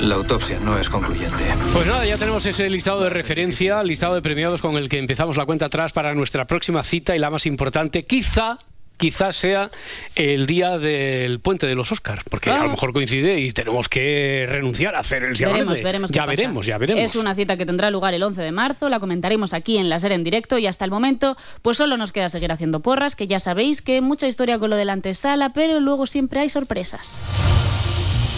La 0.00 0.16
autopsia 0.16 0.58
no 0.60 0.78
es 0.78 0.90
concluyente. 0.90 1.44
Pues 1.72 1.86
nada, 1.86 2.04
ya 2.04 2.18
tenemos 2.18 2.44
ese 2.44 2.68
listado 2.68 3.02
de 3.02 3.08
referencia, 3.08 3.82
listado 3.82 4.14
de 4.14 4.22
premiados 4.22 4.60
con 4.60 4.76
el 4.76 4.88
que 4.88 4.98
empezamos 4.98 5.38
la 5.38 5.46
cuenta 5.46 5.66
atrás 5.66 5.92
para 5.92 6.14
nuestra 6.14 6.46
próxima 6.46 6.84
cita 6.84 7.16
y 7.16 7.18
la 7.18 7.30
más 7.30 7.46
importante, 7.46 8.04
quizá 8.04 8.58
quizás 8.96 9.36
sea 9.36 9.70
el 10.14 10.46
día 10.46 10.78
del 10.78 11.40
puente 11.40 11.66
de 11.66 11.74
los 11.74 11.90
Oscars, 11.92 12.22
porque 12.30 12.50
a 12.50 12.62
lo 12.62 12.70
mejor 12.70 12.92
coincide 12.92 13.38
y 13.40 13.50
tenemos 13.50 13.88
que 13.88 14.46
renunciar 14.48 14.94
a 14.94 15.00
hacer 15.00 15.24
el 15.24 15.36
Si 15.36 15.44
Veremos, 15.44 15.64
Amanece. 15.66 15.84
veremos 15.84 16.10
Ya 16.10 16.22
pasa. 16.22 16.30
veremos, 16.30 16.66
ya 16.66 16.78
veremos. 16.78 17.02
Es 17.04 17.16
una 17.16 17.34
cita 17.34 17.56
que 17.56 17.66
tendrá 17.66 17.90
lugar 17.90 18.14
el 18.14 18.22
11 18.22 18.40
de 18.42 18.52
marzo, 18.52 18.88
la 18.88 19.00
comentaremos 19.00 19.52
aquí 19.52 19.78
en 19.78 19.88
la 19.88 20.00
serie 20.00 20.14
en 20.14 20.24
directo 20.24 20.58
y 20.58 20.66
hasta 20.66 20.84
el 20.84 20.90
momento 20.90 21.36
pues 21.62 21.76
solo 21.76 21.96
nos 21.96 22.12
queda 22.12 22.28
seguir 22.28 22.52
haciendo 22.52 22.80
porras, 22.80 23.16
que 23.16 23.26
ya 23.26 23.40
sabéis 23.40 23.82
que 23.82 24.00
mucha 24.00 24.28
historia 24.28 24.58
con 24.58 24.70
lo 24.70 24.76
de 24.76 24.84
la 24.84 24.92
antesala, 24.92 25.52
pero 25.52 25.80
luego 25.80 26.06
siempre 26.06 26.40
hay 26.40 26.48
sorpresas. 26.48 27.20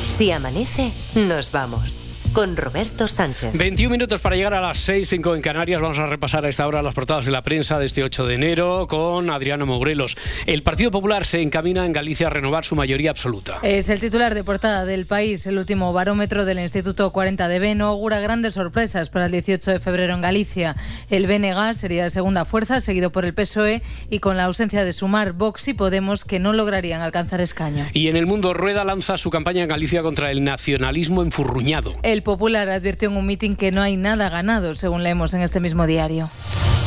Si 0.06 0.30
amanece, 0.30 0.92
nos 1.14 1.52
vamos. 1.52 1.96
Con 2.36 2.54
Roberto 2.54 3.08
Sánchez. 3.08 3.56
21 3.56 3.90
minutos 3.90 4.20
para 4.20 4.36
llegar 4.36 4.52
a 4.52 4.60
las 4.60 4.76
6, 4.76 5.08
5 5.08 5.36
en 5.36 5.40
Canarias. 5.40 5.80
Vamos 5.80 5.98
a 5.98 6.04
repasar 6.04 6.44
a 6.44 6.50
esta 6.50 6.66
hora 6.66 6.82
las 6.82 6.92
portadas 6.92 7.24
de 7.24 7.30
la 7.30 7.42
prensa 7.42 7.78
de 7.78 7.86
este 7.86 8.04
8 8.04 8.26
de 8.26 8.34
enero 8.34 8.86
con 8.90 9.30
Adriano 9.30 9.64
Morelos. 9.64 10.18
El 10.44 10.62
Partido 10.62 10.90
Popular 10.90 11.24
se 11.24 11.40
encamina 11.40 11.86
en 11.86 11.94
Galicia 11.94 12.26
a 12.26 12.30
renovar 12.30 12.66
su 12.66 12.76
mayoría 12.76 13.08
absoluta. 13.08 13.56
Es 13.62 13.88
el 13.88 14.00
titular 14.00 14.34
de 14.34 14.44
portada 14.44 14.84
del 14.84 15.06
país. 15.06 15.46
El 15.46 15.56
último 15.56 15.94
barómetro 15.94 16.44
del 16.44 16.58
Instituto 16.58 17.10
40DB 17.10 17.74
no 17.74 17.86
augura 17.86 18.20
grandes 18.20 18.52
sorpresas 18.52 19.08
para 19.08 19.24
el 19.24 19.32
18 19.32 19.70
de 19.70 19.80
febrero 19.80 20.12
en 20.12 20.20
Galicia. 20.20 20.76
El 21.08 21.26
BNG 21.26 21.72
sería 21.72 22.10
segunda 22.10 22.44
fuerza, 22.44 22.80
seguido 22.80 23.12
por 23.12 23.24
el 23.24 23.32
PSOE 23.32 23.80
y 24.10 24.18
con 24.18 24.36
la 24.36 24.44
ausencia 24.44 24.84
de 24.84 24.92
Sumar, 24.92 25.32
Vox 25.32 25.68
y 25.68 25.72
Podemos, 25.72 26.26
que 26.26 26.38
no 26.38 26.52
lograrían 26.52 27.00
alcanzar 27.00 27.40
escaño. 27.40 27.86
Y 27.94 28.08
en 28.08 28.16
el 28.16 28.26
mundo, 28.26 28.52
Rueda 28.52 28.84
lanza 28.84 29.16
su 29.16 29.30
campaña 29.30 29.62
en 29.62 29.70
Galicia 29.70 30.02
contra 30.02 30.30
el 30.30 30.44
nacionalismo 30.44 31.22
enfurruñado. 31.22 31.94
El 32.02 32.25
Popular 32.26 32.68
advirtió 32.68 33.08
en 33.08 33.16
un 33.16 33.24
mitin 33.24 33.54
que 33.54 33.70
no 33.70 33.80
hay 33.80 33.96
nada 33.96 34.28
ganado, 34.28 34.74
según 34.74 35.04
leemos 35.04 35.32
en 35.34 35.42
este 35.42 35.60
mismo 35.60 35.86
diario. 35.86 36.28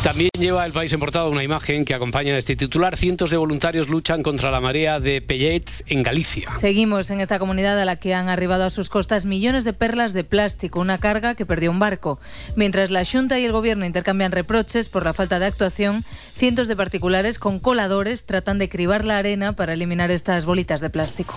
También 0.04 0.30
lleva 0.38 0.66
el 0.66 0.74
país 0.74 0.92
en 0.92 1.00
portada 1.00 1.30
una 1.30 1.44
imagen 1.44 1.86
que 1.86 1.94
acompaña 1.94 2.34
a 2.34 2.38
este 2.38 2.58
titular. 2.58 2.98
Cientos 2.98 3.32
de 3.32 3.38
voluntarios 3.38 3.88
luchan 3.88 4.22
contra 4.22 4.52
la 4.52 4.60
marea 4.60 5.00
de 5.00 5.22
pellets 5.22 5.84
en 5.88 6.04
Galicia. 6.04 6.56
Seguimos 6.58 7.10
en 7.10 7.22
esta 7.22 7.40
comunidad 7.40 7.80
a 7.80 7.86
la 7.86 7.98
que 7.98 8.14
han 8.14 8.28
arribado 8.28 8.66
a 8.66 8.70
sus 8.70 8.90
costas 8.90 9.26
millones 9.26 9.64
de 9.64 9.72
perlas 9.72 10.12
de 10.12 10.26
plástico, 10.26 10.82
una 10.82 10.98
carga 10.98 11.36
que 11.36 11.46
perdió 11.46 11.72
un 11.72 11.80
barco. 11.80 12.20
Mientras 12.58 12.92
la 12.92 13.06
Junta 13.06 13.40
y 13.40 13.46
el 13.46 13.54
Gobierno 13.54 13.86
intercambian 13.86 14.34
reproches 14.34 14.90
por 14.90 15.06
la 15.06 15.14
falta 15.14 15.40
de 15.40 15.46
actuación, 15.46 16.04
cientos 16.36 16.68
de 16.68 16.76
particulares 16.76 17.40
con 17.40 17.60
coladores 17.60 18.26
tratan 18.26 18.58
de 18.58 18.68
cribar 18.68 19.06
la 19.06 19.18
arena 19.18 19.54
para 19.54 19.74
eliminar 19.74 20.12
estas 20.12 20.46
bolitas 20.46 20.82
de 20.82 20.90
plástico. 20.90 21.36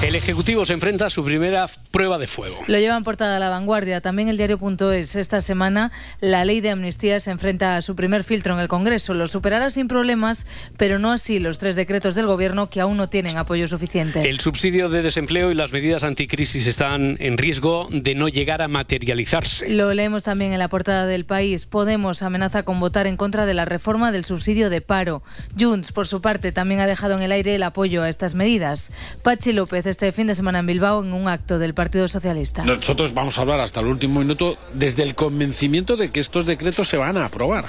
El 0.00 0.14
Ejecutivo 0.14 0.64
se 0.64 0.74
enfrenta 0.74 1.06
a 1.06 1.10
su 1.10 1.24
primera 1.24 1.66
prueba 1.90 2.18
de 2.18 2.28
fuego. 2.28 2.56
Lo 2.68 2.78
lleva 2.78 2.96
en 2.96 3.02
portada 3.02 3.37
a 3.38 3.40
la 3.40 3.48
vanguardia. 3.48 4.00
También 4.00 4.28
el 4.28 4.36
diario.es. 4.36 5.16
Esta 5.16 5.40
semana 5.40 5.90
la 6.20 6.44
ley 6.44 6.60
de 6.60 6.70
amnistía 6.70 7.18
se 7.20 7.30
enfrenta 7.30 7.76
a 7.76 7.82
su 7.82 7.96
primer 7.96 8.24
filtro 8.24 8.54
en 8.54 8.60
el 8.60 8.68
Congreso. 8.68 9.14
Lo 9.14 9.26
superará 9.28 9.70
sin 9.70 9.88
problemas, 9.88 10.46
pero 10.76 10.98
no 10.98 11.10
así 11.12 11.38
los 11.38 11.58
tres 11.58 11.76
decretos 11.76 12.14
del 12.14 12.26
Gobierno 12.26 12.68
que 12.68 12.80
aún 12.80 12.96
no 12.96 13.08
tienen 13.08 13.36
apoyo 13.36 13.66
suficiente. 13.68 14.28
El 14.28 14.40
subsidio 14.40 14.88
de 14.88 15.02
desempleo 15.02 15.50
y 15.50 15.54
las 15.54 15.72
medidas 15.72 16.04
anticrisis 16.04 16.66
están 16.66 17.16
en 17.20 17.38
riesgo 17.38 17.88
de 17.90 18.14
no 18.14 18.28
llegar 18.28 18.60
a 18.60 18.68
materializarse. 18.68 19.68
Lo 19.68 19.94
leemos 19.94 20.24
también 20.24 20.52
en 20.52 20.58
la 20.58 20.68
portada 20.68 21.06
del 21.06 21.24
país. 21.24 21.66
Podemos 21.66 22.22
amenaza 22.22 22.64
con 22.64 22.80
votar 22.80 23.06
en 23.06 23.16
contra 23.16 23.46
de 23.46 23.54
la 23.54 23.64
reforma 23.64 24.12
del 24.12 24.24
subsidio 24.24 24.70
de 24.70 24.80
paro. 24.80 25.22
Junts, 25.58 25.92
por 25.92 26.06
su 26.06 26.20
parte, 26.20 26.52
también 26.52 26.80
ha 26.80 26.86
dejado 26.86 27.16
en 27.16 27.22
el 27.22 27.32
aire 27.32 27.54
el 27.54 27.62
apoyo 27.62 28.02
a 28.02 28.08
estas 28.08 28.34
medidas. 28.34 28.92
Pachi 29.22 29.52
López 29.52 29.86
este 29.86 30.12
fin 30.12 30.26
de 30.26 30.34
semana 30.34 30.58
en 30.58 30.66
Bilbao 30.66 31.02
en 31.02 31.12
un 31.12 31.28
acto 31.28 31.58
del 31.58 31.74
Partido 31.74 32.08
Socialista. 32.08 32.64
Nosotros 32.64 33.14
vamos 33.18 33.38
a 33.38 33.42
hablar 33.42 33.58
hasta 33.60 33.80
el 33.80 33.86
último 33.86 34.20
minuto 34.20 34.56
desde 34.74 35.02
el 35.02 35.16
convencimiento 35.16 35.96
de 35.96 36.10
que 36.10 36.20
estos 36.20 36.46
decretos 36.46 36.88
se 36.88 36.96
van 36.96 37.16
a 37.16 37.24
aprobar. 37.24 37.64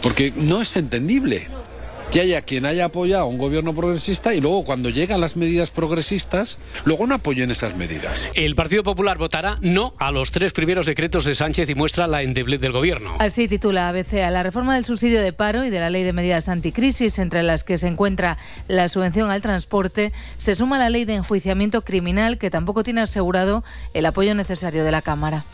Porque 0.00 0.32
no 0.36 0.62
es 0.62 0.76
entendible 0.76 1.48
que 2.10 2.20
haya 2.20 2.42
quien 2.42 2.66
haya 2.66 2.86
apoyado 2.86 3.22
a 3.22 3.26
un 3.26 3.38
gobierno 3.38 3.74
progresista 3.74 4.34
y 4.34 4.40
luego 4.40 4.64
cuando 4.64 4.90
llegan 4.90 5.20
las 5.20 5.36
medidas 5.36 5.70
progresistas, 5.70 6.58
luego 6.84 7.06
no 7.06 7.14
apoyen 7.14 7.50
esas 7.50 7.76
medidas. 7.76 8.28
El 8.34 8.54
Partido 8.54 8.82
Popular 8.82 9.18
votará 9.18 9.58
no 9.60 9.94
a 9.98 10.10
los 10.10 10.30
tres 10.30 10.52
primeros 10.52 10.86
decretos 10.86 11.24
de 11.24 11.34
Sánchez 11.34 11.68
y 11.70 11.74
muestra 11.74 12.06
la 12.06 12.22
endeblez 12.22 12.60
del 12.60 12.72
gobierno. 12.72 13.16
Así 13.18 13.48
titula 13.48 13.88
ABC 13.88 14.14
a 14.14 14.30
la 14.30 14.42
reforma 14.42 14.74
del 14.74 14.84
subsidio 14.84 15.20
de 15.20 15.32
paro 15.32 15.64
y 15.64 15.70
de 15.70 15.80
la 15.80 15.90
ley 15.90 16.04
de 16.04 16.12
medidas 16.12 16.48
anticrisis, 16.48 17.18
entre 17.18 17.42
las 17.42 17.64
que 17.64 17.78
se 17.78 17.88
encuentra 17.88 18.38
la 18.68 18.88
subvención 18.88 19.30
al 19.30 19.42
transporte, 19.42 20.12
se 20.36 20.54
suma 20.54 20.78
la 20.78 20.90
ley 20.90 21.04
de 21.04 21.14
enjuiciamiento 21.14 21.82
criminal 21.82 22.38
que 22.38 22.50
tampoco 22.50 22.82
tiene 22.82 23.00
asegurado 23.00 23.64
el 23.94 24.06
apoyo 24.06 24.34
necesario 24.34 24.84
de 24.84 24.90
la 24.90 25.02
Cámara. 25.02 25.44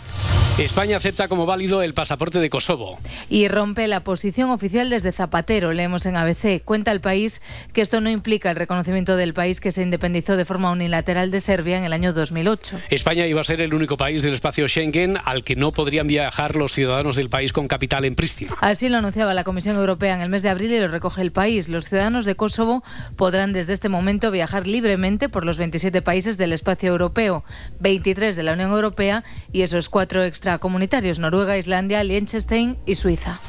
España 0.59 0.99
acepta 0.99 1.29
como 1.29 1.47
válido 1.47 1.83
el 1.83 1.95
pasaporte 1.95 2.39
de 2.39 2.51
Kosovo. 2.51 2.99
Y 3.31 3.49
rompe 3.49 3.89
la 3.89 4.05
posición 4.05 4.51
oficial 4.51 4.91
desde 4.91 5.11
Zapatero, 5.13 5.73
leemos 5.73 6.05
en 6.05 6.17
ABC. 6.17 6.42
Cuenta 6.65 6.91
el 6.91 7.01
país 7.01 7.41
que 7.73 7.83
esto 7.83 8.01
no 8.01 8.11
implica 8.11 8.51
el 8.51 8.57
reconocimiento 8.57 9.17
del 9.17 9.33
país 9.33 9.61
que 9.61 9.71
se 9.71 9.83
independizó 9.83 10.37
de 10.37 10.45
forma 10.45 10.73
unilateral 10.73 11.31
de 11.31 11.41
Serbia 11.41 11.79
en 11.79 11.85
el 11.85 11.93
año 11.93 12.13
2008. 12.13 12.81
España 12.91 13.27
iba 13.27 13.41
a 13.41 13.45
ser 13.45 13.61
el 13.61 13.75
único 13.75 13.97
país 13.97 14.23
del 14.23 14.35
espacio 14.35 14.67
Schengen 14.67 15.19
al 15.25 15.45
que 15.45 15.55
no 15.55 15.73
podrían 15.73 16.09
viajar 16.09 16.57
los 16.57 16.73
ciudadanos 16.73 17.17
del 17.17 17.29
país 17.29 17.53
con 17.53 17.69
capital 17.69 18.05
en 18.05 18.17
Pristina. 18.17 18.53
Así 18.61 18.89
lo 18.89 18.99
anunciaba 18.99 19.35
la 19.35 19.45
Comisión 19.45 19.77
Europea 19.77 20.15
en 20.15 20.21
el 20.21 20.29
mes 20.29 20.43
de 20.43 20.49
abril 20.49 20.73
y 20.73 20.81
lo 20.81 20.89
recoge 20.89 21.23
el 21.23 21.31
país. 21.31 21.69
Los 21.69 21.89
ciudadanos 21.89 22.25
de 22.25 22.35
Kosovo 22.35 22.83
podrán 23.17 23.53
desde 23.53 23.73
este 23.73 23.89
momento 23.89 24.31
viajar 24.31 24.67
libremente 24.67 25.29
por 25.29 25.45
los 25.45 25.59
27 25.59 26.03
países 26.03 26.39
del 26.39 26.53
espacio 26.53 26.91
europeo, 26.91 27.45
23 27.81 28.35
de 28.35 28.43
la 28.43 28.55
Unión 28.55 28.73
Europea 28.73 29.23
y 29.53 29.63
esos 29.63 29.89
cuatro 29.89 30.25
extracomunitarios, 30.25 31.19
Noruega, 31.19 31.57
Islandia, 31.57 32.03
Liechtenstein 32.03 32.79
y 32.87 32.97
Suiza. 32.97 33.41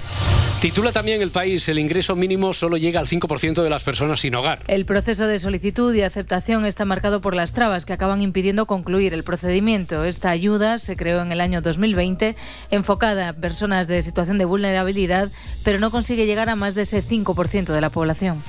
Titula 0.63 0.93
también 0.93 1.21
el 1.21 1.29
país, 1.29 1.67
el 1.67 1.77
ingreso 1.77 2.15
mínimo 2.15 2.53
solo 2.53 2.77
llega 2.77 3.01
al 3.01 3.07
5% 3.07 3.63
de 3.63 3.69
las 3.69 3.83
personas 3.83 4.21
sin 4.21 4.33
hogar. 4.33 4.63
El 4.67 4.85
proceso 4.85 5.27
de 5.27 5.37
solicitud 5.37 5.93
y 5.93 6.03
aceptación 6.03 6.65
está 6.65 6.85
marcado 6.85 7.19
por 7.19 7.35
las 7.35 7.51
trabas 7.51 7.85
que 7.85 7.91
acaban 7.91 8.21
impidiendo 8.21 8.65
concluir 8.65 9.13
el 9.13 9.25
procedimiento. 9.25 10.05
Esta 10.05 10.29
ayuda 10.29 10.79
se 10.79 10.95
creó 10.95 11.21
en 11.21 11.33
el 11.33 11.41
año 11.41 11.61
2020, 11.61 12.37
enfocada 12.71 13.27
a 13.27 13.33
personas 13.33 13.89
de 13.89 14.03
situación 14.03 14.37
de 14.37 14.45
vulnerabilidad, 14.45 15.31
pero 15.65 15.79
no 15.79 15.91
consigue 15.91 16.25
llegar 16.25 16.49
a 16.49 16.55
más 16.55 16.75
de 16.75 16.83
ese 16.83 17.03
5% 17.03 17.73
de 17.73 17.81
la 17.81 17.89
población. 17.89 18.41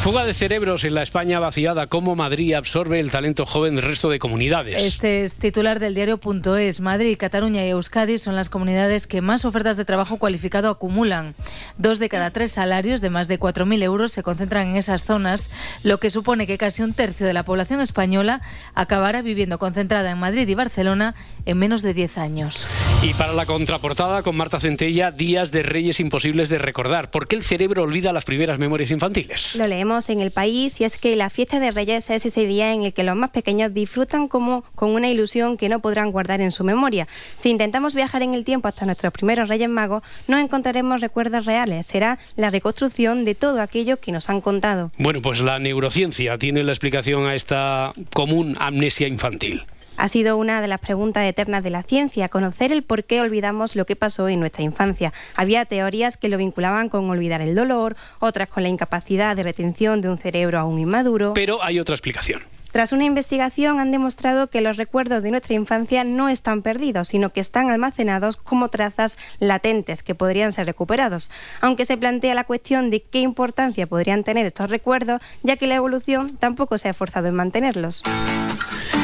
Fuga 0.00 0.24
de 0.24 0.34
cerebros 0.34 0.84
en 0.84 0.94
la 0.94 1.02
España 1.02 1.40
vaciada. 1.40 1.88
¿Cómo 1.88 2.14
Madrid 2.14 2.52
absorbe 2.52 3.00
el 3.00 3.10
talento 3.10 3.44
joven 3.44 3.74
del 3.74 3.84
resto 3.84 4.08
de 4.08 4.20
comunidades? 4.20 4.80
Este 4.80 5.24
es 5.24 5.36
titular 5.38 5.80
del 5.80 5.96
diario.es. 5.96 6.80
Madrid, 6.80 7.16
Cataluña 7.18 7.66
y 7.66 7.70
Euskadi 7.70 8.18
son 8.18 8.36
las 8.36 8.48
comunidades 8.48 9.08
que 9.08 9.20
más 9.20 9.44
ofertas 9.44 9.76
de 9.76 9.84
trabajo 9.84 10.18
cualificado 10.18 10.68
acumulan. 10.68 11.34
Dos 11.78 11.98
de 11.98 12.08
cada 12.08 12.30
tres 12.30 12.52
salarios 12.52 13.00
de 13.00 13.10
más 13.10 13.28
de 13.28 13.38
4.000 13.38 13.82
euros 13.82 14.12
se 14.12 14.22
concentran 14.22 14.68
en 14.68 14.76
esas 14.76 15.04
zonas, 15.04 15.50
lo 15.82 15.98
que 15.98 16.10
supone 16.10 16.46
que 16.46 16.58
casi 16.58 16.82
un 16.82 16.94
tercio 16.94 17.26
de 17.26 17.32
la 17.32 17.44
población 17.44 17.80
española 17.80 18.40
acabará 18.74 19.22
viviendo 19.22 19.58
concentrada 19.58 20.10
en 20.10 20.18
Madrid 20.18 20.48
y 20.48 20.54
Barcelona 20.54 21.14
en 21.44 21.58
menos 21.58 21.82
de 21.82 21.94
10 21.94 22.18
años. 22.18 22.66
Y 23.02 23.14
para 23.14 23.32
la 23.32 23.46
contraportada 23.46 24.22
con 24.22 24.36
Marta 24.36 24.58
Centella, 24.58 25.10
días 25.10 25.52
de 25.52 25.62
reyes 25.62 26.00
imposibles 26.00 26.48
de 26.48 26.58
recordar. 26.58 27.10
¿Por 27.10 27.28
qué 27.28 27.36
el 27.36 27.42
cerebro 27.42 27.82
olvida 27.82 28.12
las 28.12 28.24
primeras 28.24 28.58
memorias 28.58 28.90
infantiles? 28.90 29.54
Lo 29.54 29.66
leemos 29.66 30.08
en 30.08 30.20
el 30.20 30.32
país 30.32 30.80
y 30.80 30.84
es 30.84 30.96
que 30.96 31.14
la 31.14 31.30
fiesta 31.30 31.60
de 31.60 31.70
Reyes 31.70 32.10
es 32.10 32.26
ese 32.26 32.46
día 32.46 32.72
en 32.72 32.82
el 32.82 32.94
que 32.94 33.04
los 33.04 33.14
más 33.14 33.30
pequeños 33.30 33.72
disfrutan 33.72 34.26
como 34.28 34.64
con 34.74 34.90
una 34.90 35.08
ilusión 35.08 35.56
que 35.56 35.68
no 35.68 35.80
podrán 35.80 36.10
guardar 36.10 36.40
en 36.40 36.50
su 36.50 36.64
memoria. 36.64 37.06
Si 37.36 37.50
intentamos 37.50 37.94
viajar 37.94 38.22
en 38.22 38.34
el 38.34 38.44
tiempo 38.44 38.66
hasta 38.66 38.86
nuestros 38.86 39.12
primeros 39.12 39.48
Reyes 39.48 39.70
Magos, 39.70 40.02
no 40.26 40.38
encontraremos 40.38 41.00
recuerdos 41.00 41.44
reales. 41.44 41.86
Será 41.86 42.18
la 42.34 42.50
reconstrucción 42.50 43.24
de 43.24 43.34
todo 43.36 43.60
aquello 43.60 44.00
que 44.00 44.10
nos 44.10 44.30
han 44.30 44.40
contado. 44.40 44.90
Bueno, 44.98 45.22
pues 45.22 45.40
la 45.40 45.58
neurociencia 45.58 46.38
tiene 46.38 46.64
la 46.64 46.72
explicación 46.72 47.26
a 47.26 47.34
esta 47.34 47.90
común 48.12 48.56
amnesia 48.58 49.06
infantil. 49.06 49.62
Ha 49.96 50.08
sido 50.08 50.36
una 50.36 50.60
de 50.60 50.68
las 50.68 50.80
preguntas 50.80 51.24
eternas 51.24 51.62
de 51.64 51.70
la 51.70 51.82
ciencia, 51.82 52.28
conocer 52.28 52.70
el 52.72 52.82
por 52.82 53.04
qué 53.04 53.20
olvidamos 53.20 53.76
lo 53.76 53.86
que 53.86 53.96
pasó 53.96 54.28
en 54.28 54.40
nuestra 54.40 54.62
infancia. 54.62 55.12
Había 55.34 55.64
teorías 55.64 56.16
que 56.16 56.28
lo 56.28 56.36
vinculaban 56.36 56.88
con 56.88 57.08
olvidar 57.08 57.40
el 57.40 57.54
dolor, 57.54 57.96
otras 58.20 58.48
con 58.48 58.62
la 58.62 58.68
incapacidad 58.68 59.34
de 59.36 59.42
retención 59.42 60.00
de 60.00 60.10
un 60.10 60.18
cerebro 60.18 60.58
aún 60.58 60.78
inmaduro. 60.78 61.32
Pero 61.34 61.62
hay 61.62 61.80
otra 61.80 61.94
explicación. 61.94 62.42
Tras 62.76 62.92
una 62.92 63.04
investigación 63.04 63.80
han 63.80 63.90
demostrado 63.90 64.48
que 64.48 64.60
los 64.60 64.76
recuerdos 64.76 65.22
de 65.22 65.30
nuestra 65.30 65.54
infancia 65.54 66.04
no 66.04 66.28
están 66.28 66.60
perdidos, 66.60 67.08
sino 67.08 67.30
que 67.30 67.40
están 67.40 67.70
almacenados 67.70 68.36
como 68.36 68.68
trazas 68.68 69.16
latentes 69.40 70.02
que 70.02 70.14
podrían 70.14 70.52
ser 70.52 70.66
recuperados, 70.66 71.30
aunque 71.62 71.86
se 71.86 71.96
plantea 71.96 72.34
la 72.34 72.44
cuestión 72.44 72.90
de 72.90 73.00
qué 73.00 73.20
importancia 73.20 73.86
podrían 73.86 74.24
tener 74.24 74.44
estos 74.44 74.68
recuerdos, 74.68 75.22
ya 75.42 75.56
que 75.56 75.66
la 75.66 75.76
evolución 75.76 76.36
tampoco 76.36 76.76
se 76.76 76.88
ha 76.88 76.90
esforzado 76.90 77.28
en 77.28 77.34
mantenerlos. 77.36 78.02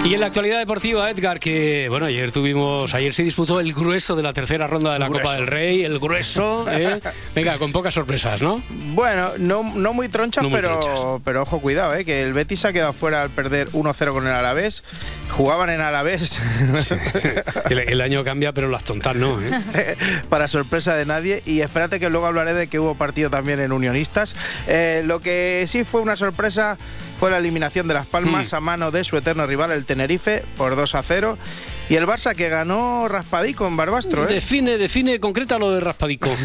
Y 0.04 0.14
en 0.14 0.20
la 0.20 0.26
actualidad 0.26 0.58
deportiva, 0.58 1.08
Edgar, 1.08 1.38
que 1.38 1.86
bueno, 1.88 2.06
ayer 2.06 2.32
tuvimos, 2.32 2.92
ayer 2.92 3.14
se 3.14 3.22
disputó 3.22 3.60
el 3.60 3.72
grueso 3.72 4.16
de 4.16 4.24
la 4.24 4.32
tercera 4.32 4.66
ronda 4.66 4.92
de 4.92 4.98
la 4.98 5.06
Copa 5.06 5.36
del 5.36 5.46
Rey, 5.46 5.84
el 5.84 6.00
grueso, 6.00 6.66
¿eh? 6.68 6.98
venga, 7.36 7.56
con 7.56 7.70
pocas 7.70 7.94
sorpresas, 7.94 8.42
¿no? 8.42 8.60
Bueno, 8.68 9.30
no, 9.38 9.62
no 9.62 9.92
muy 9.92 10.08
tronchas, 10.08 10.42
No 10.42 10.50
pero, 10.50 10.80
tronchas. 10.80 11.20
pero 11.24 11.42
ojo, 11.42 11.60
cuidado, 11.60 11.94
¿eh? 11.94 12.04
que 12.04 12.24
el 12.24 12.32
Betis 12.32 12.58
se 12.60 12.68
ha 12.68 12.72
quedado 12.72 12.92
fuera 12.92 13.22
al 13.22 13.30
perder 13.30 13.70
1-0 13.70 14.10
con 14.10 14.26
el 14.26 14.32
Alavés. 14.32 14.82
Jugaban 15.30 15.70
en 15.70 15.80
Alavés. 15.80 16.36
El, 17.70 17.78
el 17.78 18.00
año 18.00 18.24
cambia, 18.24 18.52
pero 18.52 18.68
las 18.68 18.82
tontas 18.82 19.14
no. 19.14 19.40
¿eh? 19.40 19.50
para 20.28 20.48
sorpresa 20.48 20.96
de 20.96 21.06
nadie. 21.06 21.44
Y 21.46 21.60
espérate 21.60 22.00
que 22.00 22.10
luego 22.10 22.26
hablaré 22.26 22.54
de 22.54 22.66
que 22.66 22.80
hubo 22.80 22.96
partido 22.96 23.30
también 23.30 23.60
en 23.60 23.70
Unionistas. 23.70 24.34
Eh, 24.66 25.02
lo 25.06 25.20
que 25.20 25.64
sí 25.68 25.84
fue 25.84 26.00
una 26.00 26.16
sorpresa 26.16 26.76
fue 27.22 27.30
la 27.30 27.38
eliminación 27.38 27.86
de 27.86 27.94
Las 27.94 28.06
Palmas 28.06 28.52
Hmm. 28.52 28.56
a 28.56 28.60
mano 28.60 28.90
de 28.90 29.04
su 29.04 29.16
eterno 29.16 29.46
rival, 29.46 29.70
el 29.70 29.84
Tenerife, 29.84 30.42
por 30.56 30.74
2 30.74 30.96
a 30.96 31.04
0. 31.04 31.38
Y 31.88 31.96
el 31.96 32.06
Barça 32.06 32.34
que 32.34 32.48
ganó 32.48 33.08
raspadico 33.08 33.66
en 33.66 33.76
Barbastro. 33.76 34.24
¿eh? 34.24 34.34
Define, 34.34 34.78
define, 34.78 35.20
concreta 35.20 35.58
lo 35.58 35.70
de 35.70 35.80
Raspadico. 35.80 36.30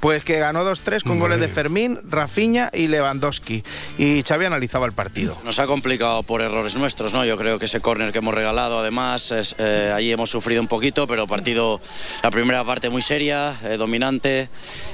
Pues 0.00 0.24
que 0.24 0.38
ganó 0.38 0.64
2-3 0.64 1.02
con 1.02 1.18
goles 1.18 1.40
de 1.40 1.48
Fermín, 1.48 2.00
Rafinha 2.08 2.70
y 2.72 2.88
Lewandowski. 2.88 3.62
Y 3.98 4.22
Xavi 4.22 4.46
analizaba 4.46 4.86
el 4.86 4.92
partido. 4.92 5.36
Nos 5.44 5.58
ha 5.58 5.66
complicado 5.66 6.22
por 6.22 6.40
errores 6.40 6.74
nuestros, 6.74 7.12
¿no? 7.12 7.22
Yo 7.26 7.36
creo 7.36 7.58
que 7.58 7.66
ese 7.66 7.80
córner 7.80 8.10
que 8.10 8.18
hemos 8.18 8.32
regalado, 8.34 8.78
además, 8.78 9.30
es, 9.30 9.54
eh, 9.58 9.92
ahí 9.94 10.10
hemos 10.10 10.30
sufrido 10.30 10.62
un 10.62 10.68
poquito, 10.68 11.06
pero 11.06 11.26
partido, 11.26 11.82
la 12.22 12.30
primera 12.30 12.64
parte 12.64 12.88
muy 12.88 13.02
seria, 13.02 13.58
eh, 13.62 13.76
dominante, 13.76 14.48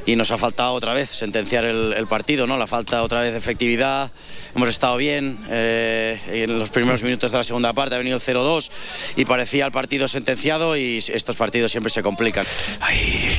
y 0.07 0.17
nos 0.17 0.33
ha 0.33 0.39
faltado 0.39 0.73
otra 0.73 0.93
vez 0.93 1.09
sentenciar 1.11 1.65
el, 1.65 1.93
el 1.93 2.09
partido, 2.09 2.49
¿no? 2.49 2.57
La 2.59 2.67
falta 2.67 3.05
otra 3.05 3.21
vez 3.21 3.31
de 3.31 3.39
efectividad, 3.39 4.11
hemos 4.57 4.69
estado 4.69 4.97
bien, 4.97 5.39
eh, 5.49 6.19
en 6.27 6.59
los 6.59 6.71
primeros 6.71 7.05
minutos 7.05 7.31
de 7.31 7.37
la 7.37 7.45
segunda 7.45 7.73
parte 7.73 7.95
ha 7.95 7.99
venido 7.99 8.17
el 8.17 8.23
0-2 8.23 8.71
y 9.15 9.25
parecía 9.25 9.67
el 9.67 9.73
partido 9.73 9.86
sentenciado 10.09 10.77
y 10.77 10.99
estos 10.99 11.37
partidos 11.37 11.71
siempre 11.71 11.91
se 11.91 12.03
complican. 12.03 12.45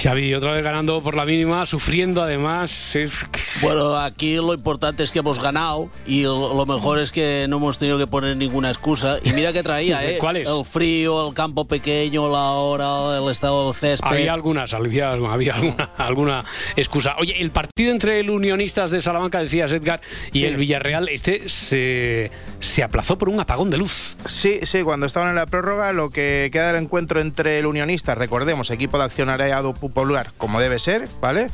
Xavi, 0.01 0.33
otra 0.33 0.51
vez 0.53 0.63
ganando 0.63 1.01
por 1.01 1.15
la 1.15 1.25
mínima, 1.25 1.65
sufriendo 1.65 2.21
además. 2.21 2.95
es- 2.95 3.25
Bueno, 3.61 3.97
aquí 3.97 4.35
lo 4.35 4.53
importante 4.53 5.03
es 5.03 5.11
que 5.11 5.19
hemos 5.19 5.39
ganado 5.41 5.89
y 6.05 6.23
lo 6.23 6.65
mejor 6.65 6.99
es 6.99 7.11
que 7.11 7.45
no 7.49 7.57
hemos 7.57 7.77
tenido 7.77 7.97
que 7.97 8.07
poner 8.07 8.35
ninguna 8.37 8.69
excusa. 8.69 9.17
Y 9.23 9.31
mira 9.31 9.53
que 9.53 9.63
traía, 9.63 10.03
¿eh? 10.09 10.17
¿Cuáles? 10.19 10.47
El 10.49 10.65
frío, 10.65 11.27
el 11.29 11.33
campo 11.33 11.65
pequeño, 11.65 12.27
la 12.29 12.51
hora, 12.51 13.17
el 13.17 13.29
estado 13.31 13.65
del 13.65 13.75
césped. 13.75 14.07
Había 14.07 14.33
algunas, 14.33 14.73
había, 14.73 15.11
había 15.11 15.55
alguna, 15.55 15.83
alguna 15.97 16.45
excusa. 16.75 17.15
Oye, 17.19 17.39
el 17.41 17.51
partido 17.51 17.91
entre 17.91 18.19
el 18.19 18.29
Unionistas 18.29 18.91
de 18.91 19.01
Salamanca, 19.01 19.41
decías 19.41 19.71
Edgar, 19.71 20.01
y 20.31 20.39
Sí. 20.39 20.45
el 20.45 20.57
Villarreal, 20.57 21.09
este 21.09 21.49
se, 21.49 22.31
se 22.59 22.83
aplazó 22.83 23.17
por 23.17 23.29
un 23.29 23.39
apagón 23.39 23.69
de 23.69 23.77
luz. 23.77 24.15
Sí, 24.25 24.59
sí, 24.63 24.81
cuando 24.83 25.05
estaban 25.05 25.29
en 25.29 25.35
la 25.35 25.45
prórroga, 25.45 25.93
lo 25.93 26.09
que 26.09 26.36
queda 26.51 26.71
del 26.73 26.83
encuentro 26.83 27.19
entre 27.19 27.59
el 27.59 27.65
Unionista, 27.65 28.15
recordemos, 28.15 28.69
equipo 28.71 28.97
de 28.97 29.05
accionariado 29.05 29.73
popular, 29.73 30.27
como 30.37 30.59
debe 30.59 30.79
ser, 30.79 31.07
¿vale? 31.21 31.47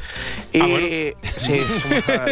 Y 0.52 0.62
Ah, 0.62 0.68
bueno. 0.68 0.88
sí, 1.38 1.62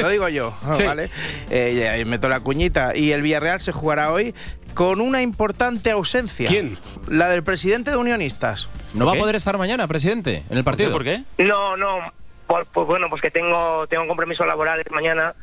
lo 0.02 0.10
digo 0.10 0.30
yo, 0.30 0.56
Sí. 0.72 0.84
¿vale? 0.84 1.10
Eh, 1.50 2.04
meto 2.06 2.30
la 2.30 2.40
cuñita. 2.40 2.96
Y 2.96 3.12
el 3.12 3.22
Villarreal 3.22 3.60
se 3.60 3.72
jugará 3.72 4.12
hoy 4.12 4.34
con 4.74 5.02
una 5.02 5.22
importante 5.22 5.92
ausencia. 5.92 6.48
¿Quién? 6.48 6.78
La 7.10 7.30
del 7.30 7.44
presidente 7.44 7.92
de 7.92 7.98
Unionistas. 7.98 8.70
¿No 8.94 9.06
va 9.06 9.14
a 9.14 9.16
poder 9.16 9.36
estar 9.36 9.58
mañana, 9.58 9.88
presidente, 9.88 10.44
en 10.50 10.58
el 10.58 10.64
partido? 10.64 10.92
¿Por 10.92 11.04
qué? 11.04 11.24
No, 11.38 11.76
no. 11.78 12.12
Pues, 12.48 12.68
pues 12.74 12.88
bueno, 12.88 13.08
pues 13.10 13.22
que 13.22 13.32
tengo, 13.32 13.88
tengo 13.88 14.08
compromisos 14.08 14.46
laborales 14.46 14.86
mañana 14.92 15.34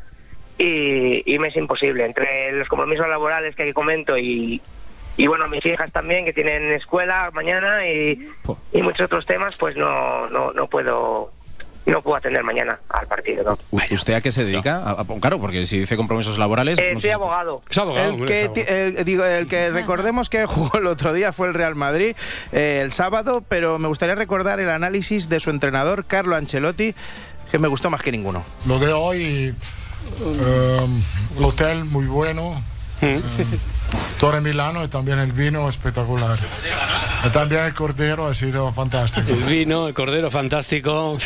y, 0.59 1.22
y 1.34 1.38
me 1.38 1.48
es 1.48 1.56
imposible. 1.56 2.04
Entre 2.04 2.52
los 2.52 2.68
compromisos 2.68 3.09
laborales 3.09 3.54
que 3.54 3.72
comento 3.72 4.18
y, 4.18 4.61
y 5.18 5.26
bueno, 5.26 5.46
mis 5.48 5.64
hijas 5.66 5.92
también 5.92 6.24
que 6.24 6.32
tienen 6.32 6.72
escuela 6.72 7.30
mañana 7.34 7.86
y, 7.86 8.30
y 8.72 8.80
muchos 8.82 9.04
otros 9.04 9.26
temas, 9.26 9.56
pues 9.58 9.76
no, 9.76 10.30
no, 10.30 10.52
no 10.54 10.66
puedo 10.68 11.32
no 11.86 12.02
puedo 12.02 12.16
atender 12.16 12.42
mañana 12.44 12.78
al 12.90 13.06
partido. 13.06 13.58
¿Usted 13.90 14.12
a 14.12 14.20
qué 14.20 14.30
se 14.30 14.44
dedica? 14.44 14.76
A- 14.84 14.90
a- 15.00 15.06
claro, 15.20 15.38
porque 15.40 15.66
si 15.66 15.78
dice 15.78 15.96
compromisos 15.96 16.36
laborales... 16.36 16.78
Eh, 16.78 16.90
no 16.92 17.00
soy 17.00 17.08
abogado. 17.10 17.62
el, 17.96 18.26
que, 18.26 18.50
ti- 18.50 18.62
el- 18.68 19.04
digo, 19.06 19.24
el 19.24 19.46
que 19.48 19.70
recordemos 19.70 20.28
que 20.28 20.44
jugó 20.46 20.76
el 20.78 20.86
otro 20.86 21.14
día 21.14 21.32
fue 21.32 21.48
el 21.48 21.54
Real 21.54 21.76
Madrid 21.76 22.14
eh, 22.52 22.80
el 22.82 22.92
sábado, 22.92 23.42
pero 23.48 23.78
me 23.78 23.88
gustaría 23.88 24.14
recordar 24.16 24.60
el 24.60 24.68
análisis 24.68 25.30
de 25.30 25.40
su 25.40 25.48
entrenador, 25.48 26.04
Carlo 26.04 26.36
Ancelotti, 26.36 26.94
que 27.50 27.58
me 27.58 27.68
gustó 27.68 27.88
más 27.88 28.02
que 28.02 28.12
ninguno. 28.12 28.44
Lo 28.66 28.78
de 28.78 28.92
hoy, 28.92 29.54
eh, 30.20 30.86
el 31.38 31.44
hotel 31.44 31.86
muy 31.86 32.04
bueno, 32.04 32.62
eh, 33.00 33.18
Torre 34.18 34.41
Milano 34.41 34.84
y 34.84 34.89
también 34.89 35.18
el 35.18 35.32
vino 35.32 35.68
espectacular. 35.68 36.39
También 37.32 37.64
el 37.64 37.74
cordero 37.74 38.26
ha 38.26 38.34
sido 38.34 38.72
fantástico. 38.72 39.30
El 39.30 39.43
vino, 39.43 39.89
el 39.89 39.95
cordero 39.95 40.30
fantástico. 40.30 41.16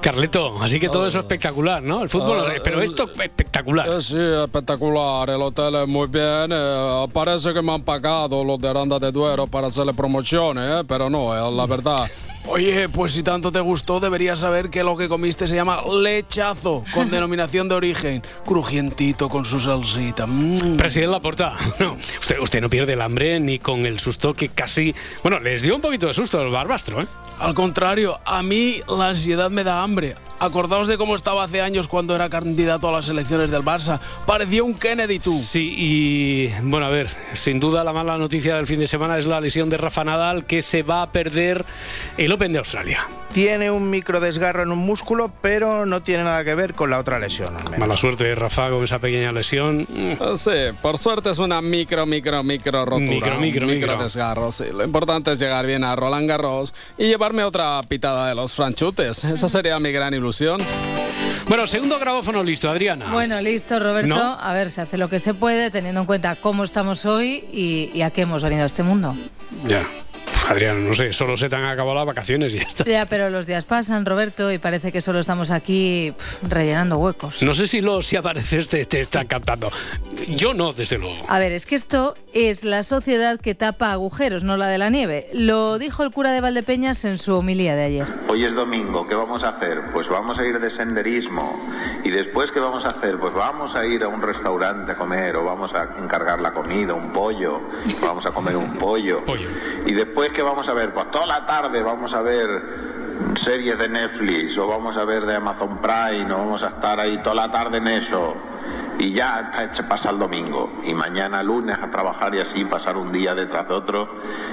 Carleto, 0.00 0.60
así 0.62 0.80
que 0.80 0.88
todo 0.88 1.06
eso 1.06 1.20
espectacular, 1.20 1.82
¿no? 1.82 2.02
El 2.02 2.08
fútbol, 2.08 2.44
Ah, 2.48 2.52
pero 2.64 2.80
esto 2.82 3.04
es 3.12 3.20
espectacular. 3.20 3.86
Eh, 3.88 4.00
Sí, 4.00 4.16
espectacular. 4.18 5.30
El 5.30 5.42
hotel 5.42 5.74
es 5.76 5.88
muy 5.88 6.08
bien. 6.08 6.50
eh, 6.52 7.06
parece 7.12 7.52
que 7.54 7.62
me 7.62 7.72
han 7.72 7.82
pagado 7.82 8.42
los 8.44 8.58
de 8.60 8.68
Aranda 8.68 8.98
de 8.98 9.12
Duero 9.12 9.46
para 9.46 9.68
hacerle 9.68 9.94
promociones, 9.94 10.64
eh, 10.80 10.84
pero 10.86 11.08
no, 11.08 11.34
es 11.34 11.54
la 11.56 11.66
verdad. 11.66 12.08
Oye, 12.46 12.88
pues 12.88 13.12
si 13.12 13.22
tanto 13.22 13.52
te 13.52 13.60
gustó, 13.60 14.00
deberías 14.00 14.40
saber 14.40 14.68
que 14.68 14.82
lo 14.82 14.96
que 14.96 15.08
comiste 15.08 15.46
se 15.46 15.54
llama 15.54 15.82
lechazo, 16.00 16.84
con 16.94 17.10
denominación 17.10 17.68
de 17.68 17.74
origen. 17.76 18.22
Crujientito 18.44 19.28
con 19.28 19.44
su 19.44 19.60
salsita. 19.60 20.26
Mm. 20.26 20.76
Presidente 20.76 21.12
Laporta, 21.12 21.54
no, 21.78 21.96
usted, 22.20 22.38
usted 22.40 22.60
no 22.60 22.68
pierde 22.68 22.94
el 22.94 23.00
hambre 23.00 23.38
ni 23.38 23.58
con 23.58 23.86
el 23.86 24.00
susto 24.00 24.34
que 24.34 24.48
casi. 24.48 24.94
Bueno, 25.22 25.38
les 25.38 25.62
dio 25.62 25.74
un 25.74 25.80
poquito 25.80 26.08
de 26.08 26.14
susto 26.14 26.40
el 26.42 26.50
barbastro, 26.50 27.02
¿eh? 27.02 27.06
Al 27.38 27.54
contrario, 27.54 28.18
a 28.24 28.42
mí 28.42 28.80
la 28.88 29.08
ansiedad 29.08 29.50
me 29.50 29.64
da 29.64 29.82
hambre. 29.82 30.16
Acordaos 30.42 30.88
de 30.88 30.98
cómo 30.98 31.14
estaba 31.14 31.44
hace 31.44 31.60
años 31.60 31.86
cuando 31.86 32.16
era 32.16 32.28
candidato 32.28 32.88
a 32.88 32.92
las 32.92 33.08
elecciones 33.08 33.52
del 33.52 33.62
Barça. 33.62 34.00
Parecía 34.26 34.64
un 34.64 34.74
Kennedy 34.74 35.20
tú. 35.20 35.30
Sí, 35.30 35.72
y 35.76 36.48
bueno, 36.62 36.86
a 36.86 36.88
ver, 36.88 37.08
sin 37.34 37.60
duda 37.60 37.84
la 37.84 37.92
mala 37.92 38.18
noticia 38.18 38.56
del 38.56 38.66
fin 38.66 38.80
de 38.80 38.88
semana 38.88 39.16
es 39.16 39.26
la 39.26 39.40
lesión 39.40 39.70
de 39.70 39.76
Rafa 39.76 40.02
Nadal, 40.02 40.44
que 40.44 40.60
se 40.60 40.82
va 40.82 41.02
a 41.02 41.12
perder 41.12 41.64
el 42.18 42.32
Open 42.32 42.52
de 42.52 42.58
Australia. 42.58 43.06
Tiene 43.32 43.70
un 43.70 43.88
micro 43.88 44.20
desgarro 44.20 44.62
en 44.62 44.70
un 44.72 44.78
músculo, 44.78 45.32
pero 45.40 45.86
no 45.86 46.02
tiene 46.02 46.24
nada 46.24 46.44
que 46.44 46.54
ver 46.54 46.74
con 46.74 46.90
la 46.90 46.98
otra 46.98 47.18
lesión. 47.18 47.48
al 47.56 47.64
menos. 47.64 47.78
Mala 47.78 47.96
suerte, 47.96 48.34
Rafa, 48.34 48.68
con 48.68 48.84
esa 48.84 48.98
pequeña 48.98 49.32
lesión. 49.32 49.86
Eh, 49.94 50.18
Sí, 50.36 50.50
por 50.82 50.98
suerte 50.98 51.30
es 51.30 51.38
una 51.38 51.62
micro, 51.62 52.04
micro, 52.04 52.42
micro 52.42 52.84
rotura. 52.84 53.00
Micro, 53.10 53.34
un 53.36 53.40
micro, 53.40 53.66
micro. 53.66 53.96
desgarro, 54.02 54.52
sí. 54.52 54.64
Lo 54.72 54.84
importante 54.84 55.32
es 55.32 55.38
llegar 55.38 55.66
bien 55.66 55.82
a 55.84 55.96
Roland 55.96 56.28
Garros 56.28 56.74
y 56.98 57.04
llevarme 57.06 57.42
otra 57.44 57.80
pitada 57.88 58.28
de 58.28 58.34
los 58.34 58.52
franchutes. 58.54 59.24
Esa 59.24 59.48
sería 59.48 59.78
mi 59.80 59.92
gran 59.92 60.12
ilusión. 60.12 60.60
Bueno, 61.48 61.66
segundo 61.66 61.98
grabófono 61.98 62.42
listo, 62.42 62.68
Adriana. 62.70 63.10
Bueno, 63.12 63.40
listo, 63.40 63.78
Roberto. 63.78 64.08
¿No? 64.14 64.38
A 64.38 64.52
ver, 64.52 64.70
se 64.70 64.80
hace 64.82 64.96
lo 64.98 65.08
que 65.08 65.18
se 65.18 65.32
puede 65.34 65.70
teniendo 65.70 66.00
en 66.02 66.06
cuenta 66.06 66.36
cómo 66.36 66.64
estamos 66.64 67.04
hoy 67.06 67.44
y, 67.52 67.90
y 67.94 68.02
a 68.02 68.10
qué 68.10 68.22
hemos 68.22 68.42
venido 68.42 68.62
a 68.62 68.66
este 68.66 68.82
mundo. 68.82 69.14
Ya. 69.66 69.84
Uf, 70.44 70.50
Adriana, 70.50 70.80
no 70.80 70.94
sé, 70.94 71.12
solo 71.12 71.36
se 71.36 71.48
te 71.48 71.56
han 71.56 71.64
acabado 71.64 71.94
las 71.94 72.06
vacaciones 72.06 72.54
y 72.54 72.58
ya 72.58 72.64
está. 72.64 72.84
Ya, 72.84 73.06
pero 73.06 73.30
los 73.30 73.46
días 73.46 73.64
pasan, 73.64 74.04
Roberto, 74.06 74.50
y 74.52 74.58
parece 74.58 74.92
que 74.92 75.00
solo 75.00 75.20
estamos 75.20 75.50
aquí 75.50 76.14
rellenando 76.48 76.98
huecos. 76.98 77.42
No 77.42 77.54
sé 77.54 77.66
si 77.66 77.80
los 77.80 78.06
si 78.06 78.16
apareces 78.16 78.68
te, 78.68 78.84
te 78.84 79.00
están 79.00 79.26
captando. 79.26 79.70
Yo 80.28 80.54
no, 80.54 80.72
desde 80.72 80.98
luego. 80.98 81.24
A 81.28 81.38
ver, 81.38 81.52
es 81.52 81.66
que 81.66 81.74
esto 81.74 82.14
es 82.32 82.64
la 82.64 82.82
sociedad 82.82 83.38
que 83.40 83.54
tapa 83.54 83.92
agujeros, 83.92 84.42
no 84.42 84.56
la 84.56 84.66
de 84.68 84.78
la 84.78 84.90
nieve. 84.90 85.28
Lo 85.32 85.78
dijo 85.78 86.02
el 86.02 86.10
cura 86.10 86.32
de 86.32 86.40
Valdepeñas 86.40 87.04
en 87.04 87.18
su 87.18 87.34
homilía 87.36 87.74
de 87.76 87.84
ayer. 87.84 88.06
Hoy 88.28 88.44
es 88.44 88.54
domingo, 88.54 89.06
¿qué 89.06 89.14
vamos 89.14 89.44
a 89.44 89.50
hacer? 89.50 89.80
Pues 89.92 90.08
vamos 90.08 90.38
a 90.38 90.44
ir 90.44 90.58
de 90.58 90.70
senderismo. 90.70 91.60
¿Y 92.04 92.10
después 92.10 92.50
qué 92.50 92.60
vamos 92.60 92.84
a 92.84 92.88
hacer? 92.88 93.16
Pues 93.18 93.34
vamos 93.34 93.74
a 93.74 93.84
ir 93.86 94.02
a 94.02 94.08
un 94.08 94.22
restaurante 94.22 94.92
a 94.92 94.96
comer 94.96 95.36
o 95.36 95.44
vamos 95.44 95.72
a 95.74 95.88
encargar 96.02 96.40
la 96.40 96.52
comida, 96.52 96.94
un 96.94 97.12
pollo, 97.12 97.60
vamos 98.00 98.26
a 98.26 98.30
comer 98.30 98.56
un 98.56 98.72
pollo. 98.78 99.22
¿Y 99.86 99.92
después 99.92 100.31
qué 100.32 100.42
vamos 100.42 100.68
a 100.68 100.74
ver? 100.74 100.92
Pues 100.92 101.10
toda 101.10 101.26
la 101.26 101.46
tarde 101.46 101.82
vamos 101.82 102.12
a 102.14 102.22
ver 102.22 102.48
series 103.36 103.78
de 103.78 103.88
Netflix 103.88 104.56
o 104.58 104.66
vamos 104.66 104.96
a 104.96 105.04
ver 105.04 105.26
de 105.26 105.36
Amazon 105.36 105.78
Prime 105.78 106.32
o 106.32 106.38
vamos 106.38 106.62
a 106.62 106.68
estar 106.68 106.98
ahí 106.98 107.18
toda 107.18 107.34
la 107.34 107.50
tarde 107.50 107.78
en 107.78 107.88
eso. 107.88 108.34
Y 108.98 109.12
ya 109.12 109.50
pasa 109.88 110.10
el 110.10 110.18
domingo. 110.18 110.72
Y 110.84 110.94
mañana 110.94 111.42
lunes 111.42 111.78
a 111.80 111.90
trabajar 111.90 112.34
y 112.34 112.40
así 112.40 112.64
pasar 112.64 112.96
un 112.96 113.12
día 113.12 113.34
detrás 113.34 113.68
de 113.68 113.74
otro. 113.74 114.08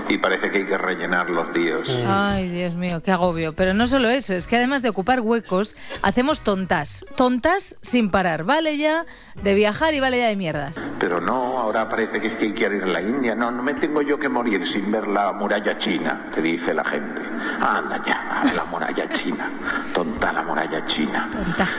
Y 0.08 0.18
parece 0.18 0.50
que 0.50 0.60
hay 0.60 0.66
que 0.66 0.78
rellenar 0.78 1.30
los 1.30 1.54
días. 1.54 1.82
Ay, 2.08 2.50
Dios 2.50 2.74
mío, 2.76 3.02
qué 3.04 3.12
agobio. 3.12 3.54
Pero 3.54 3.74
no 3.74 3.88
solo 3.88 4.10
eso, 4.10 4.34
es 4.34 4.48
que 4.48 4.56
además 4.56 4.82
de 4.82 4.90
ocupar 4.90 5.20
huecos, 5.22 5.76
hacemos 6.02 6.42
tontas. 6.42 7.06
Tontas 7.16 7.78
sin 7.82 8.10
parar. 8.10 8.44
Vale 8.44 8.78
ya 8.78 9.06
de 9.44 9.54
viajar 9.54 9.94
y 9.94 10.00
vale 10.00 10.20
ya 10.20 10.28
de 10.28 10.36
mierdas. 10.36 10.84
Pero 11.00 11.20
no, 11.20 11.60
ahora 11.60 11.88
parece 11.90 12.20
que 12.20 12.28
es 12.28 12.36
que 12.36 12.54
quiero 12.54 12.76
ir 12.76 12.84
a 12.84 12.88
la 12.88 13.02
India. 13.02 13.36
No, 13.36 13.52
no 13.52 13.62
me 13.62 13.74
tengo 13.74 14.02
yo 14.02 14.18
que 14.18 14.30
morir 14.30 14.68
sin 14.68 14.92
ver 14.92 15.08
la 15.08 15.34
muralla 15.34 15.78
china, 15.78 16.30
que 16.34 16.42
dice 16.42 16.74
la 16.74 16.84
gente. 16.86 17.22
Anda 17.62 18.02
ya, 18.06 18.42
a 18.42 18.54
la 18.54 18.66
muralla 18.66 19.08
china. 19.10 19.50
Tonta 19.94 20.32
la 20.32 20.44
muralla 20.44 20.86
china. 20.88 21.30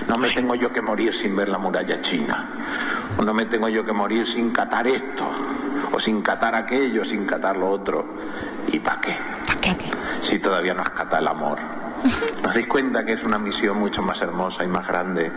No 0.09 0.17
me 0.17 0.29
tengo 0.29 0.55
yo 0.55 0.73
que 0.73 0.83
morir 0.83 1.15
sin 1.15 1.35
ver 1.37 1.49
la 1.49 1.59
muralla 1.59 2.01
china. 2.03 2.50
O 3.19 3.23
no 3.25 3.35
me 3.35 3.47
tengo 3.47 3.69
yo 3.69 3.85
que 3.85 3.93
morir 3.93 4.27
sin 4.27 4.51
catar 4.51 4.87
esto. 4.87 5.27
O 5.93 6.01
sin 6.01 6.23
catar 6.23 6.55
aquello, 6.55 7.05
sin 7.05 7.27
catar 7.27 7.57
lo 7.57 7.71
otro. 7.71 8.05
¿Y 8.73 8.79
para 8.79 9.01
qué? 9.01 9.17
¿Para 9.47 9.61
qué? 9.61 9.77
Si 10.23 10.39
todavía 10.39 10.75
no 10.75 10.83
has 10.83 10.91
catado 10.91 11.19
el 11.19 11.29
amor. 11.29 11.59
¿Nos 12.43 12.55
dais 12.55 12.67
cuenta 12.67 13.05
que 13.05 13.13
es 13.13 13.25
una 13.25 13.39
misión 13.39 13.79
mucho 13.79 14.03
más 14.03 14.21
hermosa 14.21 14.65
y 14.65 14.69
más 14.69 14.87
grande 14.87 15.31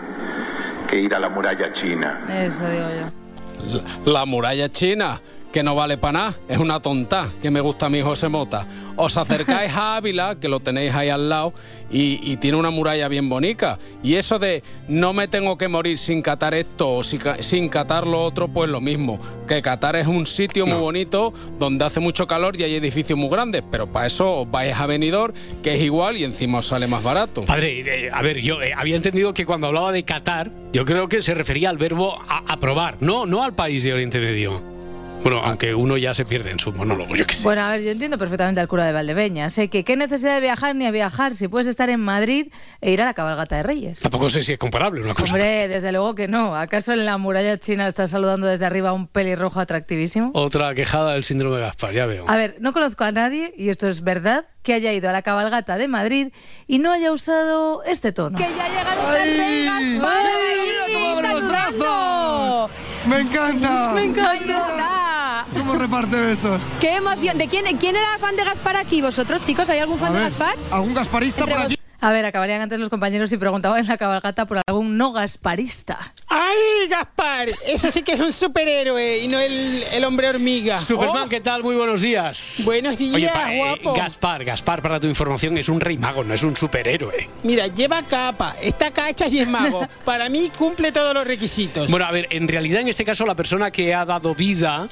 que 0.88 0.98
ir 0.98 1.14
a 1.14 1.18
la 1.18 1.28
muralla 1.28 1.72
china? 1.72 2.20
Eso 2.28 2.68
digo 2.68 2.86
yo. 2.88 4.04
La, 4.04 4.12
la 4.12 4.26
muralla 4.26 4.68
china, 4.68 5.20
que 5.54 5.62
no 5.62 5.76
vale 5.76 5.96
para 5.98 6.12
nada, 6.12 6.34
es 6.48 6.58
una 6.58 6.80
tonta, 6.80 7.28
que 7.40 7.48
me 7.48 7.60
gusta 7.60 7.86
a 7.86 7.88
mí 7.88 8.00
José 8.02 8.28
Mota. 8.28 8.66
Os 8.96 9.16
acercáis 9.16 9.70
a 9.72 9.94
Ávila, 9.94 10.34
que 10.40 10.48
lo 10.48 10.58
tenéis 10.58 10.92
ahí 10.92 11.10
al 11.10 11.28
lado, 11.28 11.54
y, 11.92 12.18
y 12.28 12.38
tiene 12.38 12.56
una 12.56 12.70
muralla 12.70 13.06
bien 13.06 13.28
bonita. 13.28 13.78
Y 14.02 14.14
eso 14.16 14.40
de 14.40 14.64
no 14.88 15.12
me 15.12 15.28
tengo 15.28 15.56
que 15.56 15.68
morir 15.68 15.96
sin 15.98 16.22
catar 16.22 16.54
esto 16.54 16.96
o 16.96 17.02
si 17.04 17.18
ca- 17.18 17.40
sin 17.40 17.68
catar 17.68 18.04
lo 18.04 18.24
otro, 18.24 18.48
pues 18.48 18.68
lo 18.68 18.80
mismo. 18.80 19.20
Que 19.46 19.62
Qatar 19.62 19.94
es 19.94 20.08
un 20.08 20.26
sitio 20.26 20.66
muy 20.66 20.78
bonito 20.78 21.32
donde 21.56 21.84
hace 21.84 22.00
mucho 22.00 22.26
calor 22.26 22.58
y 22.58 22.64
hay 22.64 22.74
edificios 22.74 23.16
muy 23.16 23.28
grandes, 23.28 23.62
pero 23.70 23.86
para 23.86 24.06
eso 24.08 24.32
os 24.40 24.50
vais 24.50 24.74
a 24.74 24.86
Benidorm, 24.86 25.34
que 25.62 25.74
es 25.76 25.82
igual 25.82 26.16
y 26.16 26.24
encima 26.24 26.58
os 26.58 26.66
sale 26.66 26.88
más 26.88 27.04
barato. 27.04 27.42
Padre, 27.42 27.80
eh, 28.06 28.10
a 28.12 28.22
ver, 28.22 28.40
yo 28.40 28.60
eh, 28.60 28.72
había 28.76 28.96
entendido 28.96 29.32
que 29.32 29.46
cuando 29.46 29.68
hablaba 29.68 29.92
de 29.92 30.02
Qatar, 30.02 30.50
yo 30.72 30.84
creo 30.84 31.08
que 31.08 31.20
se 31.20 31.32
refería 31.32 31.70
al 31.70 31.78
verbo 31.78 32.18
aprobar, 32.48 32.96
no, 32.98 33.24
no 33.24 33.44
al 33.44 33.54
país 33.54 33.84
de 33.84 33.92
Oriente 33.92 34.18
Medio. 34.18 34.73
Bueno, 35.24 35.40
aunque 35.42 35.74
uno 35.74 35.96
ya 35.96 36.12
se 36.12 36.26
pierde 36.26 36.50
en 36.50 36.58
su 36.58 36.70
monólogo, 36.70 37.16
yo 37.16 37.26
qué 37.26 37.32
sé. 37.32 37.44
Bueno, 37.44 37.62
a 37.62 37.70
ver, 37.70 37.82
yo 37.82 37.90
entiendo 37.90 38.18
perfectamente 38.18 38.60
al 38.60 38.68
cura 38.68 38.84
de 38.84 38.92
Valdebeñas. 38.92 39.54
Sé 39.54 39.70
que 39.70 39.82
qué 39.82 39.96
necesidad 39.96 40.34
de 40.34 40.42
viajar 40.42 40.76
ni 40.76 40.84
a 40.84 40.90
viajar 40.90 41.34
si 41.34 41.48
puedes 41.48 41.66
estar 41.66 41.88
en 41.88 42.00
Madrid 42.00 42.52
e 42.82 42.90
ir 42.90 43.00
a 43.00 43.06
la 43.06 43.14
cabalgata 43.14 43.56
de 43.56 43.62
Reyes. 43.62 44.00
Tampoco 44.00 44.28
sé 44.28 44.42
si 44.42 44.52
es 44.52 44.58
comparable 44.58 45.00
una 45.00 45.14
cosa. 45.14 45.32
Hombre, 45.32 45.66
desde 45.66 45.92
luego 45.92 46.14
que 46.14 46.28
no. 46.28 46.54
¿Acaso 46.54 46.92
en 46.92 47.06
la 47.06 47.16
muralla 47.16 47.58
china 47.58 47.88
está 47.88 48.06
saludando 48.06 48.46
desde 48.46 48.66
arriba 48.66 48.90
a 48.90 48.92
un 48.92 49.06
pelirrojo 49.06 49.60
atractivísimo? 49.60 50.30
Otra 50.34 50.74
quejada 50.74 51.14
del 51.14 51.24
síndrome 51.24 51.56
de 51.56 51.62
Gaspar, 51.62 51.94
ya 51.94 52.04
veo. 52.04 52.26
A 52.28 52.36
ver, 52.36 52.56
no 52.60 52.74
conozco 52.74 53.04
a 53.04 53.12
nadie, 53.12 53.54
y 53.56 53.70
esto 53.70 53.88
es 53.88 54.02
verdad, 54.02 54.44
que 54.62 54.74
haya 54.74 54.92
ido 54.92 55.08
a 55.08 55.12
la 55.12 55.22
cabalgata 55.22 55.78
de 55.78 55.88
Madrid 55.88 56.32
y 56.66 56.80
no 56.80 56.92
haya 56.92 57.10
usado 57.12 57.82
este 57.84 58.12
tono. 58.12 58.36
¡Que 58.36 58.44
ya 58.44 58.68
llegaron 58.68 59.04
los 59.04 59.10
reyes! 59.10 60.02
¡Para 60.02 61.32
saludando! 61.32 62.70
¡Me 63.08 63.20
encanta! 63.20 63.92
¡Me 63.94 64.04
encanta! 64.04 64.93
¿Cómo 65.66 65.78
reparte 65.78 66.16
besos? 66.16 66.66
¡Qué 66.78 66.96
emoción! 66.96 67.38
¿De 67.38 67.48
quién, 67.48 67.64
quién 67.78 67.96
era 67.96 68.18
fan 68.18 68.36
de 68.36 68.44
Gaspar 68.44 68.76
aquí? 68.76 69.00
¿Vosotros, 69.00 69.40
chicos? 69.40 69.66
¿Hay 69.70 69.78
algún 69.78 69.98
fan 69.98 70.12
de 70.12 70.20
Gaspar? 70.20 70.56
¿Algún 70.70 70.92
gasparista 70.92 71.46
por 71.46 71.56
aquí? 71.58 71.78
A 72.02 72.10
ver, 72.10 72.26
acabarían 72.26 72.60
antes 72.60 72.78
los 72.78 72.90
compañeros 72.90 73.32
y 73.32 73.38
preguntaban 73.38 73.80
en 73.80 73.86
la 73.86 73.96
cabalgata 73.96 74.44
por 74.44 74.60
algún 74.66 74.98
no 74.98 75.12
gasparista. 75.12 76.12
¡Ay, 76.28 76.86
Gaspar! 76.90 77.48
Ese 77.66 77.90
sí 77.90 78.02
que 78.02 78.12
es 78.12 78.20
un 78.20 78.30
superhéroe 78.30 79.20
y 79.20 79.28
no 79.28 79.38
el, 79.38 79.82
el 79.90 80.04
hombre 80.04 80.28
hormiga. 80.28 80.78
Superman, 80.78 81.22
Oh, 81.24 81.28
¿qué 81.30 81.40
tal? 81.40 81.62
Muy 81.62 81.76
buenos 81.76 82.02
días. 82.02 82.60
Buenos 82.66 82.98
días, 82.98 83.14
Oye, 83.14 83.30
pa- 83.32 83.54
eh, 83.54 83.56
guapo. 83.56 83.94
Gaspar, 83.94 84.44
Gaspar, 84.44 84.82
para 84.82 85.00
tu 85.00 85.06
información, 85.06 85.56
es 85.56 85.70
un 85.70 85.80
rey 85.80 85.96
mago, 85.96 86.24
no 86.24 86.34
es 86.34 86.42
un 86.42 86.54
superhéroe. 86.54 87.30
Mira, 87.42 87.68
lleva 87.68 88.02
capa, 88.02 88.54
está 88.60 88.90
cacha 88.90 89.26
y 89.28 89.38
es 89.38 89.48
mago. 89.48 89.88
Para 90.04 90.28
mí 90.28 90.50
cumple 90.58 90.92
todos 90.92 91.14
los 91.14 91.26
requisitos. 91.26 91.90
Bueno, 91.90 92.04
a 92.04 92.10
ver, 92.10 92.26
en 92.30 92.48
realidad 92.48 92.82
en 92.82 92.88
este 92.88 93.04
caso 93.06 93.24
la 93.24 93.34
persona 93.34 93.70
que 93.70 93.94
ha 93.94 94.04
dado 94.04 94.34
vida 94.34 94.88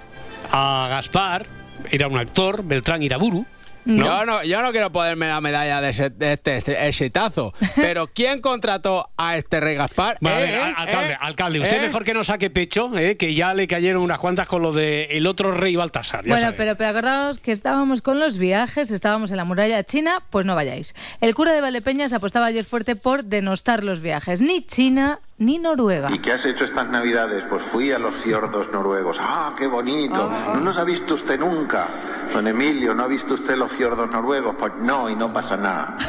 a 0.50 0.86
Gaspar 0.90 1.46
era 1.90 2.08
un 2.08 2.18
actor, 2.18 2.62
Beltrán 2.64 3.02
Iraburu. 3.02 3.46
¿no? 3.84 4.04
Yo, 4.04 4.24
no, 4.24 4.44
yo 4.44 4.62
no 4.62 4.70
quiero 4.70 4.92
ponerme 4.92 5.26
la 5.26 5.40
medalla 5.40 5.80
de, 5.80 5.90
ese- 5.90 6.10
de 6.10 6.34
este, 6.34 6.56
este 6.56 6.86
exitazo, 6.86 7.52
pero 7.74 8.06
¿quién 8.06 8.40
contrató 8.40 9.10
a 9.16 9.36
este 9.36 9.58
rey 9.58 9.74
Gaspar? 9.74 10.18
Bueno, 10.20 10.36
a 10.36 10.40
¿Eh, 10.40 10.44
ver, 10.44 10.54
eh, 10.54 10.62
al- 10.62 10.74
alcalde, 10.76 11.12
eh? 11.12 11.16
alcalde, 11.20 11.60
usted 11.60 11.78
¿Eh? 11.82 11.86
mejor 11.88 12.04
que 12.04 12.14
no 12.14 12.22
saque 12.22 12.48
pecho, 12.48 12.96
eh, 12.96 13.16
que 13.16 13.34
ya 13.34 13.54
le 13.54 13.66
cayeron 13.66 14.00
unas 14.00 14.20
cuantas 14.20 14.46
con 14.46 14.62
lo 14.62 14.72
de 14.72 15.06
el 15.10 15.26
otro 15.26 15.50
rey 15.50 15.74
Baltasar. 15.74 16.22
ya 16.24 16.28
Bueno, 16.28 16.40
sabe. 16.42 16.56
pero, 16.56 16.76
pero 16.76 16.90
acordaos 16.90 17.40
que 17.40 17.50
estábamos 17.50 18.02
con 18.02 18.20
los 18.20 18.38
viajes, 18.38 18.92
estábamos 18.92 19.32
en 19.32 19.36
la 19.38 19.44
muralla 19.44 19.82
china, 19.82 20.22
pues 20.30 20.46
no 20.46 20.54
vayáis. 20.54 20.94
El 21.20 21.34
cura 21.34 21.52
de 21.52 21.60
Valdepeñas 21.60 22.12
apostaba 22.12 22.46
ayer 22.46 22.64
fuerte 22.64 22.94
por 22.94 23.24
denostar 23.24 23.82
los 23.82 24.00
viajes, 24.00 24.40
ni 24.40 24.64
China 24.64 25.18
ni 25.38 25.58
Noruega. 25.58 26.08
¿Y 26.12 26.18
qué 26.20 26.32
has 26.32 26.44
hecho 26.44 26.64
estas 26.64 26.88
navidades? 26.88 27.42
Pues 27.48 27.62
fui 27.72 27.90
a 27.90 27.98
los 27.98 28.14
fiordos 28.14 28.70
noruegos. 28.72 29.16
¡Ah, 29.20 29.54
qué 29.58 29.66
bonito! 29.66 30.30
¿No 30.30 30.60
nos 30.60 30.76
ha 30.78 30.84
visto 30.84 31.14
usted 31.14 31.38
nunca? 31.40 31.88
Don 32.32 32.46
Emilio, 32.46 32.94
¿no 32.94 33.02
ha 33.02 33.06
visto 33.08 33.34
usted 33.34 33.56
los 33.56 33.70
fiordos 33.72 34.08
noruegos? 34.10 34.54
Pues 34.58 34.72
no, 34.80 35.10
y 35.10 35.16
no 35.16 35.32
pasa 35.32 35.56
nada. 35.56 35.96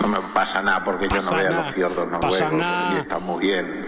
No 0.00 0.08
me 0.08 0.18
pasa 0.34 0.60
nada 0.60 0.84
porque 0.84 1.08
yo 1.08 1.18
no 1.18 1.36
vea 1.36 1.48
nada, 1.50 1.64
los 1.64 1.74
fiordos 1.74 2.06
pasa 2.20 2.44
noruegos. 2.44 2.52
nada. 2.52 2.94
Y 2.94 2.96
está 2.98 3.18
muy 3.18 3.40
bien. 3.46 3.86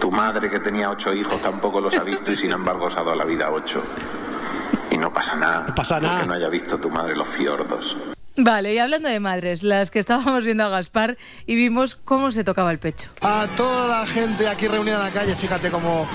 Tu 0.00 0.10
madre, 0.10 0.50
que 0.50 0.58
tenía 0.58 0.90
ocho 0.90 1.12
hijos, 1.12 1.40
tampoco 1.40 1.80
los 1.80 1.94
ha 1.94 2.02
visto 2.02 2.32
y 2.32 2.36
sin 2.36 2.50
embargo 2.50 2.86
os 2.86 2.94
ha 2.94 3.04
dado 3.04 3.14
la 3.14 3.24
vida 3.24 3.46
a 3.46 3.50
ocho. 3.52 3.80
Y 4.90 4.96
no 4.98 5.12
pasa 5.12 5.36
nada. 5.36 5.66
No 5.68 5.74
pasa 5.74 6.00
nada. 6.00 6.14
Porque 6.14 6.28
no 6.28 6.34
haya 6.34 6.48
visto 6.48 6.76
tu 6.78 6.90
madre 6.90 7.14
los 7.14 7.28
fiordos. 7.28 7.96
Vale, 8.36 8.74
y 8.74 8.78
hablando 8.78 9.08
de 9.08 9.20
madres, 9.20 9.62
las 9.62 9.92
que 9.92 10.00
estábamos 10.00 10.44
viendo 10.44 10.64
a 10.64 10.68
Gaspar 10.68 11.16
y 11.46 11.54
vimos 11.54 11.94
cómo 11.94 12.32
se 12.32 12.42
tocaba 12.42 12.72
el 12.72 12.80
pecho. 12.80 13.08
A 13.20 13.46
toda 13.56 14.00
la 14.00 14.06
gente 14.06 14.48
aquí 14.48 14.66
reunida 14.66 14.96
en 14.96 15.02
la 15.02 15.10
calle, 15.10 15.36
fíjate 15.36 15.70
cómo 15.70 16.08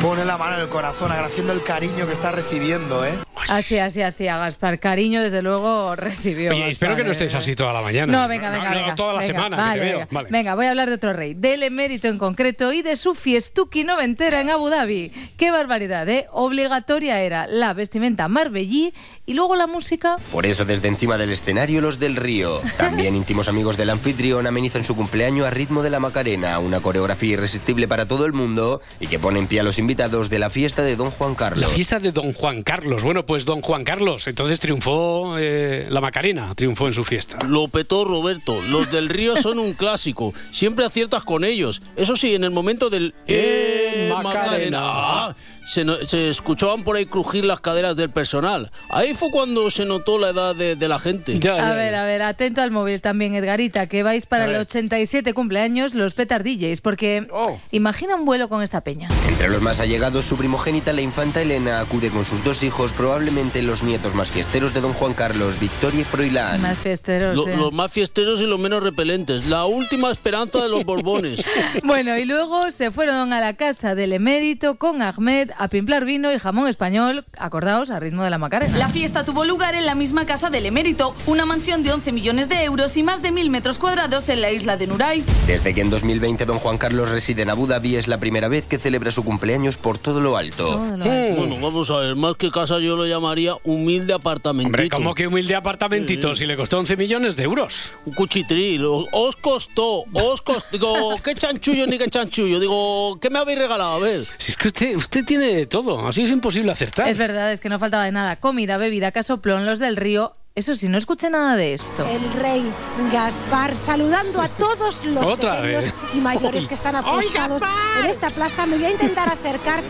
pone 0.00 0.24
la 0.24 0.38
mano 0.38 0.56
en 0.56 0.62
el 0.62 0.68
corazón, 0.70 1.12
agradeciendo 1.12 1.52
el 1.52 1.62
cariño 1.62 2.06
que 2.06 2.14
está 2.14 2.32
recibiendo, 2.32 3.04
¿eh? 3.04 3.18
Así, 3.50 3.78
así 3.78 4.02
hacía 4.02 4.36
Gaspar. 4.38 4.78
Cariño, 4.78 5.22
desde 5.22 5.42
luego, 5.42 5.94
recibió. 5.96 6.50
Oye, 6.52 6.70
espero 6.70 6.92
Gaspar, 6.92 6.96
que 6.96 7.02
no 7.04 7.08
eh. 7.10 7.12
estés 7.12 7.34
así 7.34 7.54
toda 7.54 7.72
la 7.72 7.82
mañana. 7.82 8.12
No, 8.12 8.28
venga, 8.28 8.50
venga, 8.50 8.70
no, 8.70 8.76
venga. 8.76 8.94
toda 8.94 9.12
la 9.14 9.20
venga, 9.20 9.34
semana 9.34 9.56
vale, 9.56 9.72
que 9.74 9.78
te 9.78 9.84
veo. 9.86 9.98
venga. 9.98 10.08
Vale. 10.10 10.28
Venga, 10.30 10.54
voy 10.54 10.66
a 10.66 10.70
hablar 10.70 10.88
de 10.88 10.94
otro 10.94 11.12
rey, 11.12 11.34
del 11.34 11.62
emérito 11.62 12.08
en 12.08 12.18
concreto 12.18 12.72
y 12.72 12.82
de 12.82 12.96
su 12.96 13.14
fiestuki 13.14 13.84
noventera 13.84 14.40
en 14.40 14.50
Abu 14.50 14.68
Dhabi. 14.68 15.12
Qué 15.36 15.50
barbaridad, 15.50 16.08
¿eh? 16.08 16.26
Obligatoria 16.32 17.20
era 17.20 17.46
la 17.46 17.74
vestimenta 17.74 18.28
marbellí 18.28 18.92
y 19.26 19.34
luego 19.34 19.56
la 19.56 19.66
música. 19.66 20.16
Por 20.32 20.46
eso 20.46 20.64
desde 20.64 20.88
encima 20.88 21.18
del 21.18 21.30
escenario 21.30 21.80
los 21.80 21.98
del 21.98 22.16
río. 22.16 22.60
También 22.76 23.14
íntimos 23.16 23.48
amigos 23.48 23.76
del 23.76 23.90
anfitrión 23.90 24.46
amenizan 24.46 24.84
su 24.84 24.94
cumpleaños 24.96 25.46
a 25.46 25.50
ritmo 25.50 25.82
de 25.82 25.90
la 25.90 26.00
Macarena, 26.00 26.58
una 26.58 26.80
coreografía 26.80 27.34
irresistible 27.34 27.88
para 27.88 28.06
todo 28.06 28.24
el 28.26 28.32
mundo 28.32 28.80
y 29.00 29.06
que 29.08 29.18
pone 29.18 29.38
en 29.38 29.46
pie 29.46 29.60
a 29.60 29.62
los 29.62 29.78
invitados 29.78 30.30
de 30.30 30.38
la 30.38 30.50
fiesta 30.50 30.82
de 30.82 30.96
Don 30.96 31.10
Juan 31.10 31.32
La 31.32 31.36
Carlos. 31.36 31.72
fiesta 31.72 31.98
de 31.98 32.12
Don 32.12 32.32
Juan 32.32 32.62
Carlos. 32.62 33.02
Bueno, 33.04 33.26
pues 33.26 33.35
Don 33.44 33.60
Juan 33.60 33.84
Carlos. 33.84 34.26
Entonces 34.26 34.60
triunfó 34.60 35.36
eh, 35.38 35.86
la 35.90 36.00
Macarena, 36.00 36.54
triunfó 36.54 36.86
en 36.86 36.92
su 36.92 37.04
fiesta. 37.04 37.38
Lo 37.46 37.68
petó 37.68 38.04
Roberto. 38.04 38.60
Los 38.62 38.90
del 38.90 39.08
río 39.08 39.36
son 39.36 39.58
un 39.58 39.74
clásico. 39.74 40.32
Siempre 40.52 40.84
aciertas 40.84 41.22
con 41.24 41.44
ellos. 41.44 41.82
Eso 41.96 42.16
sí, 42.16 42.34
en 42.34 42.44
el 42.44 42.50
momento 42.50 42.90
del 42.90 43.14
¡Eh, 43.26 44.10
Macarena! 44.12 44.80
Macarena! 44.80 45.36
Se, 45.66 45.84
no- 45.84 45.96
se 46.06 46.30
escuchaban 46.30 46.84
por 46.84 46.96
ahí 46.96 47.06
crujir 47.06 47.44
las 47.44 47.60
caderas 47.60 47.96
del 47.96 48.10
personal. 48.10 48.70
Ahí 48.88 49.14
fue 49.14 49.30
cuando 49.32 49.68
se 49.70 49.84
notó 49.84 50.16
la 50.18 50.30
edad 50.30 50.54
de, 50.54 50.76
de 50.76 50.88
la 50.88 50.98
gente. 51.00 51.38
A 51.50 51.72
ver, 51.74 51.94
a 51.94 52.04
ver, 52.04 52.22
atento 52.22 52.62
al 52.62 52.70
móvil 52.70 53.00
también, 53.00 53.34
Edgarita, 53.34 53.88
que 53.88 54.02
vais 54.04 54.26
para 54.26 54.44
A 54.44 54.46
el 54.46 54.52
ver. 54.52 54.60
87 54.62 55.34
cumpleaños 55.34 55.94
los 55.94 56.14
Petar 56.14 56.44
DJs, 56.44 56.80
porque 56.80 57.26
Oh. 57.32 57.58
imagina 57.72 58.14
un 58.14 58.24
vuelo 58.24 58.48
con 58.48 58.62
esta 58.62 58.80
peña. 58.82 59.08
Entre 59.28 59.48
los 59.48 59.60
más 59.60 59.80
allegados, 59.80 60.24
su 60.24 60.36
primogénita, 60.36 60.92
la 60.92 61.00
infanta 61.00 61.42
Elena, 61.42 61.80
acude 61.80 62.10
con 62.10 62.24
sus 62.24 62.42
dos 62.44 62.62
hijos, 62.62 62.92
probablemente 62.92 63.60
los 63.62 63.82
nietos 63.82 64.14
más 64.14 64.30
fiesteros 64.30 64.72
de 64.72 64.80
Don 64.80 64.92
Juan 64.92 65.14
Carlos, 65.14 65.58
Victoria 65.58 66.02
y 66.02 66.04
Froilán. 66.04 66.62
Más 66.62 66.78
fiesteros, 66.78 67.34
Lo- 67.34 67.48
eh. 67.48 67.56
Los 67.56 67.72
más 67.72 67.90
fiesteros 67.90 68.40
y 68.40 68.44
los 68.46 68.58
menos 68.60 68.82
repelentes. 68.84 69.48
La 69.48 69.64
última 69.66 70.10
esperanza 70.12 70.62
de 70.62 70.68
los 70.68 70.84
Borbones. 70.84 71.40
Bueno, 71.82 72.16
y 72.18 72.24
luego 72.24 72.70
se 72.70 72.90
fueron 72.90 73.32
a 73.32 73.40
la 73.40 73.54
casa 73.54 73.94
del 73.94 74.12
emérito 74.12 74.76
con 74.76 75.02
Ahmed 75.02 75.50
a 75.58 75.68
pimplar 75.68 76.04
vino 76.04 76.32
y 76.32 76.38
jamón 76.38 76.68
español, 76.68 77.24
acordaos, 77.38 77.90
a 77.90 78.00
ritmo 78.00 78.22
de 78.22 78.30
la 78.30 78.38
Macarena. 78.38 78.76
La 78.76 78.88
fiesta 78.88 79.24
tuvo 79.24 79.44
lugar 79.44 79.74
en 79.74 79.86
la 79.86 79.94
misma 79.94 80.26
casa 80.26 80.50
del 80.50 80.66
emérito, 80.66 81.14
una 81.26 81.44
mansión 81.46 81.82
de 81.82 81.92
11 81.92 82.12
millones 82.12 82.48
de 82.48 82.64
euros 82.64 82.96
y 82.96 83.02
más 83.02 83.22
de 83.22 83.32
mil 83.32 83.50
metros 83.50 83.78
cuadrados 83.78 84.28
en 84.28 84.40
la 84.40 84.50
isla 84.50 84.76
de 84.76 84.86
Nuray. 84.86 85.24
Desde 85.46 85.74
que 85.74 85.80
en 85.80 85.90
2020 85.90 86.46
don 86.46 86.58
Juan 86.58 86.78
Carlos 86.78 87.08
reside 87.08 87.42
en 87.42 87.50
Abu 87.50 87.66
Dhabi 87.66 87.96
es 87.96 88.08
la 88.08 88.18
primera 88.18 88.48
vez 88.48 88.66
que 88.66 88.78
celebra 88.78 89.10
su 89.10 89.24
cumpleaños 89.24 89.76
por 89.76 89.98
todo 89.98 90.20
lo 90.20 90.36
alto. 90.36 90.78
Bueno, 90.78 91.58
vamos 91.60 91.90
a 91.90 92.00
ver, 92.00 92.16
más 92.16 92.34
que 92.34 92.50
casa 92.50 92.78
yo 92.78 92.96
lo 92.96 93.06
llamaría 93.06 93.54
humilde 93.64 94.12
apartamentito. 94.12 94.68
Hombre, 94.68 94.88
¿cómo 94.88 95.14
que 95.14 95.26
humilde 95.26 95.54
apartamentito? 95.54 96.34
Si 96.34 96.46
le 96.46 96.56
costó 96.56 96.78
11 96.78 96.96
millones 96.96 97.36
de 97.36 97.44
euros. 97.44 97.92
Un 98.04 98.14
cuchitril. 98.14 98.84
Os 98.84 99.36
costó, 99.36 100.04
os 100.12 100.42
costó. 100.42 100.66
Digo, 100.72 101.16
qué 101.22 101.34
chanchullo 101.34 101.86
ni 101.86 101.98
qué 101.98 102.08
chanchullo. 102.08 102.60
Digo, 102.60 103.18
¿qué 103.20 103.30
me 103.30 103.38
habéis 103.38 103.58
regalado? 103.58 103.94
A 103.94 103.98
ver. 103.98 104.26
Si 104.38 104.52
es 104.52 104.56
que 104.56 104.68
usted, 104.68 104.96
usted 104.96 105.24
tiene 105.24 105.45
de 105.54 105.66
todo, 105.66 106.06
así 106.06 106.22
es 106.22 106.30
imposible 106.30 106.72
acertar. 106.72 107.08
Es 107.08 107.18
verdad, 107.18 107.52
es 107.52 107.60
que 107.60 107.68
no 107.68 107.78
faltaba 107.78 108.04
de 108.04 108.12
nada. 108.12 108.36
Comida, 108.36 108.76
bebida, 108.76 109.12
casoplón, 109.12 109.66
los 109.66 109.78
del 109.78 109.96
río. 109.96 110.32
Eso 110.54 110.74
sí, 110.74 110.88
no 110.88 110.96
escuché 110.96 111.28
nada 111.28 111.54
de 111.54 111.74
esto. 111.74 112.06
El 112.08 112.32
rey 112.40 112.64
Gaspar 113.12 113.76
saludando 113.76 114.40
a 114.40 114.48
todos 114.48 115.04
los 115.04 115.26
Otra 115.26 115.60
pequeños 115.60 115.84
vez. 115.84 115.94
y 116.14 116.20
mayores 116.22 116.66
que 116.66 116.72
están 116.72 116.96
apostados 116.96 117.60
en 118.00 118.06
esta 118.06 118.30
plaza. 118.30 118.64
Me 118.64 118.76
voy 118.76 118.86
a 118.86 118.90
intentar 118.90 119.28
acercar 119.28 119.80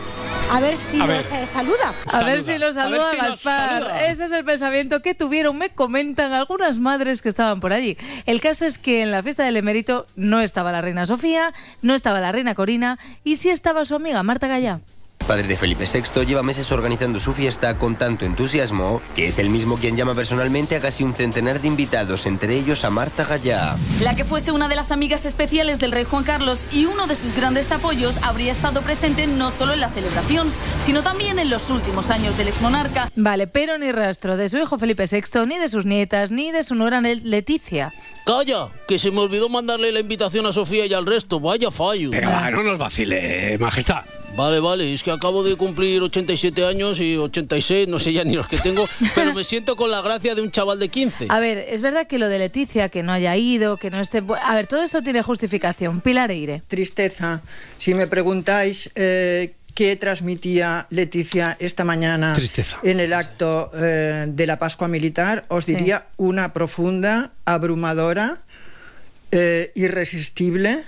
a 0.51 0.59
ver 0.61 0.77
si 0.77 1.01
A 1.01 1.07
nos 1.07 1.31
eh, 1.31 1.47
saluda. 1.47 1.95
A 2.13 2.25
ver 2.25 2.43
si 2.43 2.59
lo 2.59 2.73
saluda 2.73 3.11
si 3.13 3.17
Gaspar. 3.17 3.69
saluda. 3.83 4.07
Ese 4.07 4.25
es 4.25 4.33
el 4.33 4.45
pensamiento 4.45 5.03
que 5.03 5.15
tuvieron, 5.15 5.57
me 5.57 5.71
comentan 5.71 6.33
algunas 6.33 6.81
madres 6.81 7.23
que 7.23 7.29
estaban 7.29 7.61
por 7.61 7.73
allí. 7.73 7.97
El 8.27 8.41
caso 8.41 8.67
es 8.67 8.77
que 8.79 9.03
en 9.03 9.13
la 9.13 9.23
fiesta 9.23 9.45
del 9.45 9.57
emérito 9.57 10.07
no 10.17 10.41
estaba 10.41 10.73
la 10.73 10.81
reina 10.83 11.07
Sofía, 11.07 11.55
no 11.83 11.95
estaba 11.95 12.19
la 12.19 12.33
reina 12.33 12.57
Corina 12.57 12.99
y 13.23 13.37
sí 13.37 13.51
estaba 13.51 13.85
su 13.85 13.95
amiga 13.95 14.21
Marta 14.25 14.49
Gallá. 14.49 14.81
Padre 15.27 15.49
de 15.49 15.57
Felipe 15.57 15.87
VI 15.93 16.25
lleva 16.25 16.43
meses 16.43 16.71
organizando 16.71 17.19
su 17.19 17.33
fiesta 17.33 17.77
con 17.79 17.97
tanto 17.97 18.25
entusiasmo 18.25 19.03
que 19.17 19.27
es 19.27 19.39
el 19.39 19.51
mismo 19.51 19.77
quien 19.77 19.97
llama 19.97 20.15
personalmente 20.15 20.77
a 20.77 20.81
casi 20.81 21.03
un 21.03 21.15
centenar 21.15 21.61
de 21.61 21.69
invitados, 21.69 22.27
entre 22.27 22.57
ellos 22.57 22.85
a 22.85 22.91
Marta 22.91 23.25
Gallá. 23.25 23.77
La 24.01 24.15
que 24.15 24.25
fuese 24.25 24.53
una 24.53 24.69
de 24.69 24.77
las 24.77 24.93
amigas 24.93 25.27
especiales 25.27 25.81
del 25.81 25.93
rey 25.93 26.05
Juan 26.05 26.23
Carlos 26.23 26.67
y 26.73 26.87
uno 26.87 27.07
de 27.07 27.17
sus 27.17 27.35
grandes 27.35 27.73
apoyos 27.73 28.17
habría 28.23 28.53
estado 28.53 28.83
presente 28.83 29.27
no 29.27 29.51
solo 29.51 29.73
en 29.73 29.81
la 29.81 29.91
celebración, 29.91 30.53
sino 30.85 31.03
también 31.03 31.39
en 31.39 31.51
los 31.51 31.71
últimos 31.71 32.11
años 32.11 32.39
del 32.39 32.49
exmonarca. 32.49 33.11
Vale, 33.17 33.49
pero 33.49 33.79
ni 33.79 33.91
rastro 33.91 34.37
de 34.37 34.49
su 34.49 34.59
hijo 34.59 34.79
Felipe 34.79 35.07
VI, 35.11 35.47
ni 35.47 35.59
de 35.59 35.69
sus 35.69 35.85
nietas, 35.85 36.31
ni 36.31 36.53
de 36.53 36.63
su 36.63 36.75
nuera 36.75 37.01
Leticia. 37.01 37.93
Calla, 38.27 38.71
que 38.89 38.99
se 38.99 39.13
me 39.13 39.21
olvidó 39.21 39.49
mandarle 39.49 39.93
la 39.93 40.01
invitación 40.01 40.47
a 40.47 40.53
Sofía 40.53 40.85
y 40.85 40.93
al 40.93 41.07
resto. 41.07 41.39
Vaya 41.39 41.71
fallo. 41.71 42.11
Pero 42.11 42.29
va, 42.29 42.51
no 42.51 42.65
nos 42.65 42.77
vacile, 42.77 43.55
eh, 43.55 43.59
majestad. 43.59 44.03
Vale, 44.35 44.59
vale, 44.59 44.93
es 44.93 45.05
que 45.05 45.13
acabo 45.13 45.45
de 45.45 45.55
cumplir 45.55 46.03
87 46.03 46.67
años 46.67 46.99
y 46.99 47.17
86, 47.17 47.87
no 47.87 48.01
sé 48.01 48.13
ya 48.13 48.25
ni 48.25 48.35
los 48.35 48.49
que 48.49 48.59
tengo, 48.59 48.89
pero 49.15 49.33
me 49.33 49.45
siento 49.45 49.77
con 49.77 49.93
la 49.93 50.03
gracia 50.03 50.35
de 50.35 50.43
un 50.43 50.51
chaval 50.51 50.81
de 50.81 50.89
15. 50.89 51.27
A 51.29 51.39
ver, 51.39 51.59
es 51.69 51.83
verdad 51.83 52.09
que 52.09 52.19
lo 52.19 52.29
de 52.29 52.41
Leticia, 52.41 52.89
que 52.89 53.05
no 53.05 53.13
haya 53.13 53.37
ido, 53.37 53.77
que 53.77 53.91
no 53.91 54.01
esté... 54.01 54.25
A 54.43 54.57
ver, 54.57 54.67
todo 54.67 54.83
eso 54.83 55.03
tiene 55.03 55.23
justificación. 55.23 56.01
Pilar 56.01 56.33
Eire. 56.33 56.65
Tristeza. 56.67 57.43
Si 57.79 57.95
me 57.95 58.09
preguntáis 58.09 58.91
eh, 58.97 59.55
qué 59.77 59.95
transmitía 59.95 60.87
Leticia 60.91 61.57
esta 61.61 61.85
mañana 61.85 62.33
Tristeza. 62.33 62.79
en 62.83 62.99
el 62.99 63.13
acto 63.13 63.71
eh, 63.77 64.25
de 64.27 64.47
la 64.47 64.59
Pascua 64.59 64.89
Militar, 64.89 65.45
os 65.49 65.67
Sí. 65.67 65.75
diría 65.77 66.07
una 66.17 66.53
profunda, 66.55 67.31
abrumadora, 67.45 68.39
eh, 69.33 69.73
irresistible, 69.75 70.85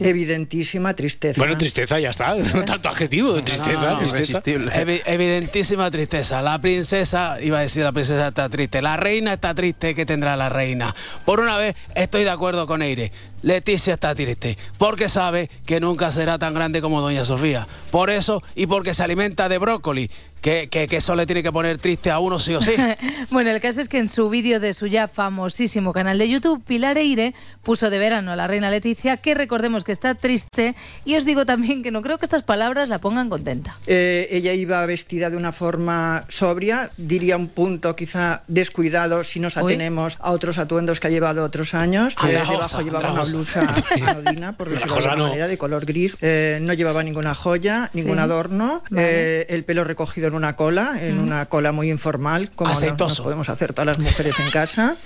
evidentísima 0.00 0.94
tristeza. 0.94 1.40
Bueno, 1.40 1.56
tristeza, 1.56 2.00
ya 2.00 2.10
está. 2.10 2.34
Tanto 2.66 2.88
adjetivo, 2.88 3.34
tristeza, 3.42 3.90
no, 3.92 3.98
tristeza. 3.98 4.42
Evi- 4.42 5.02
evidentísima 5.06 5.90
tristeza. 5.90 6.42
La 6.42 6.60
princesa, 6.60 7.38
iba 7.40 7.58
a 7.58 7.62
decir 7.62 7.84
la 7.84 7.92
princesa 7.92 8.28
está 8.28 8.48
triste. 8.48 8.82
La 8.82 8.96
reina 8.96 9.34
está 9.34 9.54
triste, 9.54 9.94
que 9.94 10.04
tendrá 10.06 10.36
la 10.36 10.48
reina? 10.48 10.94
Por 11.24 11.40
una 11.40 11.56
vez 11.58 11.76
estoy 11.94 12.24
de 12.24 12.30
acuerdo 12.30 12.66
con 12.66 12.82
Eire. 12.82 13.12
Leticia 13.42 13.94
está 13.94 14.14
triste, 14.14 14.56
porque 14.78 15.08
sabe 15.08 15.50
que 15.66 15.80
nunca 15.80 16.12
será 16.12 16.38
tan 16.38 16.54
grande 16.54 16.80
como 16.80 17.00
Doña 17.00 17.24
Sofía. 17.24 17.66
Por 17.90 18.10
eso 18.10 18.42
y 18.54 18.66
porque 18.66 18.94
se 18.94 19.02
alimenta 19.02 19.48
de 19.48 19.58
brócoli, 19.58 20.10
que, 20.42 20.68
que, 20.68 20.88
que 20.88 20.96
eso 20.96 21.14
le 21.14 21.24
tiene 21.24 21.42
que 21.42 21.52
poner 21.52 21.78
triste 21.78 22.10
a 22.10 22.18
uno 22.18 22.38
sí 22.38 22.54
o 22.54 22.60
sí. 22.60 22.72
bueno, 23.30 23.50
el 23.50 23.60
caso 23.60 23.80
es 23.80 23.88
que 23.88 23.98
en 23.98 24.08
su 24.08 24.28
vídeo 24.28 24.60
de 24.60 24.74
su 24.74 24.88
ya 24.88 25.08
famosísimo 25.08 25.92
canal 25.92 26.18
de 26.18 26.28
YouTube, 26.28 26.62
Pilar 26.64 26.98
Eire 26.98 27.34
puso 27.62 27.90
de 27.90 27.98
verano 27.98 28.32
a 28.32 28.36
la 28.36 28.48
reina 28.48 28.68
Leticia, 28.68 29.16
que 29.16 29.34
recordemos 29.34 29.84
que 29.84 29.92
está 29.92 30.14
triste, 30.16 30.74
y 31.04 31.16
os 31.16 31.24
digo 31.24 31.46
también 31.46 31.82
que 31.82 31.92
no 31.92 32.02
creo 32.02 32.18
que 32.18 32.26
estas 32.26 32.42
palabras 32.42 32.88
la 32.88 32.98
pongan 32.98 33.30
contenta. 33.30 33.76
Eh, 33.86 34.26
ella 34.30 34.52
iba 34.52 34.84
vestida 34.84 35.30
de 35.30 35.36
una 35.36 35.52
forma 35.52 36.24
sobria, 36.28 36.90
diría 36.96 37.36
un 37.36 37.48
punto 37.48 37.94
quizá 37.94 38.42
descuidado 38.48 39.22
si 39.22 39.38
nos 39.38 39.56
Uy. 39.56 39.62
atenemos 39.62 40.18
a 40.20 40.32
otros 40.32 40.58
atuendos 40.58 40.98
que 40.98 41.06
ha 41.06 41.10
llevado 41.10 41.44
otros 41.44 41.74
años. 41.74 42.14
Eh, 42.14 42.16
Andrajosa, 42.36 42.78
debajo 42.78 42.82
llevaba 42.82 43.12
una. 43.12 43.24
Blusa 43.32 43.60
anodina, 44.06 44.52
por 44.56 44.68
decirlo 44.68 44.86
de 44.86 44.92
Andrajosa 44.94 45.10
alguna 45.10 45.16
no. 45.16 45.28
manera, 45.30 45.48
de 45.48 45.58
color 45.58 45.84
gris. 45.86 46.16
Eh, 46.20 46.58
no 46.62 46.72
llevaba 46.72 47.02
ninguna 47.02 47.34
joya, 47.34 47.90
ningún 47.94 48.16
Sí. 48.16 48.20
adorno. 48.22 48.82
Vale. 48.90 49.40
Eh, 49.42 49.46
el 49.50 49.64
pelo 49.64 49.84
recogido 49.84 50.28
en 50.28 50.34
una 50.34 50.56
cola, 50.56 50.96
en 51.00 51.18
Mm. 51.18 51.22
una 51.22 51.46
cola 51.46 51.72
muy 51.72 51.90
informal, 51.90 52.50
como 52.54 52.68
no- 52.70 52.74
no, 52.74 52.78
Aceitoso. 52.78 53.22
podemos 53.24 53.48
hacer 53.48 53.72
todas 53.72 53.86
las 53.86 53.98
mujeres 53.98 54.38
en 54.40 54.50
casa. 54.50 54.96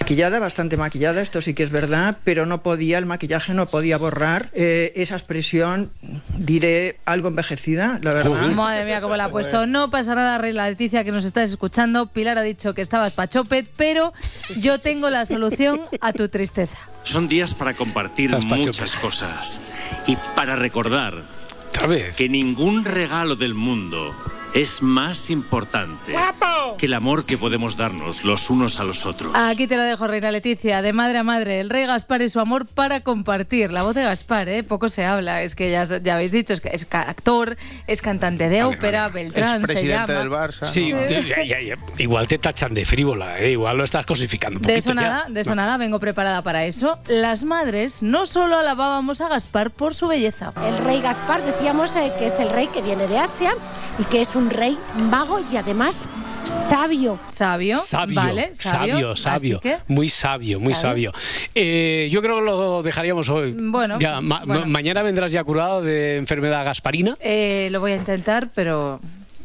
Maquillada, 0.00 0.38
bastante 0.38 0.76
maquillada, 0.76 1.20
esto 1.22 1.40
sí 1.40 1.54
que 1.54 1.62
es 1.62 1.70
verdad, 1.70 2.16
pero 2.24 2.46
no 2.46 2.62
podía, 2.62 2.98
el 2.98 3.06
maquillaje 3.06 3.54
no 3.54 3.66
podía 3.66 3.96
borrar 3.98 4.50
eh, 4.54 4.92
esa 4.96 5.14
expresión, 5.16 5.90
diré, 6.36 6.98
algo 7.04 7.28
envejecida, 7.28 7.98
la 8.02 8.12
verdad. 8.14 8.50
Madre 8.52 8.84
mía, 8.84 9.00
cómo 9.00 9.16
la 9.16 9.24
ha 9.26 9.30
puesto. 9.30 9.66
No 9.66 9.90
pasa 9.90 10.14
nada, 10.14 10.38
Reina 10.38 10.68
Leticia, 10.68 11.04
que 11.04 11.12
nos 11.12 11.24
estás 11.24 11.50
escuchando. 11.50 12.06
Pilar 12.06 12.38
ha 12.38 12.42
dicho 12.42 12.74
que 12.74 12.82
estabas 12.82 13.12
pachopet, 13.12 13.68
pero 13.76 14.12
yo 14.56 14.80
tengo 14.80 15.10
la 15.10 15.24
solución 15.26 15.80
a 16.00 16.12
tu 16.12 16.28
tristeza. 16.28 16.76
Son 17.04 17.28
días 17.28 17.54
para 17.54 17.74
compartir 17.74 18.34
muchas 18.36 18.96
cosas 18.96 19.60
y 20.06 20.16
para 20.34 20.56
recordar 20.56 21.22
vez. 21.86 22.16
que 22.16 22.28
ningún 22.28 22.84
regalo 22.84 23.36
del 23.36 23.54
mundo 23.54 24.14
es 24.54 24.82
más 24.82 25.30
importante 25.30 26.14
que 26.78 26.86
el 26.86 26.94
amor 26.94 27.24
que 27.26 27.36
podemos 27.36 27.76
darnos 27.76 28.24
los 28.24 28.50
unos 28.50 28.78
a 28.80 28.84
los 28.84 29.04
otros. 29.04 29.32
Aquí 29.34 29.66
te 29.66 29.76
lo 29.76 29.82
dejo, 29.82 30.06
Reina 30.06 30.30
Leticia, 30.30 30.80
de 30.80 30.92
madre 30.92 31.18
a 31.18 31.22
madre. 31.24 31.60
El 31.60 31.70
rey 31.70 31.86
Gaspar 31.86 32.22
y 32.22 32.30
su 32.30 32.38
amor 32.40 32.66
para 32.72 33.00
compartir. 33.00 33.70
La 33.72 33.82
voz 33.82 33.94
de 33.94 34.02
Gaspar, 34.04 34.48
¿eh? 34.48 34.62
Poco 34.62 34.88
se 34.88 35.04
habla. 35.04 35.42
Es 35.42 35.54
que 35.54 35.70
ya, 35.70 35.84
ya 35.84 36.14
habéis 36.14 36.30
dicho, 36.32 36.52
es, 36.54 36.60
que 36.60 36.70
es 36.72 36.86
actor, 36.90 37.56
es 37.86 38.00
cantante 38.00 38.48
de 38.48 38.62
ópera, 38.64 39.08
Beltrán 39.08 39.48
se 39.50 39.56
Expresidente 39.56 40.12
llama. 40.12 40.20
del 40.20 40.30
Barça. 40.30 40.64
Sí, 40.68 40.92
¿no? 40.92 41.04
ya, 41.06 41.42
ya, 41.42 41.60
ya. 41.60 41.74
igual 41.98 42.26
te 42.28 42.38
tachan 42.38 42.74
de 42.74 42.84
frívola, 42.84 43.38
eh, 43.40 43.52
igual 43.52 43.76
lo 43.76 43.84
estás 43.84 44.06
cosificando 44.06 44.58
un 44.58 44.62
De 44.62 44.74
poquito 44.74 44.92
eso 44.92 45.00
ya. 45.00 45.08
nada, 45.08 45.26
de 45.28 45.40
eso 45.40 45.54
nada, 45.54 45.76
vengo 45.76 45.98
preparada 46.00 46.42
para 46.42 46.64
eso. 46.64 46.98
Las 47.08 47.42
madres 47.44 48.02
no 48.02 48.26
solo 48.26 48.56
alabábamos 48.58 49.20
a 49.20 49.28
Gaspar 49.28 49.70
por 49.70 49.94
su 49.94 50.06
belleza. 50.08 50.52
El 50.66 50.78
rey 50.84 51.00
Gaspar 51.00 51.42
decíamos 51.44 51.94
eh, 51.96 52.12
que 52.18 52.26
es 52.26 52.38
el 52.38 52.50
rey 52.50 52.68
que 52.68 52.82
viene 52.82 53.06
de 53.08 53.18
Asia 53.18 53.54
y 53.98 54.04
que 54.04 54.20
es 54.20 54.34
un 54.36 54.43
rey 54.50 54.78
mago 55.10 55.40
y 55.52 55.56
además 55.56 56.08
sabio. 56.44 57.18
Sabio, 57.30 57.78
Sabio, 57.78 58.14
vale, 58.14 58.54
sabio, 58.54 59.16
sabio, 59.16 59.60
que, 59.60 59.78
muy 59.88 60.08
sabio, 60.08 60.60
muy 60.60 60.74
Sabio. 60.74 61.12
sabio. 61.12 61.48
Eh, 61.54 62.08
yo 62.12 62.20
creo 62.22 62.36
que 62.38 62.44
lo 62.44 62.82
dejaríamos 62.82 63.28
hoy. 63.28 63.54
Bueno, 63.58 63.98
Ya, 63.98 64.20
ma- 64.20 64.42
bueno. 64.44 64.60
ma- 64.62 64.66
mañana 64.66 65.02
vendrás 65.02 65.32
ya 65.32 65.42
curado 65.44 65.82
de 65.82 66.16
enfermedad 66.16 66.64
gasparina. 66.64 67.16
eh, 67.20 67.68
lo 67.70 67.80
voy 67.80 67.92
a 67.92 67.96
intentar, 67.96 68.50
pero 68.54 69.00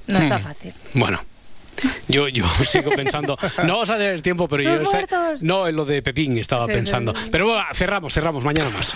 no 0.08 0.18
está 0.20 0.40
Hmm. 0.40 0.42
fácil. 0.42 0.74
Bueno. 0.94 1.22
Yo, 2.10 2.28
yo 2.28 2.44
sigo 2.70 2.92
pensando, 2.92 3.38
no 3.64 3.74
vamos 3.76 3.90
a 3.90 3.98
tener 3.98 4.22
tiempo, 4.22 4.50
pero 4.50 4.84
¡Sus 4.84 4.92
yo... 4.92 5.00
no, 5.40 5.66
en 5.66 5.76
lo 5.78 5.86
de 5.86 6.02
Pepín 6.02 6.38
estaba 6.38 6.66
Sí, 6.66 6.74
pensando. 6.74 7.16
sí, 7.16 7.22
sí. 7.24 7.30
Pero 7.32 7.46
bueno, 7.48 7.64
cerramos, 7.74 8.14
cerramos, 8.14 8.44
mañana 8.44 8.70
más. 8.72 8.94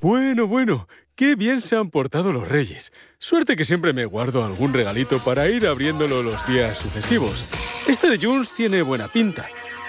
Bueno, 0.00 0.48
bueno, 0.48 0.88
qué 1.20 1.34
bien 1.34 1.60
se 1.60 1.76
han 1.76 1.90
portado 1.90 2.32
los 2.32 2.48
reyes. 2.48 2.94
Suerte 3.18 3.54
que 3.54 3.66
siempre 3.66 3.92
me 3.92 4.06
guardo 4.06 4.42
algún 4.42 4.72
regalito 4.72 5.18
para 5.18 5.50
ir 5.50 5.66
abriéndolo 5.66 6.22
los 6.22 6.46
días 6.46 6.78
sucesivos. 6.78 7.44
Este 7.86 8.08
de 8.08 8.18
Jones 8.18 8.54
tiene 8.54 8.80
buena 8.80 9.06
pinta. 9.06 9.44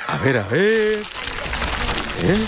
A 0.08 0.18
ver, 0.18 0.36
a 0.36 0.48
ver. 0.48 0.98
¿Eh? 2.24 2.46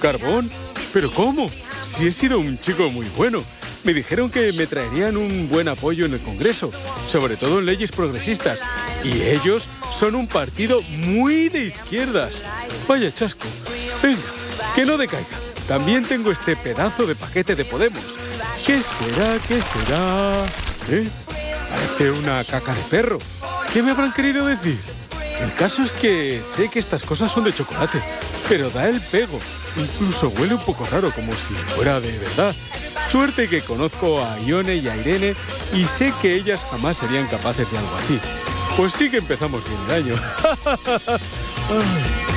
¿Carbón? 0.00 0.50
¿Pero 0.94 1.10
cómo? 1.10 1.50
Si 1.84 2.06
he 2.06 2.12
sido 2.12 2.38
un 2.38 2.56
chico 2.56 2.90
muy 2.90 3.04
bueno. 3.14 3.44
Me 3.84 3.92
dijeron 3.92 4.30
que 4.30 4.54
me 4.54 4.66
traerían 4.66 5.18
un 5.18 5.50
buen 5.50 5.68
apoyo 5.68 6.06
en 6.06 6.14
el 6.14 6.20
Congreso, 6.20 6.70
sobre 7.06 7.36
todo 7.36 7.58
en 7.58 7.66
leyes 7.66 7.92
progresistas. 7.92 8.62
Y 9.04 9.20
ellos 9.20 9.68
son 9.92 10.14
un 10.14 10.28
partido 10.28 10.80
muy 10.80 11.50
de 11.50 11.66
izquierdas. 11.66 12.42
Vaya 12.88 13.12
chasco. 13.12 13.46
Venga, 14.02 14.22
que 14.74 14.86
no 14.86 14.96
decaiga. 14.96 15.53
También 15.68 16.04
tengo 16.04 16.30
este 16.30 16.56
pedazo 16.56 17.06
de 17.06 17.14
paquete 17.14 17.54
de 17.56 17.64
Podemos. 17.64 18.02
¿Qué 18.66 18.82
será? 18.82 19.38
¿Qué 19.48 19.60
será? 19.62 20.44
¿Eh? 20.90 21.08
Parece 21.70 22.10
una 22.10 22.44
caca 22.44 22.74
de 22.74 22.82
perro. 22.82 23.18
¿Qué 23.72 23.82
me 23.82 23.92
habrán 23.92 24.12
querido 24.12 24.46
decir? 24.46 24.78
El 25.40 25.52
caso 25.54 25.82
es 25.82 25.90
que 25.92 26.42
sé 26.46 26.68
que 26.68 26.78
estas 26.78 27.02
cosas 27.02 27.32
son 27.32 27.44
de 27.44 27.52
chocolate, 27.52 27.98
pero 28.48 28.70
da 28.70 28.88
el 28.88 29.00
pego. 29.00 29.40
Incluso 29.76 30.28
huele 30.28 30.54
un 30.54 30.60
poco 30.60 30.86
raro, 30.90 31.10
como 31.10 31.32
si 31.32 31.54
fuera 31.74 31.98
de 31.98 32.12
verdad. 32.12 32.54
Suerte 33.10 33.48
que 33.48 33.62
conozco 33.62 34.22
a 34.22 34.38
Ione 34.40 34.76
y 34.76 34.88
a 34.88 34.96
Irene 34.96 35.34
y 35.72 35.84
sé 35.84 36.12
que 36.20 36.34
ellas 36.34 36.64
jamás 36.70 36.98
serían 36.98 37.26
capaces 37.26 37.70
de 37.70 37.78
algo 37.78 37.96
así. 37.96 38.20
Pues 38.76 38.92
sí 38.92 39.10
que 39.10 39.18
empezamos 39.18 39.62
bien 39.66 39.80
el 39.88 39.92
año. 40.04 40.14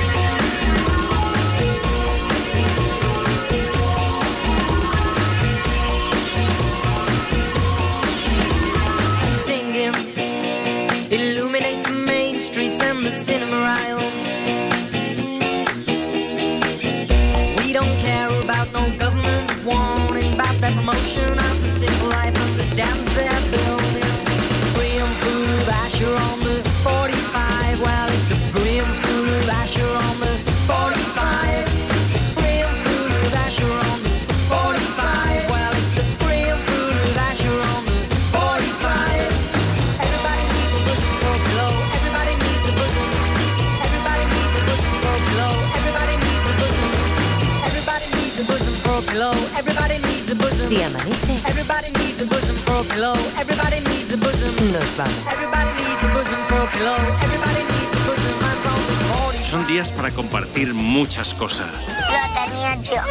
pillow. 49.17 49.33
Everybody 49.57 49.97
needs 50.07 50.31
a 50.31 50.35
bosom. 50.35 50.67
Si 50.69 50.81
amanece, 50.83 51.33
Everybody 51.49 51.89
needs 51.99 52.21
a 52.21 52.27
bosom 52.27 52.55
for 52.65 52.77
a 52.81 52.83
pillow. 52.93 53.15
Everybody 53.41 53.79
needs 53.89 54.13
a 54.13 54.17
bosom. 54.17 54.51
nos 54.73 54.89
vamos. 54.97 55.25
Everybody 55.33 55.71
needs 55.81 56.03
a 56.03 56.09
bosom 56.13 56.41
for 56.49 56.61
a 56.61 56.69
pillow. 56.75 56.99
Everybody 57.25 57.61
needs 57.73 57.93
a 57.97 58.01
bosom. 58.07 58.35
Man's 58.43 58.65
on 58.71 58.79
the 58.89 58.95
40. 59.33 59.51
Son 59.51 59.67
días 59.67 59.91
para 59.91 60.11
compartir 60.11 60.73
muchas 60.73 61.33
cosas. 61.33 61.89
Lo 61.89 62.19
tenía 62.41 62.75
yo. 62.83 63.01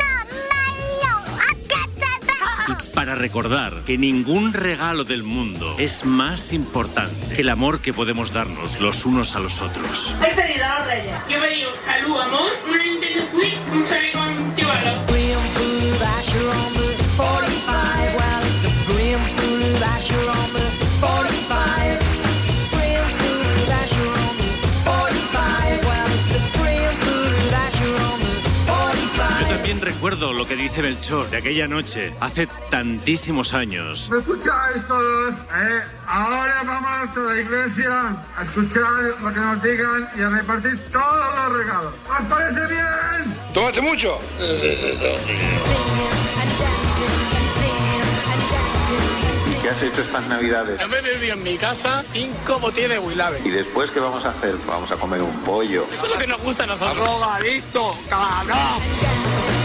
Y 2.69 2.95
para 2.95 3.15
recordar 3.15 3.73
que 3.87 3.99
ningún 3.99 4.53
regalo 4.53 5.05
del 5.05 5.23
mundo 5.23 5.77
es 5.79 6.05
más 6.05 6.53
importante 6.53 7.35
que 7.35 7.43
el 7.43 7.49
amor 7.49 7.81
que 7.81 7.93
podemos 7.93 8.33
darnos 8.33 8.81
los 8.81 9.05
unos 9.05 9.37
a 9.37 9.41
los 9.41 9.61
otros. 9.61 10.15
He 10.21 10.35
pedido 10.35 10.65
a 10.65 10.79
los 10.79 10.87
reyes. 10.89 11.15
Yo 11.29 11.41
me 11.41 11.49
digo 11.49 11.71
salud, 11.85 12.21
amor, 12.21 12.51
una 12.69 12.83
Nintendo 12.83 13.25
Switch, 13.31 13.59
un 13.73 13.85
chaleco 13.85 14.16
recuerdo 30.17 30.33
lo 30.33 30.49
que 30.49 30.57
dice 30.57 30.83
Melchor 30.83 31.29
de 31.29 31.37
aquella 31.37 31.69
noche, 31.69 32.13
hace 32.21 32.49
tantísimos 32.71 33.53
años. 33.53 34.09
¿Me 34.11 34.19
escucháis 34.19 34.87
todos? 34.89 35.35
¿Eh? 35.35 35.83
Ahora 36.07 36.63
vamos 36.65 37.17
a 37.17 37.21
la 37.21 37.41
iglesia 37.41 38.17
a 38.37 38.43
escuchar 38.43 38.83
lo 39.21 39.33
que 39.33 39.41
nos 39.41 39.63
digan 39.63 40.09
y 40.17 40.23
a 40.23 40.29
repartir 40.31 40.79
todos 40.91 41.35
los 41.37 41.59
regalos. 41.59 41.95
¿Os 42.09 42.27
parece 42.27 42.67
bien? 42.67 43.37
¡Tómate 43.53 43.83
mucho! 43.83 44.19
¿Y 49.51 49.63
qué 49.63 49.69
has 49.69 49.83
hecho 49.83 50.01
estas 50.01 50.27
navidades? 50.29 50.81
Yo 50.81 50.89
me 50.89 51.01
bebí 51.03 51.31
en 51.31 51.43
mi 51.43 51.59
casa 51.59 52.03
cinco 52.11 52.59
botellas 52.59 52.91
de 52.93 52.99
Wilave. 53.01 53.41
¿Y 53.45 53.51
después 53.51 53.91
qué 53.91 54.01
vamos 54.01 54.25
a 54.25 54.31
hacer? 54.31 54.55
Vamos 54.67 54.91
a 54.91 54.97
comer 54.97 55.21
un 55.21 55.39
pollo. 55.41 55.85
Eso 55.93 56.07
es 56.07 56.13
lo 56.13 56.19
que 56.19 56.27
nos 56.27 56.41
gusta 56.41 56.65
a 56.65 56.69
nosotros. 56.69 56.97
¡Drogadicto! 56.97 57.95
¡Cabrón! 58.09 59.56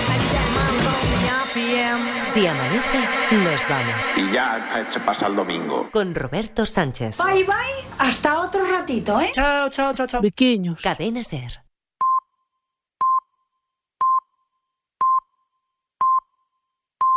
Si 1.53 2.47
amanece, 2.47 2.99
nos 3.31 3.67
vamos. 3.67 4.05
Y 4.15 4.31
ya 4.33 4.87
se 4.89 4.99
pasa 5.01 5.27
el 5.27 5.35
domingo. 5.35 5.89
Con 5.91 6.15
Roberto 6.15 6.65
Sánchez. 6.65 7.17
Bye 7.17 7.43
bye, 7.43 7.55
hasta 7.97 8.39
otro 8.39 8.63
ratito, 8.65 9.19
¿eh? 9.19 9.31
Chao, 9.33 9.69
chao, 9.69 9.93
chao, 9.93 10.07
chao. 10.07 10.21
Pequeños. 10.21 10.81
Cadena 10.81 11.23
Ser. 11.23 11.61